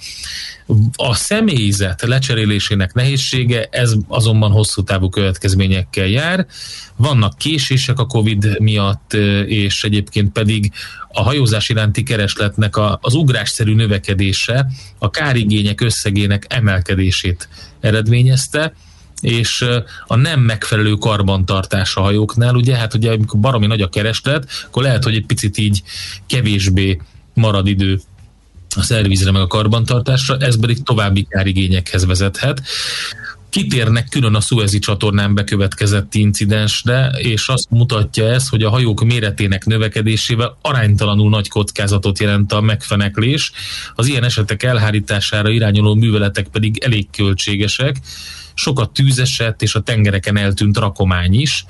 A 0.96 1.14
személyzet 1.14 2.02
lecserélésének 2.02 2.92
nehézsége, 2.94 3.68
ez 3.70 3.92
azonban 4.08 4.50
hosszú 4.50 4.82
távú 4.82 5.08
következményekkel 5.08 6.06
jár. 6.06 6.46
Vannak 6.96 7.38
késések 7.38 7.98
a 7.98 8.06
COVID 8.06 8.60
miatt, 8.60 9.12
és 9.46 9.84
egyébként 9.84 10.32
pedig 10.32 10.72
a 11.08 11.22
hajózás 11.22 11.68
iránti 11.68 12.02
keresletnek 12.02 12.76
a, 12.76 12.98
az 13.02 13.14
ugrásszerű 13.14 13.74
növekedése 13.74 14.66
a 14.98 15.10
kárigények 15.10 15.80
összegének 15.80 16.46
emelkedését 16.48 17.48
eredményezte, 17.80 18.74
és 19.20 19.64
a 20.06 20.16
nem 20.16 20.40
megfelelő 20.40 20.94
karbantartás 20.94 21.96
a 21.96 22.00
hajóknál, 22.00 22.54
ugye, 22.54 22.76
hát 22.76 22.94
ugye 22.94 23.12
amikor 23.12 23.40
baromi 23.40 23.66
nagy 23.66 23.80
a 23.80 23.88
kereslet, 23.88 24.48
akkor 24.66 24.82
lehet, 24.82 25.04
hogy 25.04 25.14
egy 25.14 25.26
picit 25.26 25.58
így 25.58 25.82
kevésbé 26.26 27.00
marad 27.34 27.66
idő 27.66 28.00
a 28.76 28.82
szervizre 28.82 29.30
meg 29.30 29.42
a 29.42 29.46
karbantartásra, 29.46 30.36
ez 30.36 30.60
pedig 30.60 30.82
további 30.82 31.26
kárigényekhez 31.30 32.06
vezethet 32.06 32.62
kitérnek 33.52 34.08
külön 34.08 34.34
a 34.34 34.40
Suezi 34.40 34.78
csatornán 34.78 35.34
bekövetkezett 35.34 36.14
incidensre, 36.14 37.06
és 37.06 37.48
azt 37.48 37.70
mutatja 37.70 38.28
ez, 38.28 38.48
hogy 38.48 38.62
a 38.62 38.70
hajók 38.70 39.04
méretének 39.04 39.64
növekedésével 39.64 40.56
aránytalanul 40.62 41.28
nagy 41.30 41.48
kockázatot 41.48 42.18
jelent 42.18 42.52
a 42.52 42.60
megfeneklés. 42.60 43.52
Az 43.94 44.06
ilyen 44.06 44.24
esetek 44.24 44.62
elhárítására 44.62 45.50
irányuló 45.50 45.94
műveletek 45.94 46.48
pedig 46.48 46.78
elég 46.78 47.10
költségesek. 47.10 47.96
Sokat 48.54 48.90
tűzeset 48.90 49.62
és 49.62 49.74
a 49.74 49.80
tengereken 49.80 50.36
eltűnt 50.36 50.76
rakomány 50.76 51.40
is. 51.40 51.64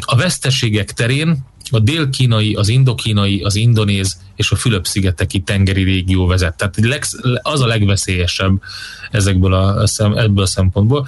A 0.00 0.16
veszteségek 0.16 0.92
terén 0.92 1.44
a 1.70 1.78
dél-kínai, 1.78 2.54
az 2.54 2.68
indokínai, 2.68 3.42
az 3.42 3.54
indonéz 3.54 4.18
és 4.34 4.50
a 4.50 4.56
Fülöp-szigeteki 4.56 5.40
tengeri 5.40 5.82
régió 5.82 6.26
vezet. 6.26 6.56
Tehát 6.56 7.04
az 7.42 7.60
a 7.60 7.66
legveszélyesebb 7.66 8.62
ezekből 9.10 9.54
a, 9.54 9.86
ebből 9.98 10.42
a 10.42 10.46
szempontból. 10.46 11.06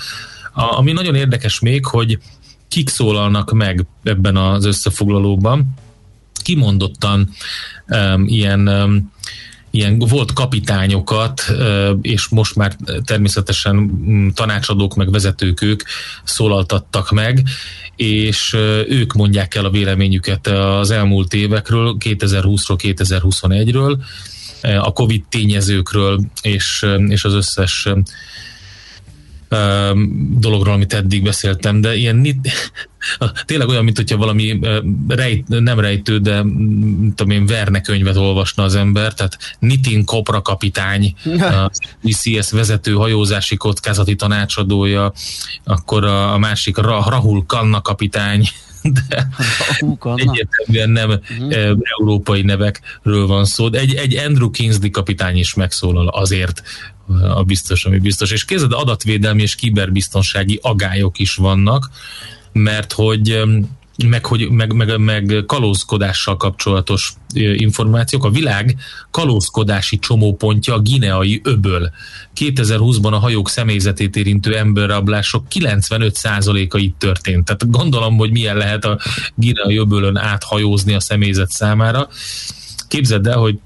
A, 0.52 0.76
ami 0.76 0.92
nagyon 0.92 1.14
érdekes 1.14 1.60
még, 1.60 1.86
hogy 1.86 2.18
kik 2.68 2.88
szólalnak 2.88 3.52
meg 3.52 3.86
ebben 4.02 4.36
az 4.36 4.64
összefoglalóban, 4.64 5.74
kimondottan 6.42 7.28
um, 7.88 8.24
ilyen 8.26 8.68
um, 8.68 9.12
ilyen 9.70 9.98
volt 9.98 10.32
kapitányokat, 10.32 11.52
és 12.00 12.28
most 12.28 12.54
már 12.54 12.76
természetesen 13.04 13.92
tanácsadók 14.34 14.94
meg 14.94 15.10
vezetők 15.10 15.62
ők 15.62 15.82
szólaltattak 16.24 17.10
meg, 17.10 17.42
és 17.98 18.52
ők 18.88 19.12
mondják 19.12 19.54
el 19.54 19.64
a 19.64 19.70
véleményüket 19.70 20.46
az 20.46 20.90
elmúlt 20.90 21.34
évekről, 21.34 21.96
2020-ról, 22.04 22.78
2021-ről, 22.82 23.96
a 24.62 24.92
Covid 24.92 25.22
tényezőkről, 25.28 26.20
és, 26.42 26.86
és 27.08 27.24
az 27.24 27.34
összes 27.34 27.88
dologról, 30.38 30.74
amit 30.74 30.92
eddig 30.92 31.22
beszéltem, 31.22 31.80
de 31.80 31.96
ilyen 31.96 32.26
tényleg 33.44 33.68
olyan, 33.68 33.84
mint 33.84 33.96
hogyha 33.96 34.16
valami 34.16 34.58
rejt, 35.08 35.48
nem 35.48 35.80
rejtő, 35.80 36.18
de 36.18 36.36
tudom 37.14 37.30
én, 37.30 37.46
Verne 37.46 37.80
könyvet 37.80 38.16
olvasna 38.16 38.62
az 38.62 38.74
ember, 38.74 39.14
tehát 39.14 39.38
Nitin 39.58 40.04
Kopra 40.04 40.42
kapitány, 40.42 41.14
a 41.40 41.70
ICS 42.02 42.50
vezető 42.50 42.92
hajózási 42.92 43.56
kockázati 43.56 44.14
tanácsadója, 44.14 45.12
akkor 45.64 46.04
a, 46.04 46.32
a 46.32 46.38
másik 46.38 46.76
Rahul 46.76 47.44
Kanna 47.46 47.80
kapitány, 47.80 48.48
de 49.08 49.28
egyértelműen 50.14 50.90
nem 50.90 51.10
uh-huh. 51.10 51.78
európai 52.00 52.42
nevekről 52.42 53.26
van 53.26 53.44
szó. 53.44 53.68
De 53.68 53.78
egy, 53.78 53.94
egy 53.94 54.16
Andrew 54.16 54.50
Kingsley 54.50 54.90
kapitány 54.90 55.36
is 55.36 55.54
megszólal 55.54 56.08
azért, 56.08 56.62
a 57.34 57.42
biztos, 57.42 57.84
ami 57.84 57.98
biztos. 57.98 58.30
És 58.30 58.44
kézed 58.44 58.72
adatvédelmi 58.72 59.42
és 59.42 59.54
kiberbiztonsági 59.54 60.58
agályok 60.62 61.18
is 61.18 61.34
vannak, 61.34 61.90
mert 62.52 62.92
hogy 62.92 63.42
meg, 64.06 64.26
hogy, 64.26 64.50
meg, 64.50 64.72
meg, 64.72 64.98
meg 64.98 65.44
kalózkodással 65.46 66.36
kapcsolatos 66.36 67.12
információk. 67.34 68.24
A 68.24 68.30
világ 68.30 68.76
kalózkodási 69.10 69.98
csomópontja 69.98 70.74
a 70.74 70.78
Gineai 70.78 71.40
öböl. 71.44 71.90
2020-ban 72.36 73.12
a 73.12 73.18
hajók 73.18 73.48
személyzetét 73.48 74.16
érintő 74.16 74.56
emberrablások 74.56 75.44
95%-a 75.50 76.78
itt 76.78 76.98
történt. 76.98 77.44
Tehát 77.44 77.70
gondolom, 77.70 78.16
hogy 78.16 78.30
milyen 78.30 78.56
lehet 78.56 78.84
a 78.84 78.98
Gineai 79.34 79.76
öbölön 79.76 80.16
áthajózni 80.16 80.94
a 80.94 81.00
személyzet 81.00 81.50
számára. 81.50 82.08
Képzeld 82.88 83.26
el, 83.26 83.38
hogy 83.38 83.58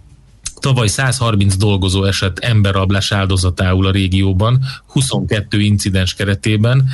Tavaly 0.63 0.87
130 0.87 1.57
dolgozó 1.57 2.05
esett 2.05 2.39
emberrablás 2.39 3.13
áldozatául 3.13 3.87
a 3.87 3.91
régióban, 3.91 4.61
22 4.87 5.61
incidens 5.61 6.15
keretében, 6.15 6.89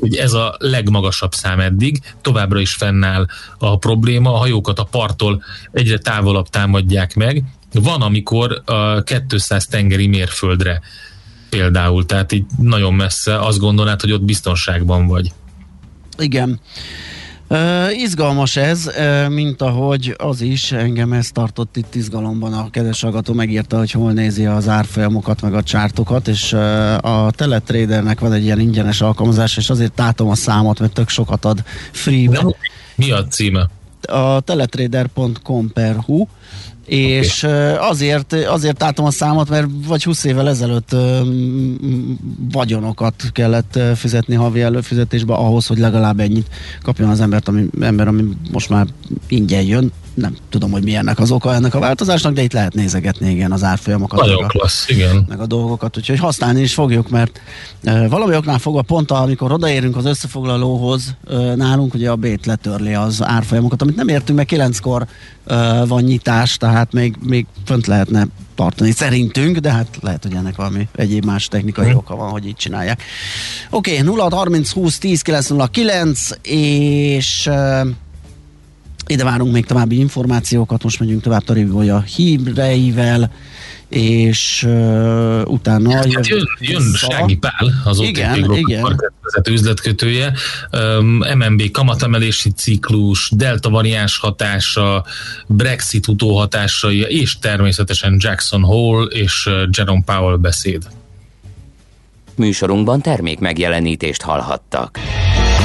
hogy 0.00 0.16
ez 0.16 0.32
a 0.32 0.56
legmagasabb 0.58 1.34
szám 1.34 1.60
eddig, 1.60 2.00
továbbra 2.20 2.60
is 2.60 2.74
fennáll 2.74 3.26
a 3.58 3.78
probléma, 3.78 4.34
a 4.34 4.36
hajókat 4.36 4.78
a 4.78 4.84
parttól 4.84 5.42
egyre 5.72 5.98
távolabb 5.98 6.48
támadják 6.48 7.14
meg, 7.14 7.42
van, 7.72 8.02
amikor 8.02 8.62
a 8.64 9.02
200 9.28 9.66
tengeri 9.66 10.06
mérföldre 10.06 10.80
például, 11.48 12.06
tehát 12.06 12.32
így 12.32 12.44
nagyon 12.58 12.94
messze, 12.94 13.38
azt 13.38 13.58
gondolnád, 13.58 14.00
hogy 14.00 14.12
ott 14.12 14.24
biztonságban 14.24 15.06
vagy. 15.06 15.32
Igen. 16.18 16.60
Uh, 17.50 18.00
izgalmas 18.00 18.56
ez, 18.56 18.86
uh, 18.86 19.28
mint 19.28 19.62
ahogy 19.62 20.14
az 20.18 20.40
is, 20.40 20.72
engem 20.72 21.12
ez 21.12 21.30
tartott 21.30 21.76
itt 21.76 21.94
izgalomban, 21.94 22.52
a 22.52 22.70
kedves 22.70 23.00
hallgató 23.00 23.32
megírta, 23.32 23.78
hogy 23.78 23.90
hol 23.90 24.12
nézi 24.12 24.46
az 24.46 24.68
árfolyamokat, 24.68 25.42
meg 25.42 25.54
a 25.54 25.62
csártokat, 25.62 26.28
és 26.28 26.52
uh, 26.52 27.04
a 27.04 27.30
Teletradernek 27.30 28.20
van 28.20 28.32
egy 28.32 28.44
ilyen 28.44 28.60
ingyenes 28.60 29.00
alkalmazás, 29.00 29.56
és 29.56 29.70
azért 29.70 29.92
tátom 29.92 30.28
a 30.28 30.34
számot, 30.34 30.80
mert 30.80 30.92
tök 30.92 31.08
sokat 31.08 31.44
ad 31.44 31.62
free 31.92 32.28
Mi 32.94 33.10
a 33.10 33.26
címe? 33.26 33.68
A 34.00 34.40
teletrader.com 34.40 35.72
per 35.72 35.96
hu, 35.96 36.26
és 36.88 37.42
okay. 37.42 37.74
azért, 37.78 38.32
azért 38.32 38.82
álltam 38.82 39.04
a 39.04 39.10
számot, 39.10 39.48
mert 39.48 39.66
vagy 39.86 40.04
20 40.04 40.24
évvel 40.24 40.48
ezelőtt 40.48 40.96
vagyonokat 42.52 43.14
kellett 43.32 43.78
fizetni 43.94 44.34
havi 44.34 44.60
előfizetésbe 44.60 45.34
ahhoz, 45.34 45.66
hogy 45.66 45.78
legalább 45.78 46.20
ennyit 46.20 46.48
kapjon 46.82 47.08
az 47.08 47.20
embert, 47.20 47.48
ami, 47.48 47.66
ember, 47.80 48.08
ami 48.08 48.22
most 48.52 48.68
már 48.68 48.86
ingyen 49.28 49.62
jön, 49.62 49.92
nem 50.18 50.36
tudom, 50.48 50.70
hogy 50.70 50.82
mi 50.82 50.94
ennek 50.94 51.18
az 51.18 51.30
oka 51.30 51.54
ennek 51.54 51.74
a 51.74 51.78
változásnak, 51.78 52.32
de 52.32 52.42
itt 52.42 52.52
lehet 52.52 52.74
nézegetni 52.74 53.30
igen 53.30 53.52
az 53.52 53.62
árfolyamokat. 53.62 54.20
Nagyon 54.20 54.40
meg 54.40 54.50
klassz, 54.50 54.88
igen. 54.88 55.24
Meg 55.28 55.40
a 55.40 55.46
dolgokat, 55.46 55.96
úgyhogy 55.96 56.18
használni 56.18 56.60
is 56.60 56.74
fogjuk, 56.74 57.08
mert 57.08 57.40
e, 57.82 58.08
valami 58.08 58.36
oknál 58.36 58.58
fogva 58.58 58.82
pont, 58.82 59.10
amikor 59.10 59.52
odaérünk 59.52 59.96
az 59.96 60.04
összefoglalóhoz, 60.04 61.14
e, 61.30 61.54
nálunk 61.54 61.94
ugye 61.94 62.10
a 62.10 62.16
Bét 62.16 62.46
letörli 62.46 62.94
az 62.94 63.22
árfolyamokat, 63.22 63.82
amit 63.82 63.96
nem 63.96 64.08
értünk, 64.08 64.38
mert 64.38 64.48
kilenckor 64.48 65.06
e, 65.46 65.84
van 65.84 66.02
nyitás, 66.02 66.56
tehát 66.56 66.92
még, 66.92 67.16
még 67.20 67.46
fönt 67.64 67.86
lehetne 67.86 68.26
tartani 68.54 68.90
szerintünk, 68.90 69.56
de 69.56 69.72
hát 69.72 69.98
lehet, 70.00 70.22
hogy 70.22 70.34
ennek 70.34 70.56
valami 70.56 70.88
egyéb 70.94 71.24
más 71.24 71.48
technikai 71.48 71.94
oka 71.94 72.16
van, 72.16 72.30
hogy 72.30 72.46
így 72.46 72.56
csinálják. 72.56 73.02
Oké, 73.70 73.90
okay, 73.90 74.04
0 74.04 74.28
30 74.30 74.70
20 74.70 74.98
10 74.98 75.22
909 75.22 76.28
és 76.42 77.50
ide 79.08 79.24
várunk 79.24 79.52
még 79.52 79.66
további 79.66 79.98
információkat, 79.98 80.82
most 80.82 81.00
megyünk 81.00 81.22
tovább 81.22 81.48
a 81.88 82.00
híreivel, 82.00 83.30
és 83.88 84.62
uh, 84.66 85.42
utána 85.44 85.94
hát 85.94 86.12
jön, 86.12 86.22
jön, 86.26 86.46
jön 86.60 86.92
Sági 86.94 87.36
Pál, 87.36 87.82
az 87.84 88.00
igen, 88.00 88.42
OTP 88.42 88.56
igen. 88.56 89.00
vezető 89.22 89.52
üzletkötője, 89.52 90.32
um, 90.72 91.18
MNB 91.36 91.70
kamatemelési 91.70 92.50
ciklus, 92.50 93.30
delta 93.34 93.70
variáns 93.70 94.18
hatása, 94.18 95.04
Brexit 95.46 96.08
utóhatásai, 96.08 97.00
és 97.00 97.38
természetesen 97.38 98.16
Jackson 98.18 98.62
Hole 98.62 99.04
és 99.04 99.48
Jerome 99.70 100.02
Powell 100.04 100.36
beszéd. 100.36 100.88
Műsorunkban 102.34 103.00
termék 103.00 103.38
megjelenítést 103.38 104.22
hallhattak. 104.22 104.98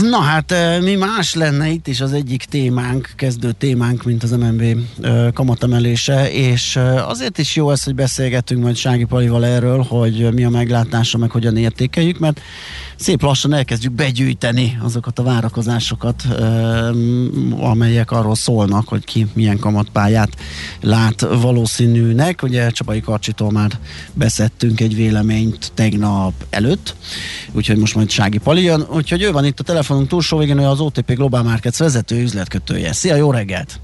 Na 0.00 0.20
hát 0.20 0.54
mi 0.82 0.94
más 0.94 1.34
lenne 1.34 1.68
itt 1.68 1.86
is? 1.86 2.00
Az 2.00 2.12
egyik 2.12 2.44
témánk, 2.44 3.12
kezdő 3.16 3.52
témánk, 3.52 4.02
mint 4.04 4.22
az 4.22 4.30
MNB 4.30 4.64
kamatemelése, 5.32 6.32
és 6.32 6.78
azért 7.06 7.38
is 7.38 7.56
jó 7.56 7.70
ez, 7.70 7.82
hogy 7.82 7.94
beszélgetünk 7.94 8.62
majd 8.62 8.76
Sági 8.76 9.04
Palival 9.04 9.44
erről, 9.46 9.82
hogy 9.82 10.32
mi 10.32 10.44
a 10.44 10.50
meglátása, 10.50 11.18
meg 11.18 11.30
hogyan 11.30 11.56
értékeljük, 11.56 12.18
mert 12.18 12.40
szép 13.04 13.22
lassan 13.22 13.52
elkezdjük 13.52 13.92
begyűjteni 13.92 14.78
azokat 14.82 15.18
a 15.18 15.22
várakozásokat, 15.22 16.22
amelyek 17.58 18.10
arról 18.10 18.34
szólnak, 18.34 18.88
hogy 18.88 19.04
ki 19.04 19.26
milyen 19.32 19.58
kamatpályát 19.58 20.36
lát 20.80 21.20
valószínűnek. 21.20 22.42
Ugye 22.42 22.70
Csapai 22.70 23.00
Karcsitól 23.00 23.50
már 23.50 23.70
beszettünk 24.12 24.80
egy 24.80 24.94
véleményt 24.94 25.72
tegnap 25.74 26.32
előtt, 26.50 26.96
úgyhogy 27.52 27.76
most 27.76 27.94
majd 27.94 28.10
Sági 28.10 28.38
Pali 28.38 28.62
jön, 28.62 28.86
úgyhogy 28.90 29.22
ő 29.22 29.32
van 29.32 29.44
itt 29.44 29.60
a 29.60 29.62
telefonunk 29.62 30.08
túlsó 30.08 30.38
végén, 30.38 30.58
ő 30.58 30.66
az 30.66 30.80
OTP 30.80 31.14
Global 31.14 31.42
Markets 31.42 31.76
vezető 31.76 32.22
üzletkötője. 32.22 32.92
Szia, 32.92 33.16
jó 33.16 33.30
reggelt! 33.30 33.80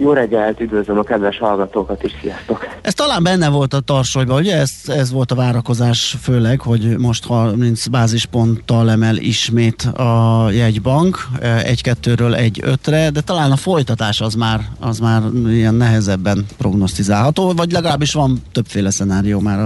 Jó 0.00 0.12
reggelt, 0.12 0.60
üdvözlöm 0.60 0.98
a 0.98 1.02
kedves 1.02 1.38
hallgatókat 1.38 2.02
is, 2.02 2.12
sziasztok! 2.20 2.66
Ez 2.82 2.94
talán 2.94 3.22
benne 3.22 3.48
volt 3.48 3.72
a 3.72 3.80
tarsolyban, 3.80 4.38
ugye? 4.38 4.56
Ez, 4.56 4.72
ez 4.86 5.12
volt 5.12 5.30
a 5.30 5.34
várakozás 5.34 6.16
főleg, 6.22 6.60
hogy 6.60 6.98
most 6.98 7.26
30 7.26 7.86
bázisponttal 7.86 8.90
emel 8.90 9.16
ismét 9.16 9.82
a 9.82 10.46
jegybank, 10.50 11.18
egy-kettőről 11.64 12.34
egy-ötre, 12.34 13.10
de 13.10 13.20
talán 13.20 13.50
a 13.50 13.56
folytatás 13.56 14.20
az 14.20 14.34
már, 14.34 14.60
az 14.80 14.98
már 14.98 15.22
ilyen 15.46 15.74
nehezebben 15.74 16.46
prognosztizálható, 16.58 17.52
vagy 17.52 17.72
legalábbis 17.72 18.12
van 18.12 18.38
többféle 18.52 18.90
szenárió 18.90 19.40
már 19.40 19.58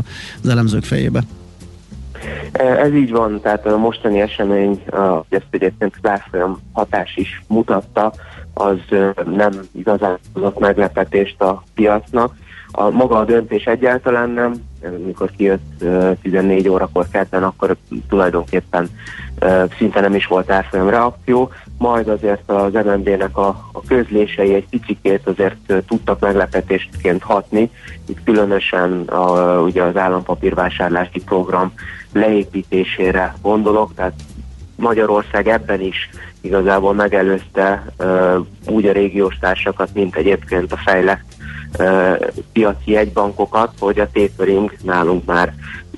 az 0.43 0.49
elemzők 0.49 0.85
fejébe. 0.85 1.22
Ez 2.53 2.95
így 2.95 3.11
van, 3.11 3.41
tehát 3.41 3.66
a 3.66 3.76
mostani 3.76 4.20
esemény, 4.20 4.83
ezt 5.28 5.47
egyébként 5.51 5.95
Lászlóan 6.03 6.61
hatás 6.72 7.16
is 7.16 7.43
mutatta, 7.47 8.12
az 8.55 8.78
nem 9.24 9.53
igazán 9.72 10.18
hozott 10.34 10.59
meglepetést 10.59 11.40
a 11.40 11.62
piacnak. 11.74 12.34
A 12.74 12.90
maga 12.90 13.18
a 13.18 13.24
döntés 13.24 13.64
egyáltalán 13.64 14.30
nem, 14.30 14.53
mikor 15.07 15.30
kijött 15.36 15.84
14 16.22 16.68
órakor 16.68 17.07
kedden, 17.12 17.42
akkor 17.42 17.76
tulajdonképpen 18.09 18.88
szinte 19.78 20.00
nem 20.00 20.14
is 20.14 20.26
volt 20.26 20.50
árfolyam 20.50 20.88
reakció, 20.88 21.50
majd 21.78 22.09
azért 22.09 22.50
az 22.50 22.72
MNB-nek 22.72 23.36
a, 23.36 23.46
a 23.72 23.82
közlései 23.86 24.55
egy 24.55 24.68
picikét 24.68 25.26
azért 25.26 25.84
tudtak 25.86 26.20
meglepetésként 26.20 27.22
hatni, 27.22 27.70
itt 28.09 28.24
különösen 28.24 29.00
a, 29.00 29.59
ugye 29.61 29.82
az 29.82 29.96
állampapírvásárlási 29.96 31.22
program 31.24 31.72
leépítésére 32.12 33.34
gondolok, 33.42 33.94
tehát 33.94 34.14
Magyarország 34.76 35.48
ebben 35.48 35.80
is 35.80 36.11
igazából 36.43 36.95
megelőzte 36.95 37.84
úgy 38.66 38.86
a 38.86 38.93
régiós 38.93 39.38
társakat, 39.40 39.88
mint 39.95 40.16
egyébként 40.16 40.72
a 40.72 40.76
fejlett 40.76 41.24
piaci 42.53 42.90
jegybankokat, 42.90 43.72
hogy 43.78 44.01
a 44.01 44.09
tapering 44.12 44.72
nálunk 44.82 45.24
már 45.24 45.55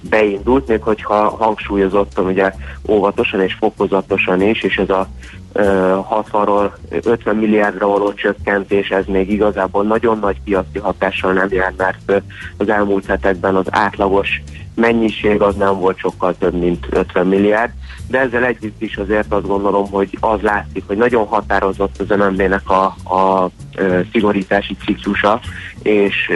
beindult, 0.08 0.68
még 0.68 0.82
hogyha 0.82 1.28
hangsúlyozottan, 1.28 2.26
ugye 2.26 2.52
óvatosan 2.88 3.40
és 3.40 3.54
fokozatosan 3.54 4.42
is, 4.42 4.62
és 4.62 4.76
ez 4.76 4.90
a 4.90 5.08
60-ról 5.54 6.70
50 6.90 7.36
milliárdra 7.36 7.86
való 7.86 8.12
csökkentés, 8.12 8.88
ez 8.88 9.04
még 9.06 9.30
igazából 9.30 9.84
nagyon 9.84 10.18
nagy 10.18 10.36
piaci 10.44 10.78
hatással 10.78 11.32
nem 11.32 11.48
jár, 11.50 11.72
mert 11.76 12.22
az 12.56 12.68
elmúlt 12.68 13.06
hetekben 13.06 13.56
az 13.56 13.66
átlagos 13.70 14.42
mennyiség 14.74 15.40
az 15.40 15.54
nem 15.54 15.78
volt 15.78 15.98
sokkal 15.98 16.34
több, 16.38 16.54
mint 16.54 16.86
50 16.90 17.26
milliárd, 17.26 17.70
de 18.08 18.18
ezzel 18.18 18.44
együtt 18.44 18.82
is 18.82 18.96
azért 18.96 19.32
azt 19.32 19.46
gondolom, 19.46 19.90
hogy 19.90 20.18
az 20.20 20.40
látszik, 20.40 20.82
hogy 20.86 20.96
nagyon 20.96 21.26
határozott 21.26 22.00
az 22.00 22.16
MNB-nek 22.18 22.70
a, 22.70 22.84
a, 23.14 23.50
szigorítási 24.12 24.76
ciklusa, 24.84 25.40
és, 25.82 26.32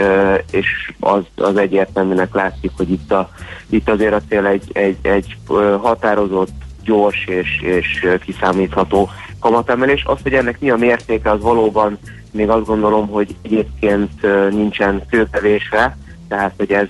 és 0.51 0.93
az, 1.01 1.23
az 1.37 1.57
egyértelműnek 1.57 2.35
látszik, 2.35 2.71
hogy 2.77 2.91
itt, 2.91 3.13
a, 3.13 3.31
itt 3.69 3.89
azért 3.89 4.15
a 4.15 4.21
cél 4.29 4.47
egy, 4.47 4.71
egy, 4.73 4.97
egy 5.03 5.37
határozott, 5.81 6.53
gyors 6.89 7.27
és, 7.27 7.61
és 7.63 8.07
kiszámítható 8.25 9.09
kamatemelés. 9.41 10.05
Az, 10.05 10.19
hogy 10.23 10.33
ennek 10.33 10.61
mi 10.61 10.71
a 10.71 10.77
mértéke, 10.77 11.31
az 11.31 11.43
valóban 11.43 11.99
még 12.31 12.49
azt 12.49 12.67
gondolom, 12.67 13.09
hogy 13.09 13.37
egyébként 13.43 14.11
nincsen 14.51 15.03
kőkevésre, 15.11 15.97
tehát 16.29 16.53
hogy 16.57 16.73
ez 16.73 16.87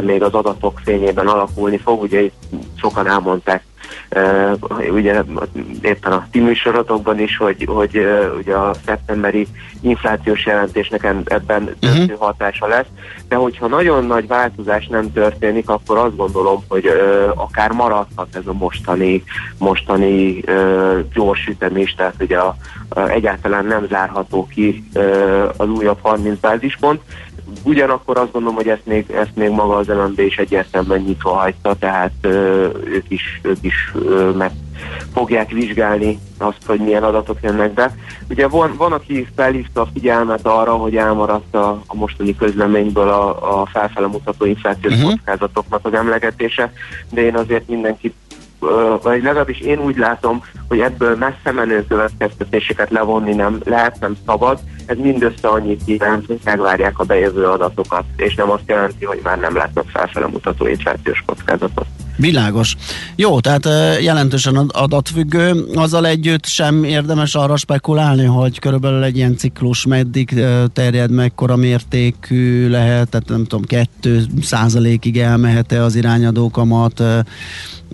még 0.00 0.22
az 0.22 0.32
adatok 0.32 0.80
fényében 0.84 1.26
alakulni 1.26 1.78
fog. 1.78 2.02
Ugye 2.02 2.20
itt 2.20 2.42
sokan 2.80 3.06
elmondták 3.06 3.64
ugye 4.92 5.22
éppen 5.82 6.12
a 6.12 6.26
ti 6.30 6.40
műsorotokban 6.40 7.18
is, 7.18 7.36
hogy, 7.36 7.64
hogy 7.66 8.06
ugye 8.38 8.54
a 8.54 8.74
szeptemberi 8.86 9.46
inflációs 9.80 10.46
jelentésnek 10.46 11.04
ebben 11.24 11.62
uh-huh. 11.62 11.76
döntő 11.78 12.16
hatása 12.18 12.66
lesz, 12.66 12.86
de 13.28 13.36
hogyha 13.36 13.66
nagyon 13.66 14.04
nagy 14.04 14.26
változás 14.26 14.86
nem 14.86 15.12
történik, 15.12 15.68
akkor 15.68 15.98
azt 15.98 16.16
gondolom, 16.16 16.64
hogy 16.68 16.86
uh, 16.86 17.42
akár 17.42 17.70
maradhat 17.70 18.36
ez 18.36 18.46
a 18.46 18.52
mostani, 18.52 19.22
mostani 19.58 20.44
gyors 21.14 21.46
ütem 21.46 21.76
is, 21.76 21.94
tehát 21.94 22.14
ugye 22.20 22.38
a, 22.38 22.56
a, 22.88 23.00
egyáltalán 23.00 23.64
nem 23.64 23.86
zárható 23.88 24.46
ki 24.46 24.84
az 25.56 25.68
újabb 25.68 25.98
30 26.02 26.40
bázispont, 26.40 27.00
Ugyanakkor 27.62 28.18
azt 28.18 28.32
gondolom, 28.32 28.56
hogy 28.56 28.68
ezt 28.68 28.86
még, 28.86 29.10
ezt 29.10 29.36
még 29.36 29.50
maga 29.50 29.76
az 29.76 29.86
LMB 29.86 30.18
is 30.18 30.36
egyértelműen 30.36 31.00
nyitva 31.00 31.30
hagyta, 31.30 31.74
tehát 31.74 32.12
ö, 32.20 32.68
ők 32.84 33.10
is, 33.10 33.40
ők 33.42 33.58
is 33.60 33.92
ö, 33.94 34.30
meg 34.30 34.50
fogják 35.12 35.50
vizsgálni 35.50 36.18
azt, 36.38 36.66
hogy 36.66 36.80
milyen 36.80 37.02
adatok 37.02 37.38
jönnek 37.42 37.72
be. 37.72 37.94
Ugye 38.30 38.48
van, 38.48 38.74
van 38.76 38.92
aki 38.92 39.26
felhívta 39.36 39.80
a 39.80 39.88
figyelmet 39.92 40.46
arra, 40.46 40.72
hogy 40.72 40.96
elmaradt 40.96 41.54
a, 41.54 41.82
a 41.86 41.94
mostani 41.94 42.36
közleményből 42.36 43.08
a, 43.08 43.60
a 43.60 43.66
felfele 43.66 44.06
mutató 44.06 44.44
inflációs 44.44 44.94
uh-huh. 44.94 45.10
kockázatoknak 45.10 45.86
az 45.86 45.94
emlegetése, 45.94 46.72
de 47.10 47.20
én 47.20 47.36
azért 47.36 47.68
mindenkit 47.68 48.14
vagy 49.02 49.22
legalábbis 49.22 49.58
én 49.58 49.78
úgy 49.78 49.96
látom, 49.96 50.44
hogy 50.68 50.80
ebből 50.80 51.16
messze 51.16 51.52
menő 51.52 51.84
következtetéseket 51.88 52.90
levonni 52.90 53.34
nem 53.34 53.60
lehet, 53.64 54.00
nem 54.00 54.16
szabad. 54.26 54.58
Ez 54.86 54.96
mindössze 54.96 55.48
annyit 55.48 55.82
jelent, 55.84 56.26
hogy 56.26 56.40
megvárják 56.44 56.98
a 56.98 57.04
bejövő 57.04 57.44
adatokat, 57.44 58.04
és 58.16 58.34
nem 58.34 58.50
azt 58.50 58.62
jelenti, 58.66 59.04
hogy 59.04 59.20
már 59.22 59.38
nem 59.38 59.56
látnak 59.56 59.88
felfele 59.88 60.26
mutató 60.26 60.66
inflációs 60.66 61.22
kockázatot. 61.26 61.86
Világos. 62.20 62.76
Jó, 63.16 63.40
tehát 63.40 63.68
jelentősen 64.02 64.56
adatfüggő. 64.56 65.64
Azzal 65.74 66.06
együtt 66.06 66.46
sem 66.46 66.84
érdemes 66.84 67.34
arra 67.34 67.56
spekulálni, 67.56 68.24
hogy 68.24 68.58
körülbelül 68.58 69.02
egy 69.02 69.16
ilyen 69.16 69.36
ciklus 69.36 69.86
meddig 69.86 70.44
terjed, 70.72 71.10
mekkora 71.10 71.56
mértékű 71.56 72.68
lehet, 72.68 73.08
tehát 73.08 73.28
nem 73.28 73.44
tudom, 73.44 73.64
2 73.64 74.26
százalékig 74.42 75.18
elmehet-e 75.18 75.82
az 75.82 75.94
irányadó 75.94 76.50
kamat, 76.50 77.02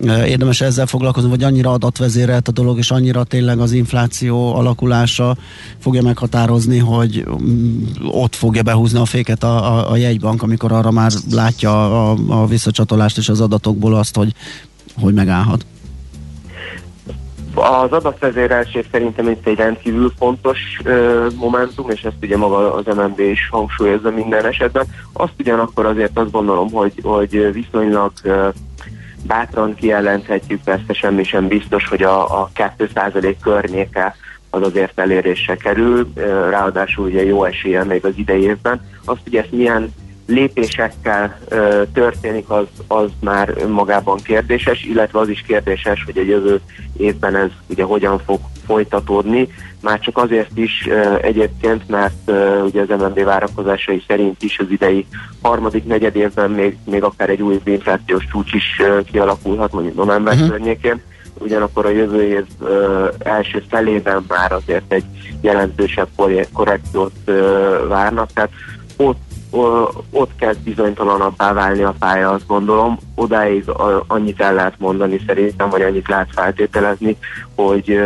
érdemes 0.05 0.61
ezzel 0.61 0.85
foglalkozni, 0.85 1.29
vagy 1.29 1.43
annyira 1.43 1.71
adatvezérelt 1.71 2.47
a 2.47 2.51
dolog, 2.51 2.77
és 2.77 2.91
annyira 2.91 3.23
tényleg 3.23 3.59
az 3.59 3.71
infláció 3.71 4.55
alakulása 4.55 5.37
fogja 5.77 6.01
meghatározni, 6.01 6.77
hogy 6.77 7.25
mm, 7.41 7.83
ott 8.07 8.35
fogja 8.35 8.63
behúzni 8.63 8.99
a 8.99 9.05
féket 9.05 9.43
a, 9.43 9.77
a, 9.77 9.91
a 9.91 9.95
jegybank, 9.95 10.43
amikor 10.43 10.71
arra 10.71 10.91
már 10.91 11.11
látja 11.31 12.09
a, 12.11 12.17
a 12.27 12.45
visszacsatolást 12.47 13.17
és 13.17 13.29
az 13.29 13.41
adatokból 13.41 13.95
azt, 13.95 14.15
hogy, 14.17 14.33
hogy 15.01 15.13
megállhat. 15.13 15.65
Az 17.55 17.91
adatvezérelség 17.91 18.85
szerintem 18.91 19.29
itt 19.29 19.47
egy 19.47 19.55
rendkívül 19.55 20.13
fontos 20.17 20.59
ö, 20.83 21.27
momentum, 21.35 21.89
és 21.89 22.03
ezt 22.03 22.15
ugye 22.21 22.37
maga 22.37 22.73
az 22.73 22.85
MNB 22.95 23.19
is 23.19 23.49
hangsúlyozza 23.51 24.11
minden 24.11 24.45
esetben. 24.45 24.85
Azt 25.13 25.33
ugyanakkor 25.39 25.85
azért 25.85 26.17
azt 26.17 26.31
gondolom, 26.31 26.71
hogy, 26.71 26.93
hogy 27.03 27.51
viszonylag 27.51 28.11
ö, 28.23 28.47
bátran 29.27 29.75
kijelenthetjük, 29.75 30.63
persze 30.63 30.93
semmi 30.93 31.23
sem 31.23 31.47
biztos, 31.47 31.87
hogy 31.87 32.03
a, 32.03 32.41
a 32.41 32.49
2% 32.77 33.35
környéke 33.41 34.15
az 34.49 34.61
azért 34.61 34.99
elérésre 34.99 35.55
kerül, 35.55 36.11
ráadásul 36.49 37.05
ugye 37.05 37.25
jó 37.25 37.43
esélye 37.43 37.83
még 37.83 38.05
az 38.05 38.13
idei. 38.15 38.55
Azt, 39.05 39.21
hogy 39.23 39.35
ezt 39.35 39.51
milyen 39.51 39.93
lépésekkel 40.27 41.39
ö, 41.47 41.83
történik, 41.93 42.49
az, 42.49 42.65
az 42.87 43.09
már 43.19 43.65
magában 43.67 44.17
kérdéses, 44.23 44.83
illetve 44.83 45.19
az 45.19 45.29
is 45.29 45.43
kérdéses, 45.47 46.03
hogy 46.05 46.17
a 46.17 46.23
jövő 46.23 46.59
évben 46.97 47.35
ez 47.35 47.49
ugye 47.67 47.83
hogyan 47.83 48.19
fog 48.25 48.39
folytatódni. 48.65 49.47
Már 49.81 49.99
csak 49.99 50.17
azért 50.17 50.57
is 50.57 50.87
ö, 50.89 51.15
egyébként, 51.21 51.89
mert 51.89 52.15
ö, 52.25 52.61
ugye 52.61 52.81
az 52.81 53.01
MNB 53.01 53.23
várakozásai 53.23 54.03
szerint 54.07 54.43
is 54.43 54.59
az 54.59 54.65
idei 54.69 55.05
harmadik 55.41 55.85
negyed 55.85 56.15
évben 56.15 56.51
még, 56.51 56.77
még 56.85 57.03
akár 57.03 57.29
egy 57.29 57.41
új 57.41 57.59
inflációs 57.63 58.25
csúcs 58.31 58.53
is 58.53 58.79
ö, 58.79 58.99
kialakulhat, 59.11 59.71
mondjuk 59.71 59.95
november 59.95 60.33
uh-huh. 60.33 60.49
környékén 60.49 61.01
ugyanakkor 61.39 61.85
a 61.85 61.89
jövő 61.89 62.23
év 62.23 62.45
ö, 62.59 63.07
első 63.19 63.63
felében 63.69 64.25
már 64.27 64.51
azért 64.51 64.93
egy 64.93 65.05
jelentősebb 65.41 66.07
korrekciót 66.53 67.11
ö, 67.25 67.85
várnak, 67.87 68.29
tehát 68.33 68.51
ott 68.95 69.26
ott 70.11 70.31
kezd 70.39 70.59
bizonytalanabbá 70.59 71.53
válni 71.53 71.83
a 71.83 71.95
pálya, 71.99 72.31
azt 72.31 72.47
gondolom. 72.47 72.97
Odáig 73.15 73.63
annyit 74.07 74.41
el 74.41 74.53
lehet 74.53 74.79
mondani 74.79 75.21
szerintem, 75.27 75.69
vagy 75.69 75.81
annyit 75.81 76.07
lehet 76.07 76.29
feltételezni, 76.31 77.17
hogy 77.55 77.99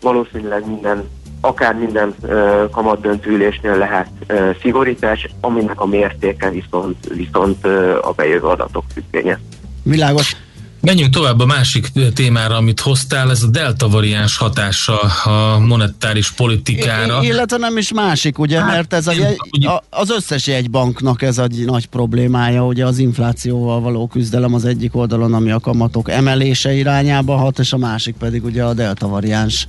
valószínűleg 0.00 0.66
minden 0.66 1.08
akár 1.44 1.74
minden 1.74 2.14
uh, 2.22 2.70
kamatdöntőülésnél 2.70 3.76
lehet 3.76 4.08
uh, 4.28 4.56
szigorítás, 4.60 5.28
aminek 5.40 5.80
a 5.80 5.86
mértéke 5.86 6.50
viszont, 6.50 7.06
viszont 7.14 7.66
a 8.02 8.12
bejövő 8.16 8.46
adatok 8.46 8.84
függvénye. 8.94 9.38
Világos. 9.82 10.36
Menjünk 10.82 11.12
tovább 11.14 11.40
a 11.40 11.46
másik 11.46 11.86
témára, 12.14 12.56
amit 12.56 12.80
hoztál, 12.80 13.30
ez 13.30 13.42
a 13.42 13.46
delta 13.46 13.88
variáns 13.88 14.36
hatása 14.36 15.00
a 15.24 15.58
monetáris 15.58 16.30
politikára. 16.30 17.22
I- 17.22 17.26
illetve 17.26 17.56
nem 17.56 17.76
is 17.76 17.92
másik, 17.92 18.38
ugye, 18.38 18.60
hát, 18.60 18.72
mert 18.72 18.92
ez 18.92 19.06
a, 19.06 19.12
jegy, 19.12 19.66
a, 19.66 19.82
az 19.90 20.10
összes 20.10 20.46
jegybanknak 20.46 21.22
ez 21.22 21.38
egy 21.38 21.64
nagy 21.64 21.86
problémája, 21.86 22.66
ugye 22.66 22.86
az 22.86 22.98
inflációval 22.98 23.80
való 23.80 24.06
küzdelem 24.06 24.54
az 24.54 24.64
egyik 24.64 24.96
oldalon, 24.96 25.34
ami 25.34 25.50
a 25.50 25.60
kamatok 25.60 26.10
emelése 26.10 26.72
irányába 26.72 27.36
hat, 27.36 27.58
és 27.58 27.72
a 27.72 27.78
másik 27.78 28.14
pedig 28.14 28.44
ugye 28.44 28.64
a 28.64 28.74
delta 28.74 29.08
variáns 29.08 29.66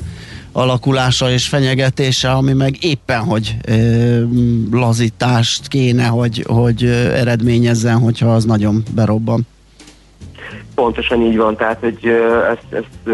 alakulása 0.52 1.32
és 1.32 1.48
fenyegetése, 1.48 2.32
ami 2.32 2.54
meg 2.54 2.84
éppen, 2.84 3.20
hogy 3.20 3.56
ö, 3.66 4.24
lazítást 4.72 5.68
kéne, 5.68 6.06
hogy, 6.06 6.46
hogy 6.48 6.84
eredményezzen, 7.14 8.00
hogyha 8.00 8.34
az 8.34 8.46
nagyon 8.46 8.84
berobban. 8.96 9.48
Pontosan 10.76 11.22
így 11.22 11.38
van, 11.38 11.56
tehát 11.56 11.80
hogy 11.80 12.06
ez, 12.50 12.58
ez, 12.80 13.14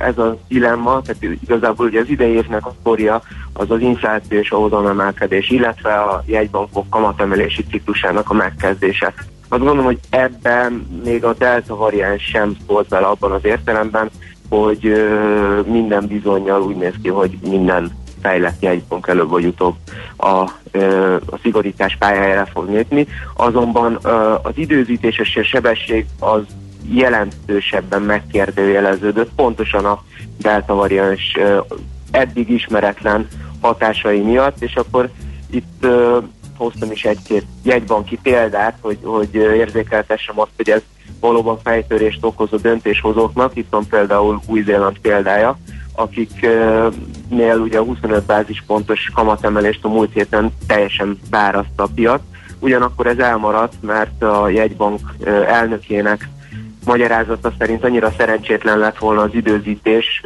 ez 0.00 0.18
a 0.18 0.36
dilemma, 0.48 1.02
tehát 1.02 1.38
igazából 1.42 1.86
ugye 1.86 2.00
az 2.00 2.08
idei 2.08 2.32
évnek 2.32 2.66
a 2.66 2.74
sztoria 2.80 3.22
az 3.52 3.70
az 3.70 3.80
infláció 3.80 4.38
és 4.38 4.50
a 4.50 4.56
hozamemelkedés, 4.56 5.50
illetve 5.50 5.94
a 5.94 6.22
jegybankok 6.26 6.90
kamatemelési 6.90 7.64
ciklusának 7.70 8.30
a 8.30 8.34
megkezdése. 8.34 9.14
Azt 9.48 9.60
gondolom, 9.60 9.84
hogy 9.84 9.98
ebben 10.10 11.00
még 11.04 11.24
a 11.24 11.34
delta 11.34 11.76
variáns 11.76 12.22
sem 12.22 12.56
szólt 12.66 12.88
bele 12.88 13.06
abban 13.06 13.32
az 13.32 13.44
értelemben, 13.44 14.10
hogy 14.48 15.08
minden 15.66 16.06
bizonyal 16.06 16.62
úgy 16.62 16.76
néz 16.76 16.94
ki, 17.02 17.08
hogy 17.08 17.38
minden 17.48 17.90
fejlett 18.22 18.62
jegybank 18.62 19.08
előbb 19.08 19.30
vagy 19.30 19.44
utóbb 19.44 19.74
a, 20.16 20.26
a 21.26 21.38
szigorítás 21.42 21.96
pályájára 21.98 22.46
fog 22.46 22.68
nyitni. 22.68 23.06
Azonban 23.36 23.98
az 24.42 24.52
időzítés 24.54 25.18
és 25.18 25.36
a 25.36 25.44
sebesség 25.44 26.06
az 26.18 26.42
jelentősebben 26.90 28.02
megkérdőjeleződött, 28.02 29.30
pontosan 29.36 29.84
a 29.84 30.02
delta 30.38 30.74
variáns 30.74 31.36
eddig 32.10 32.50
ismeretlen 32.50 33.28
hatásai 33.60 34.20
miatt, 34.20 34.62
és 34.62 34.74
akkor 34.74 35.10
itt 35.50 35.86
hoztam 36.56 36.90
is 36.90 37.04
egy-két 37.04 37.46
jegybanki 37.62 38.18
példát, 38.22 38.78
hogy, 38.80 38.98
hogy 39.02 39.34
érzékeltessem 39.34 40.40
azt, 40.40 40.50
hogy 40.56 40.70
ez 40.70 40.82
valóban 41.20 41.58
fejtörést 41.62 42.24
okoz 42.24 42.52
a 42.52 42.56
döntéshozóknak. 42.56 43.56
Itt 43.56 43.70
van 43.70 43.86
például 43.86 44.40
Új-Zéland 44.46 44.98
példája, 44.98 45.58
akiknél 45.94 47.58
ugye 47.58 47.78
a 47.78 47.82
25 47.82 48.24
bázispontos 48.24 49.10
kamatemelést 49.14 49.84
a 49.84 49.88
múlt 49.88 50.12
héten 50.12 50.52
teljesen 50.66 51.18
báraszta 51.30 51.82
a 51.82 51.88
piac. 51.94 52.20
Ugyanakkor 52.60 53.06
ez 53.06 53.18
elmaradt, 53.18 53.74
mert 53.80 54.22
a 54.22 54.48
jegybank 54.48 55.00
elnökének 55.46 56.28
magyarázata 56.88 57.52
szerint 57.58 57.84
annyira 57.84 58.12
szerencsétlen 58.18 58.78
lett 58.78 58.98
volna 58.98 59.22
az 59.22 59.34
időzítés, 59.34 60.22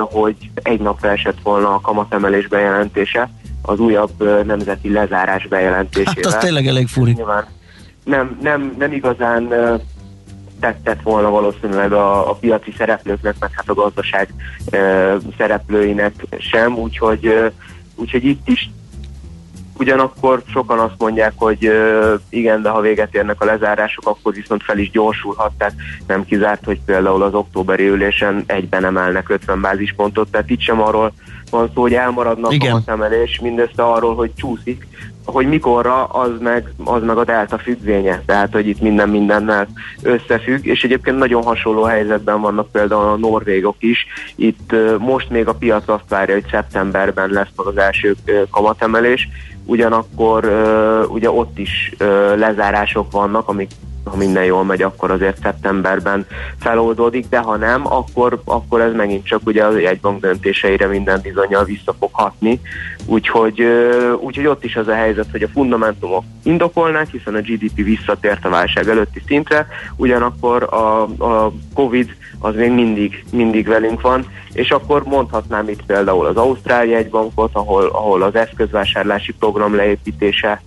hogy 0.00 0.36
egy 0.54 0.80
napra 0.80 1.10
esett 1.10 1.38
volna 1.42 1.74
a 1.74 1.80
kamatemelés 1.80 2.48
bejelentése 2.48 3.30
az 3.62 3.78
újabb 3.78 4.44
nemzeti 4.46 4.92
lezárás 4.92 5.46
bejelentésével. 5.46 6.14
Hát 6.22 6.34
az 6.34 6.36
tényleg 6.36 6.66
elég 6.66 6.86
furi. 6.86 7.12
Nyilván 7.12 7.46
nem, 8.04 8.38
nem, 8.42 8.74
nem 8.78 8.92
igazán 8.92 9.54
tett 10.60 11.02
volna 11.02 11.30
valószínűleg 11.30 11.92
a, 11.92 12.30
a 12.30 12.34
piaci 12.34 12.74
szereplőknek, 12.78 13.34
meg 13.38 13.50
hát 13.54 13.68
a 13.68 13.74
gazdaság 13.74 14.28
e, 14.70 15.16
szereplőinek 15.38 16.12
sem, 16.38 16.76
úgyhogy, 16.76 17.26
e, 17.26 17.52
úgyhogy 17.94 18.24
itt 18.24 18.48
is 18.48 18.70
Ugyanakkor 19.78 20.42
sokan 20.52 20.78
azt 20.78 20.94
mondják, 20.98 21.32
hogy 21.36 21.70
igen, 22.28 22.62
de 22.62 22.68
ha 22.68 22.80
véget 22.80 23.14
érnek 23.14 23.40
a 23.40 23.44
lezárások, 23.44 24.06
akkor 24.06 24.34
viszont 24.34 24.62
fel 24.62 24.78
is 24.78 24.90
gyorsulhat, 24.90 25.52
tehát 25.58 25.74
nem 26.06 26.24
kizárt, 26.24 26.64
hogy 26.64 26.80
például 26.86 27.22
az 27.22 27.34
októberi 27.34 27.86
ülésen 27.86 28.44
egyben 28.46 28.84
emelnek 28.84 29.28
50 29.28 29.60
bázispontot, 29.60 30.28
tehát 30.30 30.50
itt 30.50 30.60
sem 30.60 30.80
arról 30.80 31.12
van 31.50 31.70
szó, 31.74 31.80
hogy 31.80 31.94
elmaradnak 31.94 32.52
Igen. 32.52 32.68
a 32.68 32.70
kamatemelés, 32.70 33.40
mindössze 33.42 33.82
arról, 33.82 34.14
hogy 34.14 34.30
csúszik, 34.34 34.86
hogy 35.24 35.48
mikorra, 35.48 36.04
az 36.04 36.30
meg, 36.40 36.72
az 36.84 37.02
meg 37.02 37.16
a 37.16 37.24
delta 37.24 37.58
függvénye, 37.58 38.22
tehát 38.26 38.52
hogy 38.52 38.68
itt 38.68 38.80
minden 38.80 39.08
mindennel 39.08 39.68
összefügg, 40.02 40.64
és 40.66 40.82
egyébként 40.82 41.18
nagyon 41.18 41.42
hasonló 41.42 41.82
helyzetben 41.82 42.40
vannak 42.40 42.70
például 42.70 43.08
a 43.08 43.16
norvégok 43.16 43.76
is. 43.78 44.06
Itt 44.36 44.74
most 44.98 45.30
még 45.30 45.48
a 45.48 45.54
piac 45.54 45.88
azt 45.88 46.08
várja, 46.08 46.34
hogy 46.34 46.46
szeptemberben 46.50 47.30
lesz 47.30 47.48
meg 47.56 47.66
az 47.66 47.76
első 47.76 48.14
kamatemelés, 48.50 49.28
ugyanakkor 49.66 50.44
ugye 51.08 51.30
ott 51.30 51.58
is 51.58 51.94
lezárások 52.36 53.12
vannak, 53.12 53.48
amik 53.48 53.70
ha 54.10 54.16
minden 54.16 54.44
jól 54.44 54.64
megy, 54.64 54.82
akkor 54.82 55.10
azért 55.10 55.40
szeptemberben 55.42 56.26
feloldódik, 56.58 57.28
de 57.28 57.38
ha 57.38 57.56
nem, 57.56 57.92
akkor, 57.92 58.40
akkor 58.44 58.80
ez 58.80 58.92
megint 58.92 59.26
csak 59.26 59.40
ugye 59.44 59.64
az 59.64 59.80
jegybank 59.80 60.20
döntéseire 60.20 60.86
minden 60.86 61.20
bizonyal 61.22 61.64
vissza 61.64 61.94
fog 61.98 62.10
hatni. 62.12 62.60
Úgyhogy, 63.06 63.62
úgyhogy 64.20 64.46
ott 64.46 64.64
is 64.64 64.76
az 64.76 64.88
a 64.88 64.94
helyzet, 64.94 65.30
hogy 65.30 65.42
a 65.42 65.48
fundamentumok 65.48 66.24
indokolnák, 66.42 67.08
hiszen 67.10 67.34
a 67.34 67.40
GDP 67.40 67.74
visszatért 67.74 68.44
a 68.44 68.48
válság 68.48 68.88
előtti 68.88 69.22
szintre, 69.26 69.66
ugyanakkor 69.96 70.62
a, 70.62 71.02
a 71.02 71.52
Covid 71.74 72.16
az 72.38 72.54
még 72.54 72.70
mindig, 72.70 73.24
mindig 73.32 73.66
velünk 73.66 74.00
van, 74.00 74.26
és 74.52 74.70
akkor 74.70 75.02
mondhatnám 75.04 75.68
itt 75.68 75.82
például 75.86 76.26
az 76.26 76.36
Ausztrál 76.36 76.84
jegybankot, 76.84 77.50
ahol, 77.52 77.86
ahol 77.86 78.22
az 78.22 78.34
eszközvásárlási 78.34 79.32
program 79.32 79.74
leépítése 79.74 80.62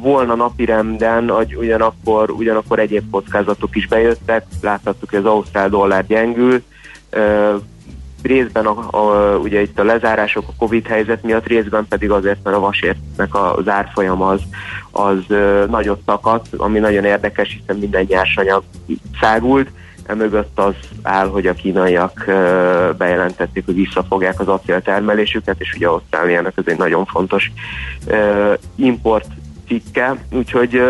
volna 0.00 0.34
napirenden, 0.34 1.28
hogy 1.28 1.54
ugyanakkor, 2.30 2.62
ugyanakkor 2.62 2.78
egyéb 2.78 3.10
kockázatok 3.10 3.76
is 3.76 3.86
bejöttek, 3.86 4.46
láthattuk, 4.60 5.10
hogy 5.10 5.18
az 5.18 5.24
Ausztrál 5.24 5.68
dollár 5.68 6.06
gyengül, 6.06 6.62
részben 8.22 8.66
a, 8.66 8.88
a, 8.90 9.36
ugye 9.36 9.60
itt 9.60 9.78
a 9.78 9.84
lezárások 9.84 10.44
a 10.48 10.54
Covid 10.58 10.86
helyzet 10.86 11.22
miatt, 11.22 11.46
részben 11.46 11.86
pedig 11.88 12.10
azért, 12.10 12.38
mert 12.42 12.56
a 12.56 12.60
vasértnek 12.60 13.34
az 13.34 13.68
árfolyam 13.68 14.22
az, 14.22 14.40
az 14.90 15.18
nagyot 15.68 16.00
szakadt, 16.06 16.46
ami 16.56 16.78
nagyon 16.78 17.04
érdekes, 17.04 17.58
hiszen 17.60 17.76
minden 17.76 18.04
nyersanyag 18.08 18.62
szágult, 19.20 19.68
emögött 20.06 20.58
az 20.58 20.74
áll, 21.02 21.28
hogy 21.28 21.46
a 21.46 21.54
kínaiak 21.54 22.24
bejelentették, 22.98 23.64
hogy 23.64 23.74
visszafogják 23.74 24.40
az 24.40 24.48
acéltermelésüket, 24.48 25.60
és 25.60 25.74
ugye 25.74 25.86
Ausztráliának 25.86 26.52
ez 26.56 26.64
egy 26.66 26.78
nagyon 26.78 27.04
fontos 27.04 27.52
import 28.76 29.28
cikke, 29.66 30.16
úgyhogy 30.30 30.82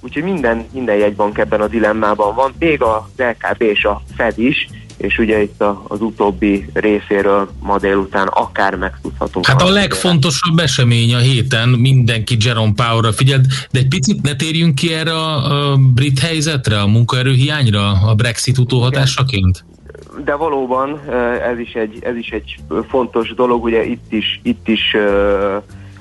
Úgyhogy 0.00 0.22
minden, 0.22 0.64
minden 0.72 0.96
jegybank 0.96 1.38
ebben 1.38 1.60
a 1.60 1.66
dilemmában 1.66 2.34
van, 2.34 2.52
még 2.58 2.82
az 2.82 3.02
LKB 3.16 3.62
és 3.62 3.84
a 3.84 4.02
Fed 4.16 4.38
is, 4.38 4.68
és 4.98 5.18
ugye 5.18 5.42
itt 5.42 5.60
a, 5.60 5.84
az 5.88 6.00
utóbbi 6.00 6.70
részéről 6.72 7.48
ma 7.60 7.78
délután 7.78 8.26
akár 8.26 8.74
megtudhatunk. 8.74 9.46
Hát 9.46 9.62
a 9.62 9.70
legfontosabb 9.70 10.58
esemény 10.58 11.14
a 11.14 11.18
héten, 11.18 11.68
mindenki 11.68 12.36
Jerome 12.40 12.72
Powell-ra 12.76 13.12
figyel, 13.12 13.40
de 13.70 13.78
egy 13.78 13.88
picit 13.88 14.22
ne 14.22 14.34
térjünk 14.34 14.74
ki 14.74 14.92
erre 14.92 15.12
a, 15.12 15.70
a 15.72 15.76
brit 15.94 16.18
helyzetre, 16.18 16.80
a 16.80 16.86
munkaerőhiányra, 16.86 17.90
a 17.90 18.14
Brexit 18.14 18.58
utóhatásaként? 18.58 19.64
De 20.24 20.34
valóban 20.34 21.00
ez 21.50 21.58
is 21.58 21.72
egy, 21.72 21.98
ez 22.00 22.16
is 22.16 22.28
egy 22.28 22.56
fontos 22.88 23.34
dolog, 23.34 23.64
ugye 23.64 23.84
itt 23.84 24.12
is, 24.12 24.40
itt 24.42 24.68
is 24.68 24.96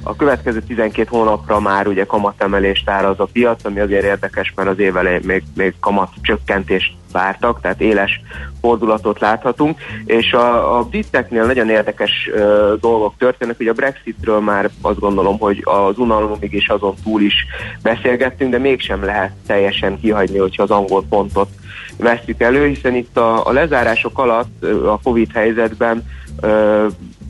a 0.08 0.16
következő 0.16 0.62
12 0.62 1.08
hónapra 1.10 1.60
már 1.60 1.88
ugye 1.88 2.06
kamatemelést 2.06 2.90
áraz 2.90 3.20
a 3.20 3.30
piac, 3.32 3.66
ami 3.66 3.80
azért 3.80 4.04
érdekes, 4.04 4.54
mert 4.56 4.70
az 4.70 4.80
év 4.80 4.98
elején 4.98 5.22
még, 5.24 5.44
még 5.56 5.74
kamat 5.80 6.10
csökkentést 6.22 6.94
vártak, 7.12 7.62
tehát 7.62 7.82
éles 7.82 8.22
fordulatot 8.62 9.20
láthatunk, 9.20 9.80
és 10.06 10.32
a, 10.32 10.78
a 10.78 10.84
briteknél 10.84 11.46
nagyon 11.46 11.70
érdekes 11.70 12.30
uh, 12.34 12.40
dolgok 12.80 13.14
történnek, 13.18 13.58
hogy 13.58 13.68
a 13.68 13.74
Brexitről 13.74 14.40
már 14.40 14.70
azt 14.82 15.00
gondolom, 15.00 15.40
hogy 15.40 15.62
az 15.64 15.98
unalomig 15.98 16.54
és 16.54 16.68
azon 16.68 16.96
túl 17.04 17.22
is 17.22 17.46
beszélgettünk, 17.82 18.52
de 18.52 18.58
mégsem 18.58 19.04
lehet 19.04 19.32
teljesen 19.48 20.00
kihagyni, 20.00 20.38
hogyha 20.38 20.64
az 20.64 20.72
angol 20.72 21.04
pontot 21.10 21.50
vesztjük 21.98 22.42
elő, 22.42 22.68
hiszen 22.68 22.96
itt 22.96 23.18
a, 23.18 23.48
a 23.48 23.52
lezárások 23.52 24.20
alatt 24.20 24.64
a 24.64 25.00
Covid 25.04 25.32
helyzetben 25.34 26.06
uh, 26.42 26.86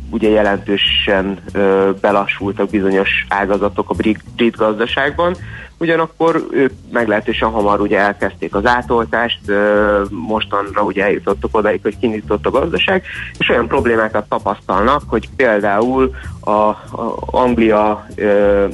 ugye 0.10 0.30
jelentősen 0.30 1.38
ö, 1.54 1.92
belassultak 2.02 2.70
bizonyos 2.70 3.26
ágazatok 3.30 3.90
a 3.90 3.94
brit, 3.94 4.24
brit 4.36 4.56
gazdaságban, 4.56 5.36
ugyanakkor 5.78 6.48
ők 6.52 6.72
meglehetősen 6.92 7.50
hamar 7.50 7.82
ugye 7.82 8.00
elkezdték 8.00 8.56
az 8.56 8.66
átoltást, 8.66 9.40
ö, 9.46 10.04
mostanra 10.10 10.82
ugye 10.82 11.04
eljutottak 11.04 11.56
odaig, 11.56 11.80
hogy 11.82 11.98
kinyitott 12.00 12.46
a 12.46 12.52
gazdaság, 12.52 13.04
és 13.38 13.50
olyan 13.50 13.68
problémákat 13.68 14.30
tapasztalnak, 14.30 15.02
hogy 15.08 15.30
például 15.36 16.16
a, 16.40 16.52
a 16.52 17.18
Anglia 17.26 18.08
ö, 18.16 18.66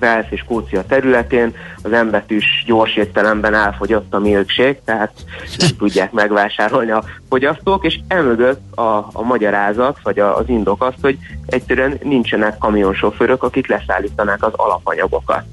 Wales 0.00 0.26
és 0.30 0.40
Skócia 0.40 0.84
területén. 0.84 1.54
Az 1.82 1.92
embetűs 1.92 2.64
gyors 2.66 2.96
étteremben 2.96 3.54
elfogyott 3.54 4.14
a 4.14 4.18
milkség, 4.18 4.78
tehát 4.84 5.12
nem 5.58 5.68
tudják 5.78 6.12
megvásárolni 6.12 6.90
a 6.90 7.04
fogyasztók, 7.28 7.84
és 7.84 7.98
emögött 8.08 8.76
a, 8.76 8.96
a 9.12 9.22
magyarázat, 9.22 9.98
vagy 10.02 10.18
a, 10.18 10.36
az 10.36 10.48
indok 10.48 10.82
az, 10.82 10.94
hogy 11.02 11.18
egyszerűen 11.46 11.98
nincsenek 12.02 12.58
kamionsofőrök, 12.58 13.42
akik 13.42 13.66
leszállítanák 13.66 14.44
az 14.44 14.52
alapanyagokat. 14.52 15.44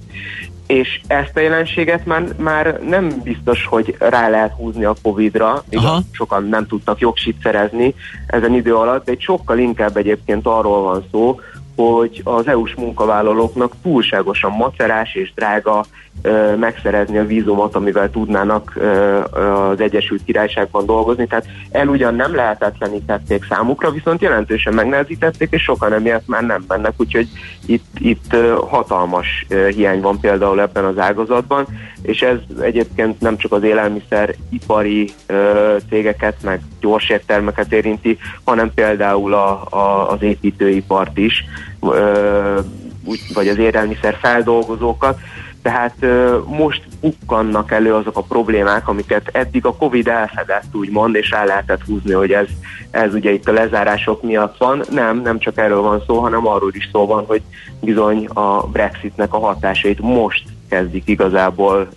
És 0.71 1.01
ezt 1.07 1.37
a 1.37 1.39
jelenséget 1.39 2.05
már, 2.05 2.23
már 2.37 2.79
nem 2.87 3.21
biztos, 3.23 3.65
hogy 3.65 3.95
rá 3.99 4.29
lehet 4.29 4.53
húzni 4.53 4.83
a 4.83 4.95
Covid-ra, 5.01 5.63
igaz, 5.69 6.03
sokan 6.11 6.47
nem 6.47 6.67
tudtak 6.67 6.99
jogsit 6.99 7.37
szerezni 7.43 7.95
ezen 8.27 8.53
idő 8.53 8.75
alatt, 8.75 9.05
de 9.05 9.11
egy 9.11 9.21
sokkal 9.21 9.57
inkább 9.57 9.97
egyébként 9.97 10.45
arról 10.45 10.81
van 10.81 11.05
szó, 11.11 11.39
hogy 11.75 12.21
az 12.23 12.47
EU-s 12.47 12.75
munkavállalóknak 12.75 13.73
túlságosan 13.83 14.51
macerás 14.51 15.15
és 15.15 15.33
drága 15.33 15.85
ö, 16.21 16.55
megszerezni 16.55 17.17
a 17.17 17.25
vízumot, 17.25 17.75
amivel 17.75 18.09
tudnának 18.09 18.73
ö, 18.75 19.19
az 19.33 19.79
Egyesült 19.79 20.23
Királyságban 20.25 20.85
dolgozni. 20.85 21.27
Tehát 21.27 21.45
el 21.71 21.87
ugyan 21.87 22.15
nem 22.15 22.35
lehetetlenítették 22.35 23.45
számukra, 23.49 23.91
viszont 23.91 24.21
jelentősen 24.21 24.73
megnehezítették, 24.73 25.51
és 25.51 25.61
sokan 25.61 25.93
emiatt 25.93 26.27
már 26.27 26.43
nem 26.43 26.63
mennek, 26.67 26.93
úgyhogy 26.97 27.27
itt, 27.65 27.85
itt 27.97 28.35
hatalmas 28.67 29.45
hiány 29.75 30.01
van 30.01 30.19
például 30.19 30.61
ebben 30.61 30.85
az 30.85 30.97
ágazatban, 30.97 31.67
és 32.01 32.21
ez 32.21 32.37
egyébként 32.61 33.19
nem 33.19 33.37
csak 33.37 33.51
az 33.51 33.63
élelmiszer 33.63 34.35
ipari 34.49 35.09
ö, 35.25 35.75
cégeket, 35.89 36.35
meg 36.43 36.61
gyorsértermeket 36.79 37.73
érinti, 37.73 38.17
hanem 38.43 38.73
például 38.73 39.33
a, 39.33 39.65
a, 39.69 40.11
az 40.11 40.21
építőipart 40.21 41.17
is, 41.17 41.43
ö, 41.81 42.59
úgy, 43.05 43.19
vagy 43.33 43.47
az 43.47 43.57
élelmiszer 43.57 44.17
feldolgozókat. 44.21 45.19
Tehát 45.61 45.95
ö, 45.99 46.37
most 46.47 46.83
bukkannak 47.01 47.71
elő 47.71 47.93
azok 47.93 48.17
a 48.17 48.21
problémák, 48.21 48.87
amiket 48.87 49.29
eddig 49.31 49.65
a 49.65 49.75
Covid 49.75 50.07
elfedett, 50.07 50.75
úgymond, 50.75 51.15
és 51.15 51.29
rá 51.29 51.43
lehetett 51.43 51.81
húzni, 51.85 52.11
hogy 52.11 52.31
ez, 52.31 52.47
ez 52.91 53.13
ugye 53.13 53.31
itt 53.31 53.47
a 53.47 53.51
lezárások 53.51 54.23
miatt 54.23 54.57
van. 54.57 54.83
Nem, 54.89 55.21
nem 55.21 55.39
csak 55.39 55.57
erről 55.57 55.81
van 55.81 56.03
szó, 56.07 56.19
hanem 56.19 56.47
arról 56.47 56.71
is 56.73 56.89
szó 56.91 57.05
van, 57.05 57.25
hogy 57.25 57.41
bizony 57.81 58.25
a 58.25 58.67
Brexitnek 58.67 59.33
a 59.33 59.39
hatásait 59.39 59.99
most 59.99 60.43
kezdik 60.71 61.07
igazából 61.07 61.89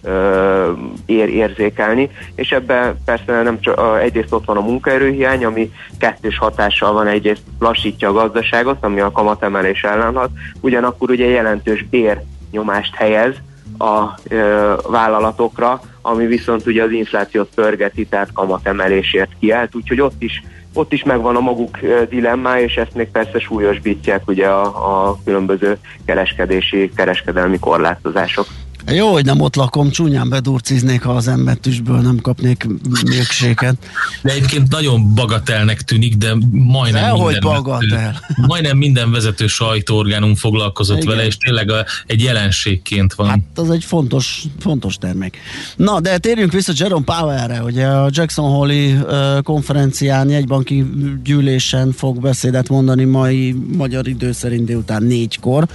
ér, 1.07 1.29
érzékelni, 1.29 2.11
és 2.35 2.53
ebben 2.53 2.99
persze 3.05 3.43
nem 3.43 3.61
csak, 3.61 4.01
egyrészt 4.03 4.33
ott 4.33 4.45
van 4.45 4.57
a 4.57 4.61
munkaerőhiány, 4.61 5.45
ami 5.45 5.72
kettős 5.99 6.39
hatással 6.39 6.93
van, 6.93 7.07
egyrészt 7.07 7.43
lassítja 7.59 8.09
a 8.09 8.12
gazdaságot, 8.12 8.77
ami 8.81 9.01
a 9.01 9.12
kamatemelés 9.12 9.83
ellen 9.83 10.14
hat, 10.14 10.31
ugyanakkor 10.61 11.11
ugye 11.11 11.27
jelentős 11.27 11.85
bérnyomást 11.91 12.95
helyez 12.95 13.35
a 13.79 14.05
ö, 14.29 14.72
vállalatokra, 14.91 15.81
ami 16.03 16.27
viszont 16.27 16.66
ugye 16.66 16.83
az 16.83 16.91
inflációt 16.91 17.49
pörgeti, 17.55 18.07
tehát 18.07 18.33
kamatemelésért 18.33 19.31
kiállt, 19.41 19.75
úgyhogy 19.75 20.01
ott 20.01 20.22
is 20.22 20.43
ott 20.77 20.93
is 20.93 21.03
megvan 21.03 21.37
a 21.37 21.41
maguk 21.41 21.79
dilemmája, 22.09 22.64
és 22.64 22.77
ezt 22.77 22.95
még 22.95 23.09
persze 23.11 23.39
súlyosbítják 23.39 24.29
ugye 24.29 24.47
a, 24.47 25.09
a 25.09 25.18
különböző 25.25 25.79
kereskedési, 26.07 26.91
kereskedelmi 26.97 27.59
korlátozások. 27.59 28.47
Jó, 28.93 29.12
hogy 29.12 29.24
nem 29.24 29.41
ott 29.41 29.57
lakom, 29.57 29.91
csúnyán 29.91 30.28
bedurciznék, 30.28 31.03
ha 31.03 31.12
az 31.12 31.28
embetűsből 31.28 32.01
nem 32.01 32.18
kapnék 32.20 32.66
milkséket. 33.05 33.76
De 34.22 34.32
egyébként 34.32 34.70
nagyon 34.70 35.14
bagatelnek 35.14 35.82
tűnik, 35.82 36.16
de 36.16 36.35
majdnem 36.51 37.03
Dehogy 37.03 37.32
minden, 37.32 37.53
bagatel. 37.53 38.20
majdnem 38.47 38.76
minden 38.76 39.11
vezető 39.11 39.47
sajtóorgánum 39.47 40.35
foglalkozott 40.35 40.97
Igen. 40.97 41.09
vele, 41.09 41.26
és 41.26 41.37
tényleg 41.37 41.70
a, 41.70 41.85
egy 42.07 42.22
jelenségként 42.22 43.14
van. 43.14 43.28
Hát 43.28 43.41
az 43.55 43.70
egy 43.70 43.85
fontos, 43.85 44.43
fontos 44.61 44.97
termék. 44.97 45.39
Na, 45.76 46.01
de 46.01 46.18
térjünk 46.18 46.53
vissza 46.53 46.72
Jerome 46.76 47.05
Powellre, 47.05 47.62
ugye 47.62 47.87
a 47.87 48.09
Jackson 48.11 48.51
Hole-i 48.51 48.97
konferencián, 49.43 50.30
jegybanki 50.30 50.85
gyűlésen 51.24 51.93
fog 51.93 52.20
beszédet 52.20 52.68
mondani 52.68 53.05
mai 53.05 53.53
magyar 53.76 54.09
idő 54.09 54.32
szerint 54.32 54.64
délután 54.64 55.03
négykor. 55.03 55.66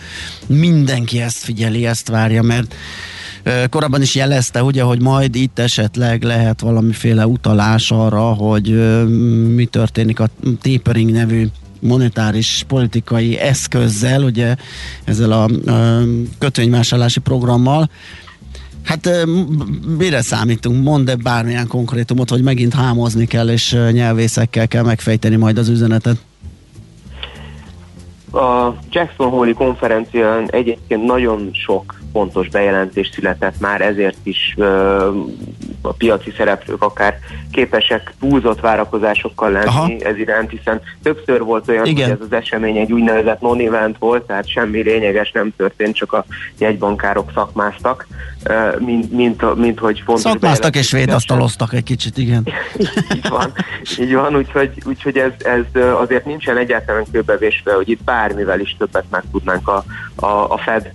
Mindenki 0.48 1.22
ezt 1.22 1.38
figyeli, 1.38 1.86
ezt 1.86 2.08
várja, 2.08 2.42
mert 2.42 2.76
korábban 3.70 4.02
is 4.02 4.16
jelezte, 4.16 4.64
ugye, 4.64 4.82
hogy 4.84 5.02
majd 5.02 5.36
itt 5.36 5.60
esetleg 5.60 6.24
lehet 6.24 6.62
valamiféle 6.62 7.28
utalás 7.28 7.92
arra, 7.92 8.22
hogy 8.22 8.98
mi 9.54 9.66
történik 9.66 10.20
a 10.20 10.30
tapering 10.62 11.12
nevű 11.12 11.48
monetáris 11.80 12.64
politikai 12.68 13.38
eszközzel, 13.38 14.24
ugye 14.24 14.56
ezzel 15.04 15.32
a 15.32 15.50
kötvényvásárlási 16.38 17.20
programmal. 17.20 17.90
Hát 18.84 19.10
mire 19.98 20.22
számítunk? 20.22 20.84
Mondd 20.84 21.10
-e 21.10 21.16
bármilyen 21.16 21.68
konkrétumot, 21.68 22.30
hogy 22.30 22.42
megint 22.42 22.74
hámozni 22.74 23.26
kell, 23.26 23.50
és 23.50 23.78
nyelvészekkel 23.92 24.68
kell 24.68 24.84
megfejteni 24.84 25.36
majd 25.36 25.58
az 25.58 25.70
üzenetet. 25.70 26.18
A 28.32 28.74
Jackson 28.90 29.30
Hole-i 29.30 29.54
konferencián 29.54 30.48
egyébként 30.52 31.04
nagyon 31.06 31.50
sok 31.54 32.00
fontos 32.14 32.50
bejelentés 32.50 33.10
született 33.14 33.60
már, 33.60 33.82
ezért 33.82 34.18
is 34.24 34.56
a 35.82 35.92
piaci 35.94 36.34
szereplők 36.38 36.84
akár 36.84 37.18
képesek 37.52 38.14
túlzott 38.20 38.60
várakozásokkal 38.60 39.52
lenni 39.52 39.66
Aha. 39.66 39.92
ez 40.00 40.18
iránt, 40.18 40.50
hiszen 40.50 40.82
többször 41.04 41.42
volt 41.44 41.70
olyan, 41.70 41.86
Igen. 41.86 42.10
hogy 42.10 42.20
ez 42.20 42.26
az 42.30 42.34
esemény 42.34 42.78
egy 42.78 42.92
úgynevezett 42.92 43.42
non-event 43.42 43.98
volt, 43.98 44.24
tehát 44.24 44.48
semmi 44.48 44.82
lényeges 44.82 45.32
nem 45.32 45.54
történt, 45.58 45.96
csak 45.96 46.14
a 46.14 46.26
jegybankárok 46.58 47.32
szakmáztak, 47.34 48.08
mint, 48.80 49.12
mint, 49.12 49.56
mint 49.56 49.80
hogy 49.80 50.02
fontos 50.06 50.32
Szakmáztak 50.32 50.76
és 50.76 50.92
védasztaloztak 50.92 51.74
egy 51.74 51.84
kicsit, 51.84 52.18
igen. 52.18 52.48
így 53.16 53.30
van, 53.30 53.54
így 54.00 54.14
van 54.14 54.36
úgyhogy, 54.36 54.72
úgyhogy 54.86 55.18
ez, 55.18 55.32
ez 55.38 55.82
azért 56.00 56.26
nincsen 56.26 56.58
egyáltalán 56.58 57.06
kőbevésve, 57.12 57.74
hogy 57.74 57.90
itt 57.90 58.04
bármivel 58.04 58.60
is 58.60 58.76
többet 58.80 59.06
meg 59.10 59.24
tudnánk 59.32 59.68
a, 59.68 59.84
a, 60.16 60.26
a 60.26 60.58
Fed 60.58 60.94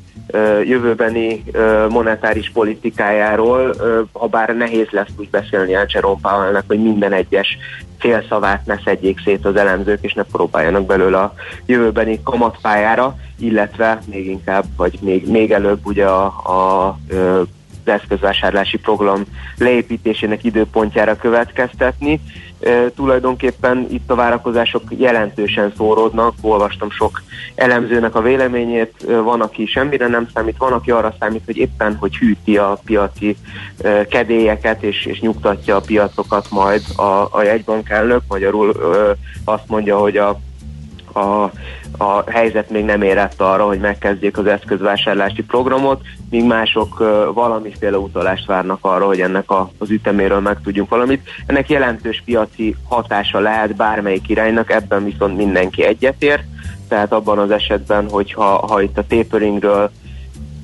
jövőbeni 0.64 1.44
monetáris 1.88 2.50
politikájáról, 2.50 3.74
ha 4.12 4.26
bár 4.26 4.56
nehéz 4.56 4.88
lesz 4.90 5.08
úgy 5.18 5.30
beszélni 5.30 5.74
el 5.74 5.86
Jerome 5.88 6.20
Powellnek, 6.22 6.64
hogy 6.66 6.82
minden 6.82 7.12
egyes 7.12 7.58
félszavát 7.98 8.66
ne 8.66 8.76
szedjék 8.84 9.20
szét 9.24 9.44
az 9.44 9.56
elemzők, 9.56 9.98
és 10.02 10.12
ne 10.12 10.22
próbáljanak 10.22 10.86
belőle 10.86 11.18
a 11.18 11.34
jövőbeni 11.66 12.20
kamatpályára, 12.22 13.16
illetve 13.38 13.98
még 14.10 14.26
inkább, 14.26 14.64
vagy 14.76 14.98
még, 15.00 15.30
még 15.30 15.52
előbb 15.52 15.86
ugye 15.86 16.06
a, 16.06 16.24
a, 16.44 16.86
a 16.86 17.46
az 17.86 17.92
eszközvásárlási 17.92 18.78
program 18.78 19.24
leépítésének 19.58 20.44
időpontjára 20.44 21.16
következtetni. 21.16 22.20
Tulajdonképpen 22.94 23.86
itt 23.90 24.10
a 24.10 24.14
várakozások 24.14 24.82
jelentősen 24.88 25.72
szóródnak, 25.76 26.34
olvastam 26.40 26.90
sok 26.90 27.22
elemzőnek 27.54 28.14
a 28.14 28.22
véleményét, 28.22 29.06
van, 29.22 29.40
aki 29.40 29.66
semmire 29.66 30.08
nem 30.08 30.28
számít, 30.34 30.56
van, 30.56 30.72
aki 30.72 30.90
arra 30.90 31.14
számít, 31.20 31.42
hogy 31.44 31.56
éppen, 31.56 31.96
hogy 31.96 32.16
hűti 32.16 32.56
a 32.56 32.78
piaci 32.84 33.36
kedélyeket, 34.08 34.82
és, 34.82 35.06
és 35.06 35.20
nyugtatja 35.20 35.76
a 35.76 35.80
piacokat 35.80 36.46
majd 36.50 36.82
a, 36.96 37.28
a 37.30 37.42
jegybank 37.42 37.88
elnök, 37.88 38.22
magyarul 38.28 38.72
azt 39.44 39.68
mondja, 39.68 39.98
hogy 39.98 40.16
a 40.16 40.40
a, 41.14 41.50
a 41.98 42.30
helyzet 42.30 42.70
még 42.70 42.84
nem 42.84 43.02
érett 43.02 43.40
arra, 43.40 43.66
hogy 43.66 43.78
megkezdjék 43.78 44.38
az 44.38 44.46
eszközvásárlási 44.46 45.42
programot, 45.42 46.00
míg 46.30 46.44
mások 46.44 46.98
valamiféle 47.34 47.98
utalást 47.98 48.46
várnak 48.46 48.78
arra, 48.80 49.06
hogy 49.06 49.20
ennek 49.20 49.50
a, 49.50 49.70
az 49.78 49.90
üteméről 49.90 50.40
megtudjunk 50.40 50.88
valamit. 50.88 51.28
Ennek 51.46 51.70
jelentős 51.70 52.22
piaci 52.24 52.76
hatása 52.88 53.38
lehet 53.38 53.76
bármelyik 53.76 54.28
iránynak, 54.28 54.70
ebben 54.70 55.04
viszont 55.04 55.36
mindenki 55.36 55.84
egyetért, 55.84 56.42
tehát 56.88 57.12
abban 57.12 57.38
az 57.38 57.50
esetben, 57.50 58.08
hogyha 58.10 58.44
ha 58.44 58.82
itt 58.82 58.98
a 58.98 59.06
taperingről 59.06 59.90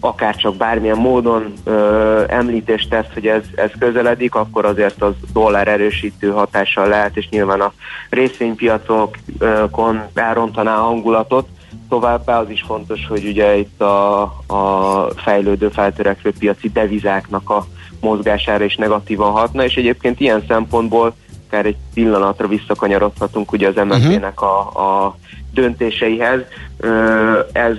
akár 0.00 0.36
csak 0.36 0.56
bármilyen 0.56 0.96
módon 0.96 1.52
ö, 1.64 2.24
említést 2.28 2.88
tesz, 2.88 3.06
hogy 3.14 3.26
ez, 3.26 3.42
ez 3.54 3.70
közeledik, 3.78 4.34
akkor 4.34 4.64
azért 4.64 5.02
az 5.02 5.12
dollár 5.32 5.68
erősítő 5.68 6.30
hatással 6.30 6.88
lehet, 6.88 7.16
és 7.16 7.28
nyilván 7.28 7.60
a 7.60 7.72
részvénypiacokon 8.10 10.02
elrontaná 10.14 10.76
a 10.76 10.82
hangulatot. 10.82 11.48
Továbbá 11.88 12.40
az 12.40 12.50
is 12.50 12.62
fontos, 12.66 13.06
hogy 13.08 13.24
ugye 13.26 13.56
itt 13.56 13.80
a, 13.80 14.22
a 14.46 15.06
fejlődő, 15.16 15.68
feltörekvő 15.68 16.32
piaci 16.38 16.68
devizáknak 16.68 17.50
a 17.50 17.66
mozgására 18.00 18.64
is 18.64 18.76
negatívan 18.76 19.30
hatna, 19.30 19.64
és 19.64 19.74
egyébként 19.74 20.20
ilyen 20.20 20.44
szempontból 20.48 21.14
akár 21.50 21.66
egy 21.66 21.76
pillanatra 22.02 22.48
visszakanyarodhatunk 22.48 23.52
ugye 23.52 23.68
az 23.68 23.74
MNP-nek 23.74 24.40
a, 24.40 24.58
a 24.60 25.16
döntéseihez, 25.52 26.40
ez 27.52 27.76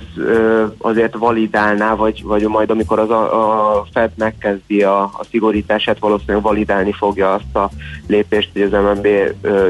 azért 0.77 1.15
validálná, 1.15 1.95
vagy, 1.95 2.23
vagy 2.23 2.47
majd 2.47 2.69
amikor 2.69 2.99
az 2.99 3.09
a, 3.09 3.77
a 3.77 3.85
Fed 3.93 4.11
megkezdi 4.15 4.83
a, 4.83 5.03
a 5.03 5.25
szigorítását, 5.29 5.99
valószínűleg 5.99 6.41
validálni 6.41 6.91
fogja 6.91 7.33
azt 7.33 7.55
a 7.55 7.69
lépést, 8.07 8.49
hogy 8.53 8.61
az 8.61 8.71
MNB 8.71 9.07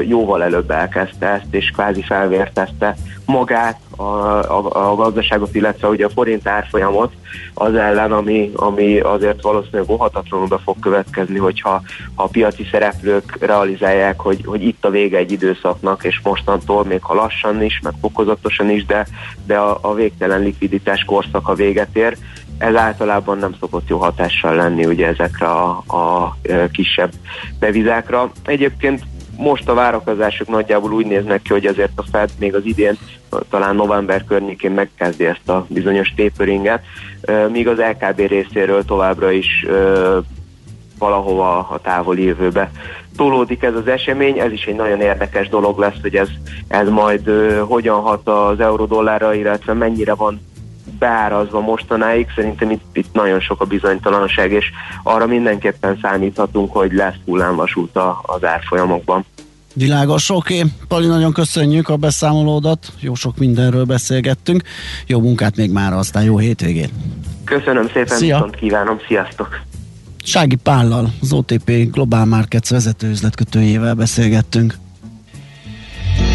jóval 0.06 0.42
előbb 0.42 0.70
elkezdte 0.70 1.26
ezt, 1.26 1.54
és 1.54 1.70
kvázi 1.70 2.02
felvértezte 2.02 2.96
magát, 3.26 3.80
a, 3.96 4.02
a, 4.02 4.90
a 4.90 4.94
gazdaságot, 4.94 5.54
illetve 5.54 5.88
ugye 5.88 6.04
a 6.04 6.08
forint 6.08 6.48
árfolyamot 6.48 7.12
az 7.54 7.74
ellen, 7.74 8.12
ami, 8.12 8.50
ami 8.54 9.00
azért 9.00 9.42
valószínűleg 9.42 9.90
óhatatlanul 9.90 10.46
be 10.46 10.58
fog 10.58 10.78
következni, 10.78 11.38
hogyha 11.38 11.82
ha 12.14 12.22
a 12.22 12.28
piaci 12.28 12.68
szereplők 12.70 13.36
realizálják, 13.40 14.20
hogy, 14.20 14.41
hogy 14.44 14.62
itt 14.62 14.84
a 14.84 14.90
vége 14.90 15.16
egy 15.16 15.32
időszaknak, 15.32 16.04
és 16.04 16.20
mostantól 16.22 16.84
még 16.84 17.02
ha 17.02 17.14
lassan 17.14 17.62
is, 17.62 17.80
meg 17.82 17.92
fokozatosan 18.00 18.70
is, 18.70 18.86
de, 18.86 19.06
de 19.46 19.56
a, 19.58 19.78
a 19.80 19.94
végtelen 19.94 20.42
likviditás 20.42 21.04
korszaka 21.04 21.54
véget 21.54 21.96
ér, 21.96 22.16
ez 22.58 22.74
általában 22.74 23.38
nem 23.38 23.54
szokott 23.60 23.88
jó 23.88 23.98
hatással 23.98 24.54
lenni 24.54 24.84
ugye 24.84 25.06
ezekre 25.06 25.46
a, 25.46 25.68
a 25.86 26.36
kisebb 26.72 27.10
devizákra. 27.58 28.30
Egyébként 28.44 29.02
most 29.36 29.68
a 29.68 29.74
várakozások 29.74 30.48
nagyjából 30.48 30.92
úgy 30.92 31.06
néznek 31.06 31.42
ki, 31.42 31.52
hogy 31.52 31.66
azért 31.66 31.92
a 31.94 32.04
Fed 32.10 32.30
még 32.38 32.54
az 32.54 32.64
idén, 32.64 32.98
talán 33.50 33.76
november 33.76 34.24
környékén 34.24 34.70
megkezdi 34.70 35.24
ezt 35.24 35.48
a 35.48 35.66
bizonyos 35.68 36.14
taperinget, 36.16 36.82
míg 37.50 37.68
az 37.68 37.78
LKB 37.78 38.18
részéről 38.18 38.84
továbbra 38.84 39.30
is 39.30 39.66
valahova 40.98 41.58
a 41.58 41.80
távoli 41.82 42.22
jövőbe 42.24 42.70
tolódik 43.16 43.62
ez 43.62 43.74
az 43.74 43.86
esemény, 43.86 44.38
ez 44.38 44.52
is 44.52 44.64
egy 44.64 44.76
nagyon 44.76 45.00
érdekes 45.00 45.48
dolog 45.48 45.78
lesz, 45.78 46.00
hogy 46.00 46.14
ez, 46.14 46.28
ez 46.68 46.88
majd 46.88 47.30
hogyan 47.68 48.00
hat 48.00 48.28
az 48.28 48.60
euró-dollárra, 48.60 49.34
illetve 49.34 49.72
mennyire 49.72 50.14
van 50.14 50.40
beárazva 50.98 51.60
mostanáig, 51.60 52.26
szerintem 52.34 52.70
itt, 52.70 52.84
itt 52.92 53.12
nagyon 53.12 53.40
sok 53.40 53.60
a 53.60 53.64
bizonytalanság, 53.64 54.52
és 54.52 54.64
arra 55.02 55.26
mindenképpen 55.26 55.98
számíthatunk, 56.02 56.72
hogy 56.72 56.92
lesz 56.92 57.14
hullámvasút 57.24 57.98
az 58.22 58.44
árfolyamokban. 58.44 59.24
Világos, 59.74 60.30
oké. 60.30 60.56
Okay. 60.56 60.70
Pali, 60.88 61.06
nagyon 61.06 61.32
köszönjük 61.32 61.88
a 61.88 61.96
beszámolódat, 61.96 62.92
jó 63.00 63.14
sok 63.14 63.36
mindenről 63.38 63.84
beszélgettünk. 63.84 64.62
Jó 65.06 65.20
munkát 65.20 65.56
még 65.56 65.70
már, 65.70 65.92
aztán 65.92 66.22
jó 66.22 66.38
hétvégét. 66.38 66.90
Köszönöm 67.44 67.86
szépen, 67.86 68.16
Szia. 68.16 68.34
viszont 68.34 68.56
kívánom, 68.56 68.98
sziasztok! 69.06 69.60
Sági 70.24 70.56
Pállal, 70.56 71.12
az 71.20 71.32
OTP 71.32 71.70
Global 71.90 72.24
Markets 72.24 72.68
vezető 72.68 73.10
üzletkötőjével 73.10 73.94
beszélgettünk. 73.94 74.78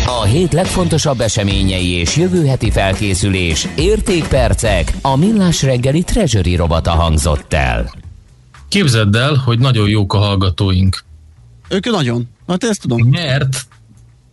A 0.06 0.24
hét 0.24 0.54
legfontosabb 0.54 1.22
eseményei 1.22 1.88
és 1.88 2.16
jövő 2.16 2.46
heti 2.46 2.72
felkészülés, 2.72 3.68
értékpercek, 3.78 4.98
a 5.02 5.16
millás 5.16 5.64
reggeli 5.64 6.04
treasury 6.04 6.56
robata 6.56 6.92
hangzott 6.92 7.54
el. 7.54 7.94
Képzeld 8.68 9.16
el, 9.16 9.36
hogy 9.36 9.60
nagyon 9.60 9.90
jók 9.90 10.14
a 10.14 10.18
hallgatóink. 10.18 11.04
Ők 11.70 11.86
nagyon. 11.86 12.30
Hát 12.48 12.64
ezt 12.64 12.82
tudom. 12.82 13.08
Mert 13.08 13.68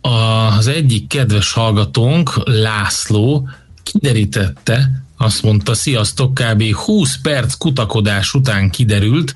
az 0.01 0.67
egyik 0.67 1.07
kedves 1.07 1.51
hallgatónk, 1.53 2.31
László, 2.43 3.49
kiderítette, 3.83 5.04
azt 5.17 5.43
mondta, 5.43 5.73
sziasztok, 5.73 6.33
kb. 6.33 6.73
20 6.73 7.17
perc 7.21 7.53
kutakodás 7.53 8.33
után 8.33 8.69
kiderült, 8.69 9.35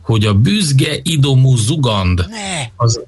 hogy 0.00 0.24
a 0.24 0.34
büzge 0.34 0.98
idomú 1.02 1.56
zugand 1.56 2.28
az 2.76 3.00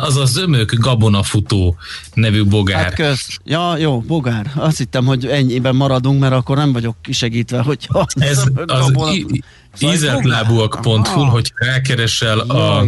az 0.00 0.16
a 0.16 0.24
zömök 0.24 0.74
gabonafutó 0.74 1.76
nevű 2.14 2.44
bogár. 2.44 2.82
Hát 2.82 2.94
kösz. 2.94 3.38
Ja, 3.44 3.76
jó, 3.76 4.00
bogár. 4.00 4.52
Azt 4.56 4.78
hittem, 4.78 5.04
hogy 5.06 5.26
ennyiben 5.26 5.76
maradunk, 5.76 6.20
mert 6.20 6.32
akkor 6.32 6.56
nem 6.56 6.72
vagyok 6.72 6.96
kisegítve, 7.02 7.60
hogy 7.60 7.88
az 7.88 8.14
Ez 8.18 8.44
az 8.66 8.92
ízeltlábúak.hu, 9.78 11.20
hogy 11.20 11.52
rákeresel 11.54 12.38
a 12.38 12.84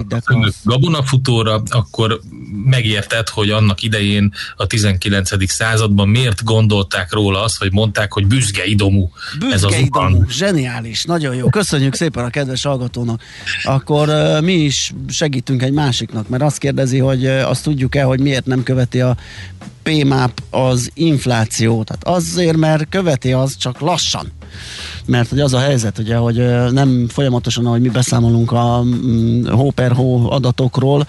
gabonafutóra, 0.65 1.63
akkor 1.69 2.21
megérted, 2.65 3.29
hogy 3.29 3.51
annak 3.51 3.83
idején 3.83 4.33
a 4.57 4.67
19. 4.67 5.51
században 5.51 6.09
miért 6.09 6.45
gondolták 6.45 7.13
róla 7.13 7.43
azt, 7.43 7.59
hogy 7.59 7.73
mondták, 7.73 8.13
hogy 8.13 8.27
büzge 8.27 8.65
idomú. 8.65 9.11
Büzge 9.39 9.55
ez 9.55 9.63
az 9.63 9.79
idomú, 9.79 10.25
zseniális, 10.29 11.05
nagyon 11.05 11.35
jó. 11.35 11.49
Köszönjük 11.49 11.95
szépen 11.95 12.25
a 12.25 12.31
kedves 12.31 12.63
hallgatónak. 12.63 13.23
Akkor 13.65 14.09
uh, 14.09 14.41
mi 14.41 14.53
is 14.53 14.93
segítünk 15.09 15.63
egy 15.63 15.73
másiknak, 15.73 16.29
mert 16.29 16.43
azt 16.43 16.59
kérdezi, 16.59 16.99
hogy 16.99 17.25
uh, 17.25 17.49
azt 17.49 17.63
tudjuk-e, 17.63 18.03
hogy 18.03 18.21
miért 18.21 18.47
nem 18.47 18.63
követi 18.63 19.01
a 19.01 19.17
PMAP 19.83 20.43
az 20.51 20.91
inflációt. 20.95 21.87
Tehát 21.87 22.05
azért, 22.05 22.57
mert 22.57 22.89
követi 22.89 23.33
az 23.33 23.57
csak 23.57 23.81
lassan. 23.81 24.33
Mert 25.07 25.29
hogy 25.29 25.41
az 25.41 25.55
a 25.55 25.59
helyzet, 25.59 25.99
ugye, 25.99 26.17
hogy 26.17 26.37
nem 26.73 27.09
folyamatosan, 27.09 27.67
ahogy 27.67 27.81
mi 27.81 27.89
beszámolunk 27.89 28.53
a 28.53 28.83
mm, 28.83 29.47
hó 29.47 29.71
per 29.71 29.93
hó 29.93 30.31
adatokról, 30.31 31.07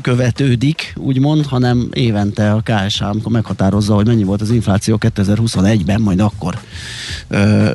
követődik, 0.00 0.94
úgymond, 0.96 1.46
hanem 1.46 1.88
évente 1.92 2.50
a 2.50 2.62
KSH, 2.64 3.02
amikor 3.02 3.32
meghatározza, 3.32 3.94
hogy 3.94 4.06
mennyi 4.06 4.24
volt 4.24 4.40
az 4.40 4.50
infláció 4.50 4.98
2021-ben, 5.00 6.00
majd 6.00 6.20
akkor 6.20 6.58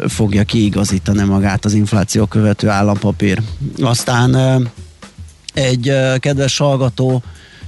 fogja 0.07 0.43
kiigazítani 0.43 1.23
magát 1.23 1.65
az 1.65 1.73
infláció 1.73 2.25
követő 2.25 2.69
állampapír. 2.69 3.41
Aztán 3.81 4.61
egy 5.53 5.93
kedves 6.19 6.57
hallgató 6.57 7.23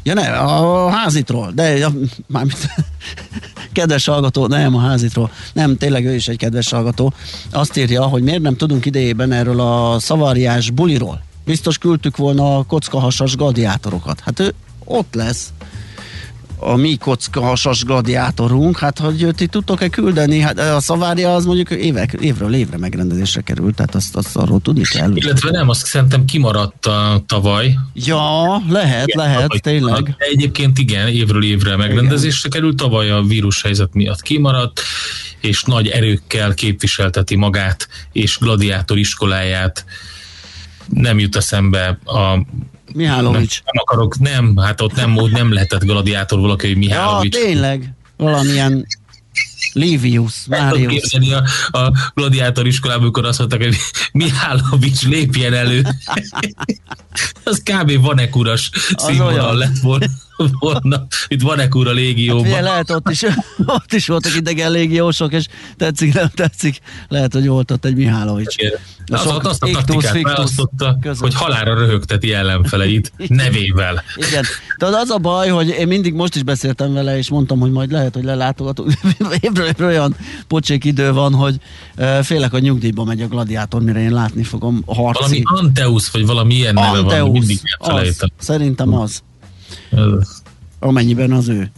Ja 0.10 0.16
ne, 0.16 0.28
a 0.38 0.90
házitról, 0.90 1.52
de 1.56 1.78
ja, 1.78 1.92
mármint 2.28 2.58
kedves 3.74 4.06
hallgató, 4.06 4.48
nem 4.48 4.76
a 4.76 4.80
házitról, 4.80 5.32
nem, 5.54 5.78
tényleg 5.78 6.06
ő 6.06 6.14
is 6.14 6.28
egy 6.28 6.38
kedves 6.38 6.70
hallgató. 6.70 7.14
Azt 7.52 7.78
írja, 7.78 8.04
hogy 8.04 8.24
miért 8.24 8.42
nem 8.42 8.56
tudunk 8.56 8.86
idejében 8.86 9.32
erről 9.32 9.60
a 9.60 10.00
szavariás 10.00 10.70
buliról. 10.70 11.22
Biztos 11.46 11.78
küldtük 11.78 12.18
volna 12.18 12.58
a 12.58 12.64
kockahasas 12.64 13.36
gladiátorokat. 13.36 14.20
Hát 14.20 14.40
ő 14.40 14.54
ott 14.86 15.14
lesz 15.14 15.54
a 16.60 16.76
mi 16.76 16.98
kockahasas 16.98 17.84
gladiátorunk, 17.84 18.78
hát 18.78 19.00
hogy 19.00 19.28
ti 19.36 19.48
tudtok-e 19.48 19.90
küldeni? 19.90 20.40
Hát 20.40 20.60
a 20.60 20.80
szavária 20.80 21.34
az 21.34 21.46
mondjuk 21.46 21.70
évek, 21.70 22.18
évről 22.20 22.54
évre 22.54 22.78
megrendezésre 22.78 23.42
került, 23.42 23.76
tehát 23.76 23.96
azt, 23.96 24.16
azt 24.16 24.36
arról 24.36 24.60
tudni 24.60 24.82
kell. 24.82 25.12
Illetve 25.16 25.52
nem, 25.52 25.70
azt 25.70 25.86
szerintem 25.86 26.26
kimaradt 26.26 26.86
a 26.86 27.24
tavaly. 27.26 27.78
Ja, 27.94 28.62
lehet, 28.70 29.08
Igen, 29.08 29.26
lehet, 29.26 29.42
tavaly 29.42 29.60
tényleg. 29.60 30.04
De 30.04 30.16
egyébként 30.18 30.78
igen, 30.78 31.08
évről 31.08 31.44
évre 31.44 31.76
megrendezésre 31.76 32.50
került, 32.50 32.76
tavaly 32.76 33.10
a 33.10 33.22
vírushelyzet 33.22 33.94
miatt 33.94 34.22
kimaradt, 34.22 34.82
és 35.42 35.64
nagy 35.64 35.88
erőkkel 35.88 36.54
képviselteti 36.54 37.36
magát, 37.36 37.88
és 38.12 38.38
gladiátor 38.38 38.98
iskoláját 38.98 39.86
nem 40.90 41.20
jut 41.20 41.36
eszembe 41.36 42.00
a 42.06 42.40
Mihálovics. 42.94 43.62
nem 43.66 43.84
akarok, 43.86 44.20
nem, 44.20 44.58
hát 44.58 44.82
ott 44.82 44.96
nem, 44.96 45.18
ott 45.18 45.32
nem 45.32 45.54
lehetett 45.54 45.84
gladiátor 45.84 46.40
valaki, 46.40 46.68
hogy 46.68 46.84
Ja, 46.84 46.88
Mihálovics. 46.88 47.36
tényleg. 47.36 47.94
Valamilyen 48.18 48.86
Livius, 49.74 50.34
Márius. 50.48 50.92
képzelni 50.92 51.34
a, 51.34 51.44
a 51.78 51.92
gladiátor 52.14 52.68
iskolában, 52.68 53.02
amikor 53.04 53.26
azt 53.26 53.40
mondták, 53.40 53.64
hogy 53.64 53.76
Mihálovics 54.12 55.02
lépjen 55.06 55.54
elő. 55.54 55.86
az 57.44 57.62
kb. 57.64 58.02
Vanek 58.02 58.36
uras 58.36 58.70
színvonal 58.98 59.56
lett 59.56 59.78
volna. 59.78 60.06
Volna. 60.60 61.06
Itt 61.28 61.42
Vanek 61.42 61.76
ura 61.76 61.92
Ugye 61.92 62.00
légióban. 62.00 62.64
lehet 62.64 62.90
ott 62.90 63.10
is, 63.10 63.24
ott 63.66 63.94
is 63.94 64.08
voltak 64.08 64.36
idegen 64.36 64.72
légiósok, 64.72 65.34
és 65.34 65.46
tetszik, 65.78 66.14
nem 66.14 66.30
tetszik, 66.36 66.80
lehet, 67.08 67.34
hogy 67.34 67.48
volt 67.48 67.72
ott 67.72 67.86
egy 67.86 67.96
Mihálovics. 67.96 68.56
A 69.12 69.14
Az, 69.16 69.22
sok 69.22 69.44
azt 69.44 69.64
a 69.64 69.68
taktikát 69.72 70.22
választotta, 70.22 70.98
között. 71.02 71.22
hogy 71.22 71.34
halára 71.34 71.74
röhögteti 71.74 72.34
ellenfeleit 72.34 73.12
nevével. 73.28 74.04
Igen. 74.16 74.44
Tehát 74.78 74.96
az 74.96 75.10
a 75.10 75.18
baj, 75.18 75.50
hogy 75.50 75.68
én 75.68 75.88
mindig 75.88 76.14
most 76.14 76.36
is 76.36 76.44
beszéltem 76.44 76.94
vele, 76.94 77.18
és 77.18 77.30
mondtam, 77.30 77.60
hogy 77.60 77.72
majd 77.72 77.92
lehet, 77.92 78.14
hogy 78.14 78.24
lelátogatunk. 78.24 78.94
Évről 79.40 79.66
évre 79.66 79.86
olyan 79.86 80.16
pocsék 80.48 80.86
idő 80.86 81.12
van, 81.14 81.34
hogy 81.34 81.56
félek, 82.22 82.52
hogy 82.52 82.62
nyugdíjba 82.62 83.04
megy 83.04 83.22
a 83.22 83.28
gladiátor, 83.28 83.82
mire 83.82 84.00
én 84.00 84.14
látni 84.14 84.44
fogom 84.44 84.84
harci. 84.86 85.20
Valami 85.22 85.42
Anteus, 85.44 86.10
vagy 86.10 86.26
valami 86.26 86.54
ilyen 86.54 86.74
neve 86.74 86.88
van, 86.88 87.04
Anteus, 87.04 87.32
mindig 87.32 87.60
az, 87.78 88.24
szerintem 88.40 88.94
az, 88.94 89.22
amennyiben 90.80 91.32
az 91.32 91.48
ő. 91.48 91.72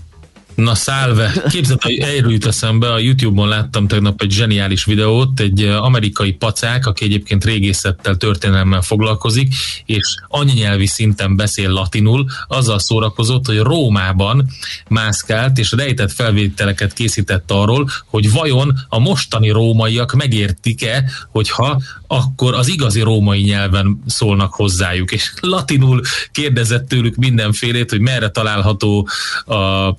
Na 0.56 0.76
szálve, 0.76 1.34
képzeld, 1.50 1.82
hogy 1.82 1.98
erről 1.98 2.32
jut 2.32 2.46
eszembe, 2.46 2.92
a 2.94 3.00
Youtube-on 3.00 3.48
láttam 3.48 3.88
tegnap 3.88 4.22
egy 4.22 4.32
zseniális 4.32 4.86
videót, 4.86 5.40
egy 5.40 5.64
amerikai 5.64 6.32
pacák, 6.32 6.86
aki 6.86 7.06
egyébként 7.06 7.46
régészettel, 7.46 8.16
történelemmel 8.16 8.82
foglalkozik, 8.82 9.54
és 9.86 10.16
anyanyelvi 10.28 10.86
szinten 10.86 11.36
beszél 11.36 11.70
latinul, 11.70 12.26
azzal 12.48 12.80
szórakozott, 12.80 13.46
hogy 13.46 13.60
Rómában 13.60 14.48
mászkált, 14.88 15.58
és 15.58 15.72
rejtett 15.72 16.12
felvételeket 16.12 16.94
készített 16.94 17.52
arról, 17.52 17.90
hogy 18.06 18.32
vajon 18.32 18.80
a 18.90 19.00
mostani 19.00 19.50
rómaiak 19.50 20.14
megértik-e, 20.14 21.04
hogyha 21.32 21.82
akkor 22.08 22.54
az 22.54 22.68
igazi 22.68 23.02
római 23.02 23.42
nyelven 23.42 24.04
szólnak 24.06 24.54
hozzájuk, 24.54 25.12
és 25.12 25.34
latinul 25.40 26.02
kérdezett 26.32 26.88
tőlük 26.88 27.16
mindenfélét, 27.16 27.90
hogy 27.90 28.00
merre 28.00 28.30
található 28.30 29.08
a 29.46 29.96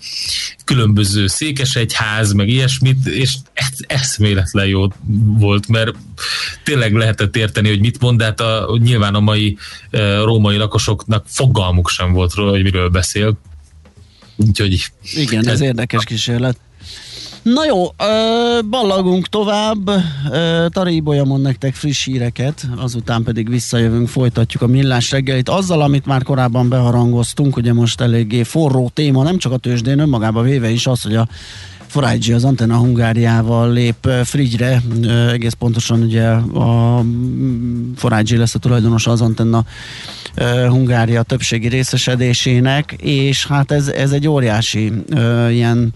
különböző 0.65 1.27
székesegyház, 1.27 2.33
meg 2.33 2.49
ilyesmit, 2.49 3.07
és 3.07 3.35
ez 3.53 3.69
eszméletlen 3.87 4.67
jó 4.67 4.87
volt, 5.39 5.69
mert 5.69 5.95
tényleg 6.65 6.95
lehetett 6.95 7.37
érteni, 7.37 7.69
hogy 7.69 7.81
mit 7.81 8.01
mond, 8.01 8.19
de 8.19 8.25
hát 8.25 8.41
a, 8.41 8.79
nyilván 8.83 9.15
a 9.15 9.21
mai 9.21 9.57
eh, 9.91 10.23
római 10.23 10.57
lakosoknak 10.57 11.25
fogalmuk 11.29 11.89
sem 11.89 12.13
volt 12.13 12.35
róla, 12.35 12.51
hogy 12.51 12.63
miről 12.63 12.89
beszél. 12.89 13.39
Úgyhogy 14.37 14.93
Igen, 15.15 15.49
ez 15.49 15.61
érdekes 15.61 16.05
kísérlet. 16.05 16.59
Na 17.43 17.65
jó, 17.65 17.85
ö, 17.85 18.59
ballagunk 18.71 19.27
tovább, 19.27 19.91
ö, 20.33 20.67
Tari 20.69 20.95
Ibolya 20.95 21.25
mond 21.25 21.43
nektek 21.43 21.75
friss 21.75 22.05
híreket, 22.05 22.69
azután 22.77 23.23
pedig 23.23 23.49
visszajövünk, 23.49 24.09
folytatjuk 24.09 24.63
a 24.63 24.67
millás 24.67 25.11
reggelit. 25.11 25.49
Azzal, 25.49 25.83
amit 25.83 26.07
már 26.07 26.23
korábban 26.23 26.69
beharangoztunk, 26.69 27.57
ugye 27.57 27.73
most 27.73 28.01
eléggé 28.01 28.43
forró 28.43 28.91
téma, 28.95 29.23
nem 29.23 29.39
csak 29.39 29.53
a 29.53 29.57
tőzsdén 29.57 29.99
önmagába 29.99 30.43
véve 30.43 30.71
is 30.71 30.87
az, 30.87 31.03
hogy 31.03 31.15
a 31.15 31.29
Forage 31.87 32.35
az 32.35 32.45
Antenna 32.45 32.77
Hungáriával 32.77 33.73
lép 33.73 34.09
frigyre, 34.25 34.83
egész 35.33 35.53
pontosan 35.53 36.03
ugye 36.03 36.27
a 36.29 37.05
Forage 37.97 38.39
lesz 38.39 38.55
a 38.55 38.59
tulajdonosa 38.59 39.11
az 39.11 39.21
Antenna 39.21 39.65
Hungária 40.69 41.23
többségi 41.23 41.69
részesedésének, 41.69 42.93
és 42.93 43.47
hát 43.47 43.73
ez, 43.73 43.89
ez 43.89 44.11
egy 44.11 44.29
óriási 44.29 44.93
ilyen 45.51 45.93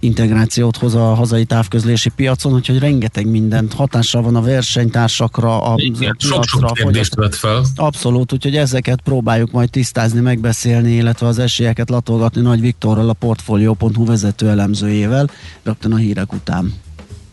integrációt 0.00 0.76
hoz 0.76 0.94
a 0.94 1.14
hazai 1.14 1.44
távközlési 1.44 2.08
piacon, 2.08 2.52
úgyhogy 2.52 2.78
rengeteg 2.78 3.26
mindent 3.26 3.72
hatással 3.72 4.22
van 4.22 4.36
a 4.36 4.40
versenytársakra, 4.40 5.62
a 5.62 5.74
igen, 5.76 5.98
piacra, 5.98 6.28
sok-sok 6.28 6.64
a 6.64 6.72
kérdést 6.72 7.14
vett 7.14 7.34
fel. 7.34 7.64
Abszolút, 7.76 8.32
úgyhogy 8.32 8.56
ezeket 8.56 9.00
próbáljuk 9.00 9.50
majd 9.50 9.70
tisztázni, 9.70 10.20
megbeszélni, 10.20 10.92
illetve 10.92 11.26
az 11.26 11.38
esélyeket 11.38 11.90
latolgatni 11.90 12.40
Nagy 12.40 12.60
Viktorral, 12.60 13.08
a 13.08 13.12
Portfolio.hu 13.12 14.04
vezető 14.04 14.48
elemzőjével, 14.48 15.30
rögtön 15.62 15.92
a 15.92 15.96
hírek 15.96 16.32
után. 16.32 16.74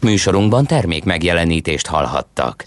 Műsorunkban 0.01 0.65
termék 0.65 1.03
megjelenítést 1.03 1.87
hallhattak. 1.87 2.65